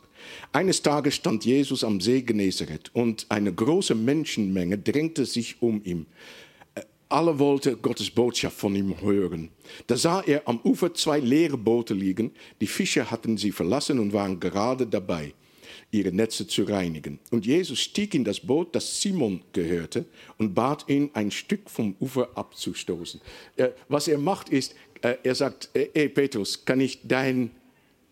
Eines 0.51 0.81
Tages 0.81 1.15
stand 1.15 1.45
Jesus 1.45 1.83
am 1.83 1.99
See 1.99 2.21
Genezareth 2.21 2.89
und 2.93 3.25
eine 3.29 3.53
große 3.53 3.95
Menschenmenge 3.95 4.77
drängte 4.77 5.25
sich 5.25 5.61
um 5.61 5.81
ihn. 5.83 6.05
Alle 7.09 7.39
wollten 7.39 7.81
Gottes 7.81 8.11
Botschaft 8.11 8.57
von 8.57 8.75
ihm 8.75 8.99
hören. 8.99 9.49
Da 9.87 9.95
sah 9.95 10.21
er 10.21 10.45
am 10.45 10.59
Ufer 10.63 10.93
zwei 10.93 11.19
leere 11.19 11.57
Boote 11.57 11.93
liegen. 11.93 12.31
Die 12.59 12.67
Fischer 12.67 13.09
hatten 13.09 13.37
sie 13.37 13.51
verlassen 13.51 13.99
und 13.99 14.11
waren 14.11 14.39
gerade 14.39 14.85
dabei, 14.85 15.33
ihre 15.89 16.11
Netze 16.11 16.47
zu 16.47 16.63
reinigen. 16.63 17.19
Und 17.31 17.45
Jesus 17.45 17.79
stieg 17.79 18.13
in 18.13 18.25
das 18.25 18.41
Boot, 18.41 18.75
das 18.75 18.99
Simon 18.99 19.41
gehörte, 19.53 20.05
und 20.37 20.53
bat 20.53 20.89
ihn, 20.89 21.09
ein 21.13 21.31
Stück 21.31 21.69
vom 21.69 21.95
Ufer 22.01 22.29
abzustoßen. 22.35 23.21
Was 23.87 24.09
er 24.09 24.17
macht, 24.17 24.49
ist, 24.49 24.75
er 25.01 25.35
sagt, 25.35 25.69
hey 25.73 26.09
Petrus, 26.09 26.65
kann 26.65 26.81
ich 26.81 26.99
dein 27.03 27.51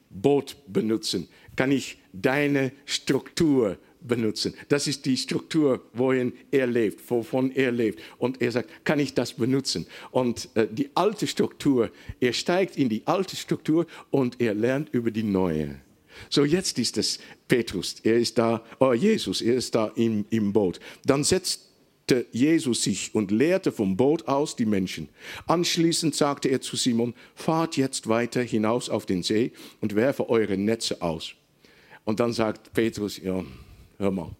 Boot 0.09 0.55
benutzen? 0.67 1.27
Kann 1.57 1.71
ich 1.71 1.97
deine 2.13 2.71
Struktur 2.85 3.77
benutzen. 4.07 4.53
Das 4.69 4.87
ist 4.87 5.05
die 5.05 5.17
Struktur, 5.17 5.81
wohin 5.93 6.33
er 6.51 6.67
lebt, 6.67 7.09
wovon 7.09 7.51
er 7.51 7.71
lebt. 7.71 8.01
Und 8.17 8.41
er 8.41 8.51
sagt, 8.51 8.69
kann 8.85 8.99
ich 8.99 9.13
das 9.13 9.33
benutzen? 9.33 9.87
Und 10.11 10.49
äh, 10.55 10.67
die 10.71 10.89
alte 10.95 11.27
Struktur, 11.27 11.91
er 12.19 12.33
steigt 12.33 12.77
in 12.77 12.89
die 12.89 13.03
alte 13.05 13.35
Struktur 13.35 13.85
und 14.11 14.41
er 14.41 14.53
lernt 14.53 14.89
über 14.93 15.11
die 15.11 15.23
neue. 15.23 15.75
So 16.29 16.45
jetzt 16.45 16.79
ist 16.79 16.97
es 16.97 17.19
Petrus, 17.47 17.97
er 18.03 18.17
ist 18.17 18.37
da, 18.37 18.63
oh 18.79 18.93
Jesus, 18.93 19.41
er 19.41 19.55
ist 19.55 19.75
da 19.75 19.91
im, 19.95 20.25
im 20.29 20.53
Boot. 20.53 20.79
Dann 21.03 21.23
setzte 21.23 22.25
Jesus 22.31 22.83
sich 22.83 23.13
und 23.13 23.31
lehrte 23.31 23.71
vom 23.71 23.97
Boot 23.97 24.27
aus 24.27 24.55
die 24.55 24.65
Menschen. 24.65 25.09
Anschließend 25.47 26.15
sagte 26.15 26.49
er 26.49 26.61
zu 26.61 26.75
Simon, 26.75 27.13
fahrt 27.35 27.77
jetzt 27.77 28.07
weiter 28.07 28.41
hinaus 28.41 28.89
auf 28.89 29.05
den 29.05 29.23
See 29.23 29.51
und 29.81 29.95
werfe 29.95 30.29
eure 30.29 30.57
Netze 30.57 31.01
aus. 31.01 31.33
Und 32.05 32.19
dann 32.19 32.33
sagt 32.33 32.73
Petrus, 32.73 33.17
ja, 33.17 33.43
hör 33.97 34.11
mal, 34.11 34.31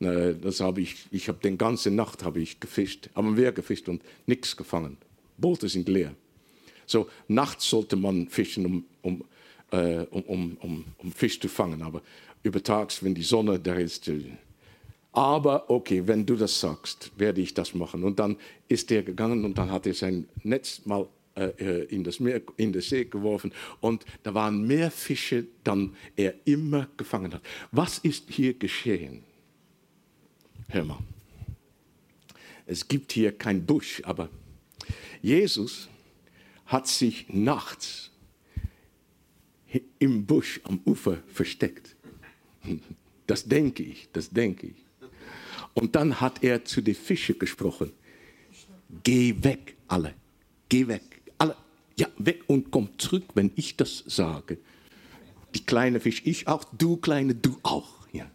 das 0.00 0.60
habe 0.60 0.80
ich, 0.80 1.06
ich 1.10 1.28
habe 1.28 1.38
den 1.42 1.56
ganzen 1.56 1.94
Nacht 1.94 2.24
habe 2.24 2.40
ich 2.40 2.60
gefischt, 2.60 3.08
haben 3.14 3.36
wir 3.36 3.52
gefischt 3.52 3.88
und 3.88 4.02
nichts 4.26 4.56
gefangen. 4.56 4.96
Boote 5.38 5.68
sind 5.68 5.88
leer. 5.88 6.14
So 6.86 7.08
nachts 7.28 7.68
sollte 7.70 7.96
man 7.96 8.28
fischen, 8.28 8.66
um, 8.66 8.84
um, 9.02 9.24
äh, 9.70 10.04
um, 10.10 10.56
um, 10.60 10.84
um 10.98 11.12
Fisch 11.12 11.40
zu 11.40 11.48
fangen, 11.48 11.82
aber 11.82 12.02
übertags, 12.42 13.02
wenn 13.02 13.14
die 13.14 13.22
Sonne 13.22 13.58
da 13.58 13.74
ist. 13.74 14.08
Äh, 14.08 14.20
aber 15.12 15.70
okay, 15.70 16.02
wenn 16.06 16.26
du 16.26 16.36
das 16.36 16.60
sagst, 16.60 17.12
werde 17.16 17.40
ich 17.40 17.54
das 17.54 17.74
machen. 17.74 18.02
Und 18.02 18.18
dann 18.18 18.36
ist 18.68 18.90
er 18.90 19.02
gegangen 19.02 19.44
und 19.44 19.56
dann 19.56 19.70
hat 19.70 19.86
er 19.86 19.94
sein 19.94 20.26
Netz 20.42 20.82
mal 20.84 21.06
äh, 21.36 21.84
in 21.86 22.04
das 22.04 22.20
Meer, 22.20 22.40
in 22.56 22.72
den 22.72 22.80
See 22.80 23.04
geworfen 23.04 23.52
und 23.80 24.04
da 24.22 24.34
waren 24.34 24.66
mehr 24.66 24.90
Fische, 24.90 25.46
dann 25.64 25.96
er 26.14 26.34
immer 26.44 26.88
gefangen 26.96 27.34
hat. 27.34 27.42
Was 27.72 27.98
ist 27.98 28.30
hier 28.30 28.54
geschehen? 28.54 29.24
Hör 30.68 30.84
mal, 30.84 30.98
es 32.66 32.86
gibt 32.86 33.12
hier 33.12 33.32
kein 33.32 33.66
Busch, 33.66 34.00
aber 34.04 34.28
Jesus 35.22 35.88
hat 36.66 36.86
sich 36.86 37.26
nachts 37.28 38.10
im 39.98 40.24
Busch 40.24 40.60
am 40.64 40.80
Ufer 40.84 41.18
versteckt. 41.28 41.96
Das 43.26 43.42
denke 43.42 43.82
ich, 43.82 44.10
das 44.12 44.28
denke 44.28 44.66
ich. 44.66 44.84
Und 45.72 45.96
dann 45.96 46.20
hat 46.20 46.44
er 46.44 46.62
zu 46.62 46.82
den 46.82 46.94
Fischen 46.94 47.38
gesprochen. 47.38 47.90
Geh 49.02 49.34
weg, 49.42 49.76
alle, 49.88 50.12
geh 50.68 50.86
weg 50.86 51.13
ja, 51.96 52.08
weg 52.18 52.42
und 52.46 52.70
komm 52.70 52.98
zurück, 52.98 53.24
wenn 53.34 53.52
ich 53.56 53.76
das 53.76 54.04
sage. 54.06 54.58
Die 55.54 55.64
kleine 55.64 56.00
Fisch, 56.00 56.22
ich 56.24 56.48
auch, 56.48 56.64
du 56.64 56.96
kleine, 56.96 57.34
du 57.34 57.58
auch. 57.62 58.08
Ja. 58.12 58.30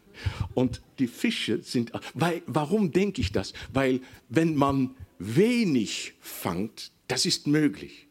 Und 0.54 0.82
die 1.00 1.08
Fische 1.08 1.62
sind, 1.62 1.92
weil, 2.14 2.42
warum 2.46 2.92
denke 2.92 3.22
ich 3.22 3.32
das? 3.32 3.54
Weil 3.74 4.02
wenn 4.30 4.56
man 4.56 4.96
wenig 5.18 6.14
fangt, 6.22 6.92
das 7.08 7.26
ist 7.26 7.48
möglich. 7.48 8.08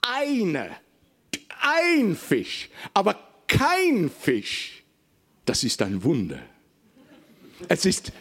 Eine, 0.00 0.70
ein 1.60 2.16
Fisch, 2.16 2.70
aber 2.92 3.18
kein 3.46 4.10
Fisch, 4.10 4.82
das 5.44 5.64
ist 5.64 5.82
ein 5.82 6.02
Wunder. 6.02 6.40
Es 7.68 7.84
ist, 7.84 8.12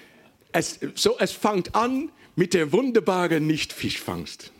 es, 0.52 0.80
so, 0.96 1.18
es 1.20 1.32
fängt 1.32 1.76
an 1.76 2.12
mit 2.36 2.54
der 2.54 2.72
wunderbaren 2.72 3.46
Nicht-Fischfangst. 3.48 4.52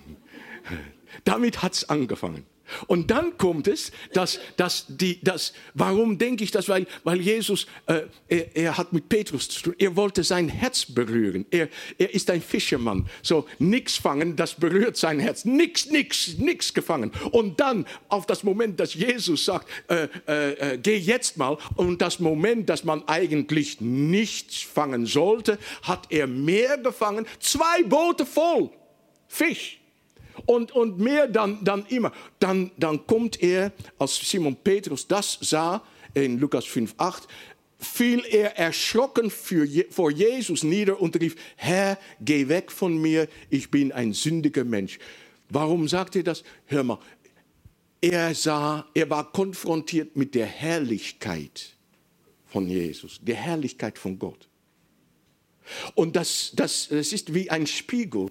Damit 1.24 1.62
hat 1.62 1.74
es 1.74 1.90
angefangen. 1.90 2.46
Und 2.88 3.12
dann 3.12 3.38
kommt 3.38 3.68
es, 3.68 3.92
dass, 4.14 4.40
dass 4.58 4.86
die, 4.88 5.22
dass, 5.22 5.54
warum 5.74 6.18
denke 6.18 6.44
ich 6.44 6.52
das? 6.52 6.70
Weil, 6.70 6.88
weil 7.04 7.20
Jesus, 7.20 7.68
äh, 7.88 8.04
er, 8.28 8.56
er, 8.56 8.78
hat 8.78 8.94
mit 8.94 9.10
Petrus 9.10 9.50
zu 9.50 9.62
tun, 9.64 9.76
er 9.78 9.96
wollte 9.96 10.24
sein 10.24 10.50
Herz 10.50 10.86
berühren. 10.86 11.46
Er, 11.52 11.68
er 11.98 12.14
ist 12.14 12.30
ein 12.30 12.42
Fischermann. 12.42 13.08
So, 13.22 13.46
nichts 13.60 13.98
fangen, 13.98 14.36
das 14.36 14.56
berührt 14.56 14.98
sein 14.98 15.20
Herz. 15.20 15.46
Nix, 15.46 15.88
nix, 15.88 16.38
nix 16.38 16.74
gefangen. 16.74 17.12
Und 17.32 17.60
dann 17.60 17.86
auf 18.08 18.26
das 18.26 18.44
Moment, 18.44 18.80
dass 18.80 18.94
Jesus 18.94 19.46
sagt, 19.46 19.68
äh, 19.90 20.08
äh, 20.28 20.74
äh 20.74 20.78
geh 20.78 20.98
jetzt 20.98 21.38
mal, 21.38 21.58
und 21.76 22.02
das 22.02 22.20
Moment, 22.20 22.70
dass 22.70 22.84
man 22.84 23.08
eigentlich 23.08 23.82
nichts 23.82 24.62
fangen 24.62 25.06
sollte, 25.06 25.60
hat 25.84 26.08
er 26.10 26.28
mehr 26.28 26.78
gefangen. 26.78 27.28
Zwei 27.40 27.84
Boote 27.84 28.26
voll 28.26 28.70
Fisch 29.28 29.83
und, 30.46 30.72
und 30.72 31.00
mehr 31.00 31.28
dann, 31.28 31.64
dann 31.64 31.86
immer. 31.88 32.12
Dann, 32.40 32.72
dann 32.78 33.06
kommt 33.08 33.42
er, 33.42 33.72
als 33.98 34.18
Simon 34.18 34.56
Petrus 34.56 35.08
das 35.08 35.38
sah, 35.42 35.84
in 36.14 36.40
Lukas 36.40 36.66
5, 36.66 36.96
8, 36.98 37.28
fiel 37.80 38.24
er 38.30 38.58
erschrocken 38.58 39.30
für, 39.30 39.68
vor 39.90 40.12
Jesus 40.12 40.64
nieder 40.64 41.02
und 41.02 41.20
rief, 41.20 41.36
Herr, 41.56 41.98
geh 42.22 42.48
weg 42.48 42.72
von 42.72 42.98
mir, 42.98 43.28
ich 43.50 43.70
bin 43.70 43.92
ein 43.92 44.14
sündiger 44.14 44.64
Mensch. 44.64 45.00
Warum 45.50 45.88
sagt 45.88 46.16
er 46.16 46.24
das? 46.24 46.44
Hör 46.66 46.84
mal, 46.84 47.00
er 48.02 48.34
sah, 48.36 48.86
er 48.94 49.10
war 49.10 49.32
konfrontiert 49.32 50.16
mit 50.16 50.36
der 50.36 50.46
Herrlichkeit 50.46 51.76
von 52.46 52.68
Jesus, 52.68 53.20
der 53.22 53.36
Herrlichkeit 53.36 53.98
von 53.98 54.20
Gott. 54.20 54.48
Und 55.96 56.16
das, 56.16 56.52
das, 56.56 56.88
das 56.90 57.14
ist 57.14 57.34
wie 57.34 57.50
ein 57.50 57.68
Spiegel. 57.68 58.30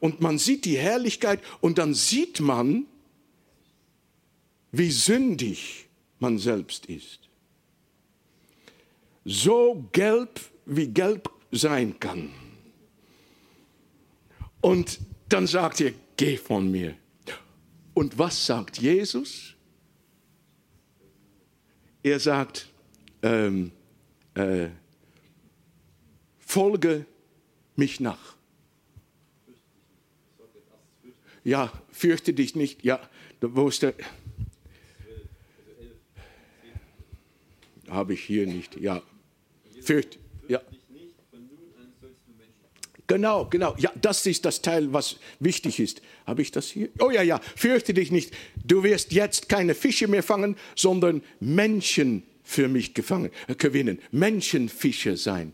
Und 0.00 0.20
man 0.20 0.38
sieht 0.38 0.64
die 0.64 0.78
Herrlichkeit 0.78 1.40
und 1.60 1.78
dann 1.78 1.94
sieht 1.94 2.40
man, 2.40 2.86
wie 4.70 4.90
sündig 4.90 5.88
man 6.18 6.38
selbst 6.38 6.86
ist. 6.86 7.28
So 9.24 9.88
gelb, 9.92 10.40
wie 10.64 10.88
gelb 10.88 11.30
sein 11.50 11.98
kann. 12.00 12.30
Und 14.60 15.00
dann 15.28 15.46
sagt 15.46 15.80
er, 15.80 15.92
geh 16.16 16.36
von 16.36 16.70
mir. 16.70 16.96
Und 17.94 18.18
was 18.18 18.46
sagt 18.46 18.78
Jesus? 18.78 19.54
Er 22.02 22.18
sagt, 22.18 22.68
ähm, 23.22 23.72
äh, 24.34 24.68
folge 26.38 27.06
mich 27.76 28.00
nach. 28.00 28.36
Ja, 31.44 31.72
fürchte 31.90 32.32
dich 32.32 32.54
nicht. 32.54 32.84
Ja, 32.84 33.00
wo 33.40 33.68
ist 33.68 33.82
der? 33.82 33.94
Habe 37.88 38.14
ich 38.14 38.22
hier 38.22 38.46
nicht. 38.46 38.80
Ja, 38.80 39.02
fürchte. 39.82 40.18
Ja. 40.48 40.60
Genau, 43.06 43.46
genau. 43.46 43.74
Ja, 43.78 43.92
das 44.00 44.24
ist 44.24 44.44
das 44.44 44.62
Teil, 44.62 44.92
was 44.92 45.16
wichtig 45.38 45.80
ist. 45.80 46.00
Habe 46.26 46.40
ich 46.40 46.50
das 46.50 46.68
hier? 46.68 46.88
Oh 46.98 47.10
ja, 47.10 47.22
ja. 47.22 47.40
Fürchte 47.56 47.92
dich 47.92 48.10
nicht. 48.10 48.32
Du 48.64 48.84
wirst 48.84 49.12
jetzt 49.12 49.48
keine 49.48 49.74
Fische 49.74 50.08
mehr 50.08 50.22
fangen, 50.22 50.56
sondern 50.76 51.22
Menschen 51.40 52.22
für 52.42 52.68
mich 52.68 52.94
gefangen, 52.94 53.30
äh, 53.48 53.54
gewinnen. 53.54 53.98
Menschenfischer 54.12 55.16
sein. 55.16 55.52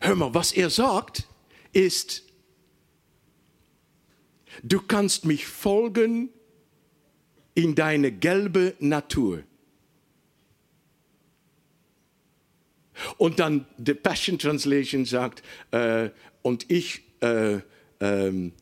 Hör 0.00 0.16
mal, 0.16 0.34
was 0.34 0.52
er 0.52 0.70
sagt, 0.70 1.26
ist, 1.72 2.24
du 4.62 4.80
kannst 4.80 5.24
mich 5.24 5.46
folgen 5.46 6.30
in 7.54 7.74
deine 7.74 8.12
gelbe 8.12 8.74
Natur. 8.78 9.42
Und 13.16 13.38
dann 13.38 13.66
die 13.76 13.94
Passion 13.94 14.38
Translation 14.38 15.04
sagt, 15.04 15.42
äh, 15.70 16.10
und 16.42 16.70
ich, 16.70 17.02
äh, 17.20 17.58
ähm, 18.00 18.52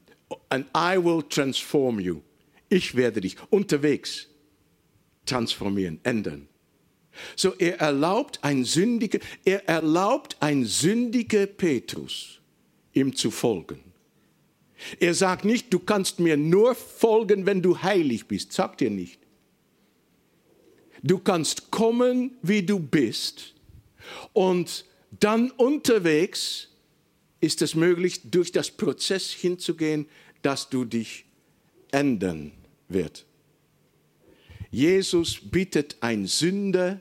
and 0.48 0.66
I 0.76 0.96
will 1.02 1.22
transform 1.22 2.00
you. 2.00 2.20
Ich 2.68 2.94
werde 2.94 3.20
dich 3.20 3.36
unterwegs 3.50 4.28
transformieren, 5.24 6.00
ändern. 6.02 6.48
So 7.34 7.54
er 7.58 7.80
erlaubt 7.80 8.38
ein 8.42 8.64
sündiger, 8.64 9.18
er 9.44 9.66
erlaubt 9.68 10.36
ein 10.40 10.64
sündiger 10.64 11.46
Petrus, 11.46 12.40
ihm 12.92 13.14
zu 13.14 13.30
folgen. 13.30 13.85
Er 15.00 15.14
sagt 15.14 15.44
nicht, 15.44 15.72
du 15.72 15.78
kannst 15.78 16.20
mir 16.20 16.36
nur 16.36 16.74
folgen, 16.74 17.46
wenn 17.46 17.62
du 17.62 17.82
heilig 17.82 18.26
bist. 18.26 18.52
Sagt 18.52 18.82
er 18.82 18.90
nicht. 18.90 19.20
Du 21.02 21.18
kannst 21.18 21.70
kommen, 21.70 22.36
wie 22.42 22.62
du 22.62 22.78
bist. 22.78 23.54
Und 24.32 24.84
dann 25.20 25.50
unterwegs 25.50 26.68
ist 27.40 27.62
es 27.62 27.74
möglich, 27.74 28.22
durch 28.30 28.52
das 28.52 28.70
Prozess 28.70 29.30
hinzugehen, 29.30 30.06
dass 30.42 30.68
du 30.68 30.84
dich 30.84 31.24
ändern 31.90 32.52
wird. 32.88 33.26
Jesus 34.70 35.40
bittet 35.40 35.96
ein 36.00 36.26
Sünder, 36.26 37.00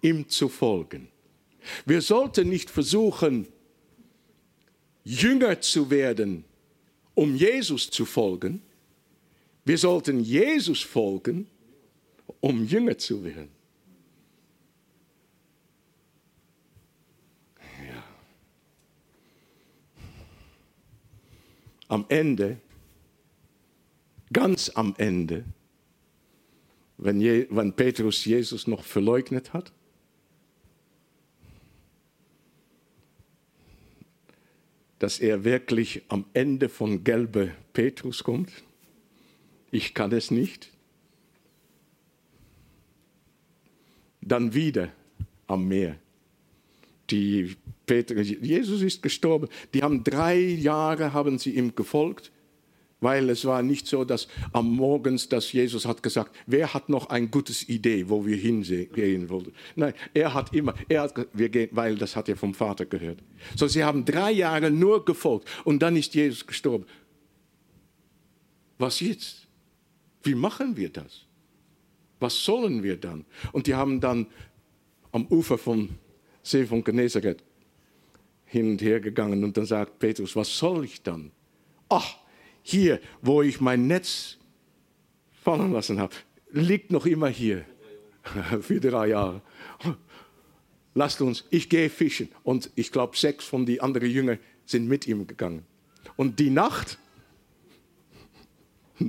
ihm 0.00 0.28
zu 0.28 0.48
folgen. 0.48 1.08
Wir 1.86 2.02
sollten 2.02 2.48
nicht 2.48 2.70
versuchen, 2.70 3.48
Jünger 5.02 5.60
zu 5.60 5.90
werden, 5.90 6.44
um 7.14 7.36
Jesus 7.36 7.90
zu 7.90 8.04
folgen. 8.04 8.62
Wir 9.64 9.78
sollten 9.78 10.20
Jesus 10.20 10.82
folgen, 10.82 11.46
um 12.40 12.64
Jünger 12.64 12.98
zu 12.98 13.24
werden. 13.24 13.50
Ja. 17.86 18.04
Am 21.88 22.04
Ende, 22.08 22.58
ganz 24.32 24.70
am 24.70 24.94
Ende, 24.98 25.44
wenn, 26.98 27.20
Je 27.20 27.46
wenn 27.50 27.72
Petrus 27.72 28.24
Jesus 28.24 28.66
noch 28.66 28.84
verleugnet 28.84 29.52
hat, 29.52 29.72
dass 35.04 35.18
er 35.18 35.44
wirklich 35.44 36.00
am 36.08 36.24
Ende 36.32 36.70
von 36.70 37.04
gelbe 37.04 37.52
Petrus 37.74 38.24
kommt. 38.24 38.50
Ich 39.70 39.92
kann 39.92 40.10
es 40.12 40.30
nicht. 40.30 40.70
Dann 44.22 44.54
wieder 44.54 44.88
am 45.46 45.68
Meer. 45.68 45.96
Die 47.10 47.54
Petrus, 47.84 48.30
Jesus 48.30 48.80
ist 48.80 49.02
gestorben. 49.02 49.50
Die 49.74 49.82
haben 49.82 50.04
drei 50.04 50.38
Jahre 50.38 51.12
haben 51.12 51.38
sie 51.38 51.50
ihm 51.50 51.74
gefolgt 51.74 52.32
weil 53.04 53.28
es 53.28 53.44
war 53.44 53.62
nicht 53.62 53.86
so, 53.86 54.02
dass 54.02 54.26
am 54.52 54.74
Morgens, 54.74 55.28
dass 55.28 55.52
Jesus 55.52 55.84
hat 55.84 56.02
gesagt, 56.02 56.34
wer 56.46 56.72
hat 56.72 56.88
noch 56.88 57.10
eine 57.10 57.28
gute 57.28 57.52
Idee, 57.70 58.08
wo 58.08 58.24
wir 58.24 58.36
hingehen 58.36 59.28
wollen. 59.28 59.52
Nein, 59.76 59.92
er 60.14 60.32
hat 60.32 60.54
immer, 60.54 60.72
er 60.88 61.02
hat, 61.02 61.14
wir 61.34 61.50
gehen, 61.50 61.68
weil 61.72 61.96
das 61.96 62.16
hat 62.16 62.30
er 62.30 62.36
vom 62.36 62.54
Vater 62.54 62.86
gehört. 62.86 63.18
So, 63.56 63.68
sie 63.68 63.84
haben 63.84 64.06
drei 64.06 64.32
Jahre 64.32 64.70
nur 64.70 65.04
gefolgt 65.04 65.46
und 65.64 65.82
dann 65.82 65.96
ist 65.96 66.14
Jesus 66.14 66.46
gestorben. 66.46 66.86
Was 68.78 69.00
jetzt? 69.00 69.46
Wie 70.22 70.34
machen 70.34 70.74
wir 70.74 70.88
das? 70.88 71.26
Was 72.20 72.42
sollen 72.42 72.82
wir 72.82 72.96
dann? 72.96 73.26
Und 73.52 73.66
die 73.66 73.74
haben 73.74 74.00
dann 74.00 74.28
am 75.12 75.26
Ufer 75.26 75.58
vom 75.58 75.90
See 76.42 76.64
von 76.64 76.82
Genezareth 76.82 77.44
hin 78.46 78.70
und 78.70 78.80
her 78.80 79.00
gegangen 79.00 79.44
und 79.44 79.58
dann 79.58 79.66
sagt 79.66 79.98
Petrus, 79.98 80.34
was 80.34 80.56
soll 80.56 80.86
ich 80.86 81.02
dann? 81.02 81.32
Ach, 81.90 82.23
hier, 82.64 82.98
wo 83.22 83.42
ich 83.42 83.60
mein 83.60 83.86
Netz 83.86 84.38
fallen 85.32 85.70
lassen 85.72 86.00
habe, 86.00 86.14
liegt 86.50 86.90
noch 86.90 87.06
immer 87.06 87.28
hier. 87.28 87.64
Für 88.62 88.80
drei 88.80 89.08
Jahre. 89.08 89.42
Lasst 90.94 91.20
uns, 91.20 91.44
ich 91.50 91.68
gehe 91.68 91.90
fischen. 91.90 92.30
Und 92.42 92.70
ich 92.74 92.90
glaube, 92.90 93.16
sechs 93.16 93.44
von 93.44 93.66
den 93.66 93.80
anderen 93.80 94.10
Jüngern 94.10 94.38
sind 94.64 94.88
mit 94.88 95.06
ihm 95.06 95.26
gegangen. 95.26 95.66
Und 96.16 96.40
die 96.40 96.48
Nacht, 96.48 96.98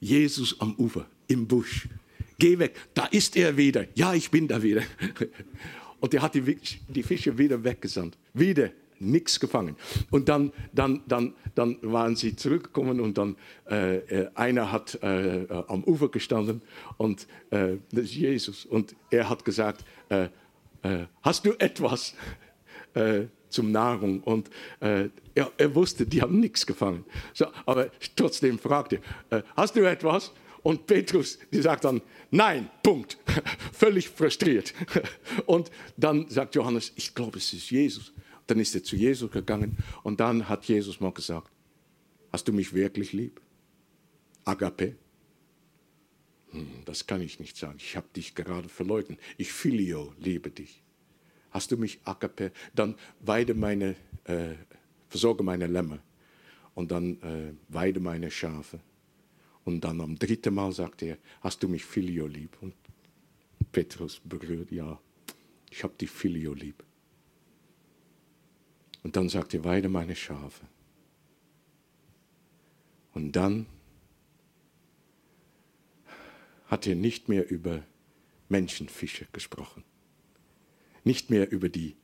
Jesus 0.00 0.58
am 0.60 0.74
Ufer, 0.76 1.06
im 1.28 1.46
Busch. 1.46 1.88
Geh 2.38 2.58
weg, 2.58 2.74
da 2.94 3.04
ist 3.06 3.36
er 3.36 3.56
wieder. 3.56 3.86
Ja, 3.94 4.14
ich 4.14 4.30
bin 4.30 4.48
da 4.48 4.62
wieder. 4.62 4.82
Und 6.00 6.14
er 6.14 6.22
hat 6.22 6.34
die, 6.34 7.02
Fische 7.02 7.38
wieder 7.38 7.62
weggesandt. 7.62 8.18
Wieder 8.34 8.70
nichts 9.02 9.40
gefangen. 9.40 9.76
Und 10.10 10.28
dann, 10.28 10.52
dann, 10.72 11.02
dann, 11.06 11.34
dann 11.54 11.78
waren 11.82 12.16
sie 12.16 12.36
zurückgekommen 12.36 13.00
und 13.00 13.18
dann 13.18 13.36
äh, 13.70 13.96
äh 13.96 14.30
einer 14.34 14.72
hat 14.72 14.98
äh, 15.02 15.42
äh, 15.42 15.64
am 15.68 15.84
Ufer 15.84 16.08
gestanden 16.08 16.62
und 16.96 17.26
äh, 17.50 17.76
das 17.90 18.04
ist 18.04 18.14
Jesus 18.14 18.64
und 18.64 18.94
er 19.10 19.28
hat 19.28 19.44
gesagt, 19.44 19.84
äh, 20.08 20.28
hast 21.22 21.46
du 21.46 21.52
etwas 21.58 22.14
zum 23.48 23.70
Nahrung? 23.70 24.20
Und 24.20 24.50
er, 24.80 25.10
er, 25.32 25.74
wusste, 25.74 26.04
die 26.04 26.20
haben 26.20 26.40
nichts 26.40 26.66
gefangen. 26.66 27.04
So, 27.32 27.46
aber 27.64 27.88
trotzdem 28.16 28.58
fragte 28.58 28.98
hast 29.56 29.76
du 29.76 29.88
etwas? 29.88 30.32
Und 30.62 30.86
Petrus, 30.86 31.38
die 31.52 31.60
sagt 31.60 31.84
dann, 31.84 32.00
nein, 32.30 32.70
Punkt. 32.82 33.18
Völlig 33.72 34.08
frustriert. 34.08 34.72
Und 35.46 35.70
dann 35.96 36.28
sagt 36.28 36.54
Johannes, 36.54 36.92
ich 36.94 37.14
glaube, 37.14 37.38
es 37.38 37.52
ist 37.52 37.70
Jesus. 37.70 38.12
Dann 38.46 38.58
ist 38.58 38.74
er 38.74 38.82
zu 38.82 38.96
Jesus 38.96 39.30
gegangen 39.30 39.78
und 40.02 40.20
dann 40.20 40.48
hat 40.48 40.64
Jesus 40.64 41.00
mal 41.00 41.12
gesagt, 41.12 41.50
hast 42.32 42.48
du 42.48 42.52
mich 42.52 42.74
wirklich 42.74 43.12
lieb? 43.12 43.40
Agape? 44.44 44.96
Hm, 46.50 46.68
das 46.84 47.06
kann 47.06 47.20
ich 47.20 47.40
nicht 47.40 47.56
sagen. 47.56 47.76
Ich 47.78 47.96
habe 47.96 48.08
dich 48.14 48.34
gerade 48.34 48.68
verleugnet. 48.68 49.18
Ich 49.38 49.52
filio 49.52 50.12
liebe 50.18 50.50
dich. 50.50 50.82
Hast 51.50 51.70
du 51.70 51.76
mich 51.76 52.00
agape? 52.04 52.52
Dann 52.74 52.96
weide 53.20 53.54
meine, 53.54 53.94
äh, 54.24 54.54
versorge 55.08 55.42
meine 55.42 55.66
Lämmer 55.66 56.00
und 56.74 56.90
dann 56.90 57.20
äh, 57.22 57.52
weide 57.68 58.00
meine 58.00 58.30
Schafe. 58.30 58.80
Und 59.64 59.82
dann 59.84 60.00
am 60.00 60.18
dritten 60.18 60.54
Mal 60.54 60.72
sagt 60.72 61.02
er, 61.02 61.18
hast 61.40 61.62
du 61.62 61.68
mich 61.68 61.84
filio 61.84 62.26
lieb? 62.26 62.56
Und 62.60 62.74
Petrus 63.70 64.20
berührt, 64.24 64.72
ja, 64.72 64.98
ich 65.70 65.84
habe 65.84 65.94
dich 65.94 66.10
filio 66.10 66.52
lieb. 66.52 66.82
Und 69.02 69.16
dann 69.16 69.28
sagt 69.28 69.54
er, 69.54 69.64
weide 69.64 69.88
meine 69.88 70.14
Schafe. 70.14 70.66
Und 73.14 73.32
dann 73.32 73.66
hat 76.66 76.86
er 76.86 76.94
nicht 76.94 77.28
mehr 77.28 77.50
über 77.50 77.82
Menschenfische 78.48 79.26
gesprochen. 79.32 79.84
Nicht 81.04 81.30
mehr 81.30 81.50
über 81.50 81.68
die 81.68 81.96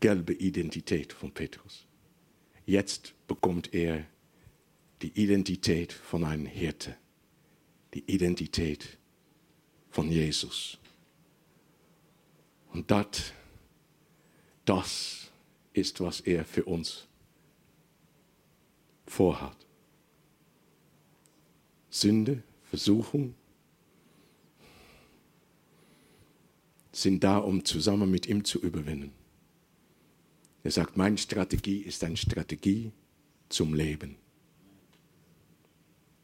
gelbe 0.00 0.32
Identität 0.32 1.12
von 1.12 1.32
Petrus. 1.32 1.86
Jetzt 2.64 3.14
bekommt 3.26 3.74
er 3.74 4.06
die 5.02 5.12
Identität 5.20 5.92
von 5.92 6.24
einem 6.24 6.46
Hirte, 6.46 6.96
die 7.94 8.04
Identität 8.06 8.98
von 9.90 10.10
Jesus. 10.10 10.78
Und 12.72 12.90
das, 12.90 13.32
das 14.64 15.25
ist, 15.76 16.00
was 16.00 16.20
er 16.20 16.44
für 16.44 16.64
uns 16.64 17.06
vorhat. 19.06 19.56
Sünde, 21.90 22.42
Versuchung 22.64 23.34
sind 26.92 27.22
da, 27.22 27.38
um 27.38 27.64
zusammen 27.64 28.10
mit 28.10 28.26
ihm 28.26 28.44
zu 28.44 28.60
überwinden. 28.60 29.12
Er 30.62 30.70
sagt, 30.70 30.96
meine 30.96 31.18
Strategie 31.18 31.78
ist 31.78 32.02
eine 32.02 32.16
Strategie 32.16 32.90
zum 33.48 33.74
Leben. 33.74 34.16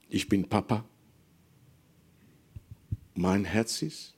Ich 0.09 0.29
bin 0.29 0.49
Papa. 0.49 0.85
Mein 3.15 3.45
Herz 3.45 3.83
ist, 3.83 4.15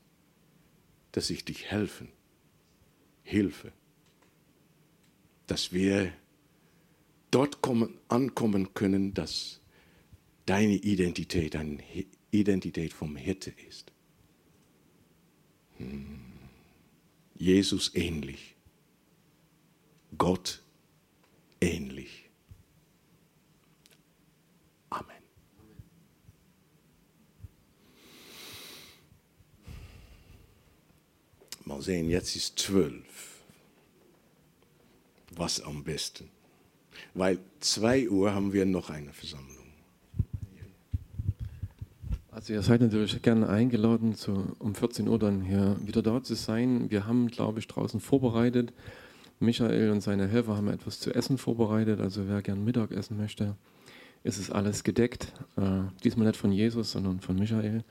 dass 1.12 1.30
ich 1.30 1.44
dich 1.44 1.66
helfen, 1.66 2.08
Hilfe, 3.22 3.72
dass 5.46 5.72
wir 5.72 6.12
dort 7.30 7.62
kommen, 7.62 7.98
ankommen 8.08 8.74
können, 8.74 9.14
dass 9.14 9.60
deine 10.46 10.74
Identität 10.74 11.56
eine 11.56 11.82
Identität 12.30 12.92
vom 12.92 13.16
Hirte 13.16 13.52
ist. 13.68 13.92
Hm. 15.78 16.20
Jesus 17.34 17.94
ähnlich, 17.94 18.54
Gott 20.16 20.62
ähnlich. 21.60 22.30
Amen. 24.90 25.22
Mal 31.64 31.82
sehen, 31.82 32.08
jetzt 32.08 32.36
ist 32.36 32.58
zwölf. 32.58 33.33
Was 35.36 35.60
am 35.60 35.84
besten? 35.84 36.28
Weil 37.14 37.38
zwei 37.60 38.08
Uhr 38.08 38.34
haben 38.34 38.52
wir 38.52 38.66
noch 38.66 38.90
eine 38.90 39.12
Versammlung. 39.12 39.64
Also 42.30 42.52
ihr 42.52 42.62
seid 42.62 42.80
natürlich 42.80 43.22
gerne 43.22 43.48
eingeladen, 43.48 44.14
zu, 44.14 44.56
um 44.58 44.74
14 44.74 45.06
Uhr 45.06 45.18
dann 45.18 45.40
hier 45.40 45.76
wieder 45.84 46.02
da 46.02 46.22
zu 46.22 46.34
sein. 46.34 46.90
Wir 46.90 47.06
haben, 47.06 47.28
glaube 47.28 47.60
ich, 47.60 47.68
draußen 47.68 48.00
vorbereitet. 48.00 48.72
Michael 49.38 49.90
und 49.90 50.00
seine 50.00 50.26
Helfer 50.26 50.56
haben 50.56 50.68
etwas 50.68 50.98
zu 50.98 51.14
essen 51.14 51.38
vorbereitet. 51.38 52.00
Also 52.00 52.28
wer 52.28 52.42
gern 52.42 52.64
Mittag 52.64 52.90
essen 52.90 53.16
möchte, 53.16 53.54
ist 54.24 54.38
es 54.38 54.50
alles 54.50 54.82
gedeckt. 54.82 55.32
Äh, 55.56 55.82
diesmal 56.02 56.26
nicht 56.26 56.36
von 56.36 56.50
Jesus, 56.50 56.92
sondern 56.92 57.20
von 57.20 57.36
Michael. 57.36 57.84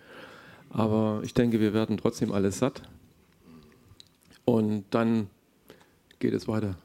Aber 0.70 1.22
ich 1.24 1.34
denke, 1.34 1.61
wir 1.61 1.74
werden 1.74 1.98
trotzdem 1.98 2.32
alles 2.32 2.60
satt. 2.60 2.82
Und 4.44 4.86
dann 4.90 5.28
geht 6.20 6.34
es 6.34 6.48
weiter. 6.49 6.76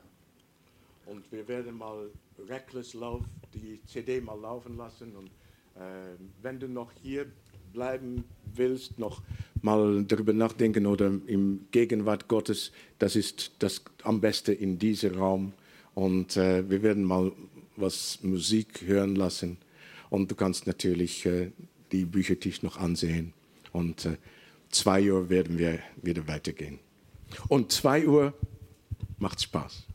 Und 1.08 1.30
wir 1.32 1.48
werden 1.48 1.76
mal 1.76 2.10
Reckless 2.48 2.92
Love, 2.92 3.24
die 3.54 3.80
CD 3.86 4.20
mal 4.20 4.38
laufen 4.38 4.76
lassen. 4.76 5.16
Und 5.16 5.28
äh, 5.74 6.16
wenn 6.42 6.60
du 6.60 6.68
noch 6.68 6.92
hier 7.02 7.26
bleiben 7.72 8.24
willst, 8.54 8.98
noch 8.98 9.22
mal 9.62 10.04
darüber 10.04 10.32
nachdenken 10.34 10.86
oder 10.86 11.06
im 11.26 11.66
Gegenwart 11.70 12.28
Gottes, 12.28 12.72
das 12.98 13.16
ist 13.16 13.52
das 13.58 13.82
am 14.02 14.20
besten 14.20 14.54
in 14.54 14.78
diesem 14.78 15.14
Raum. 15.14 15.54
Und 15.94 16.36
äh, 16.36 16.68
wir 16.68 16.82
werden 16.82 17.04
mal 17.04 17.32
was 17.76 18.22
Musik 18.22 18.82
hören 18.82 19.16
lassen. 19.16 19.56
Und 20.10 20.30
du 20.30 20.34
kannst 20.34 20.66
natürlich 20.66 21.24
äh, 21.24 21.52
die 21.90 22.04
Büchertisch 22.04 22.62
noch 22.62 22.76
ansehen. 22.76 23.32
Und 23.72 24.04
äh, 24.04 24.18
zwei 24.68 25.10
Uhr 25.10 25.30
werden 25.30 25.58
wir 25.58 25.78
wieder 26.02 26.28
weitergehen. 26.28 26.78
Und 27.48 27.72
zwei 27.72 28.06
Uhr 28.06 28.34
macht 29.18 29.40
Spaß. 29.40 29.87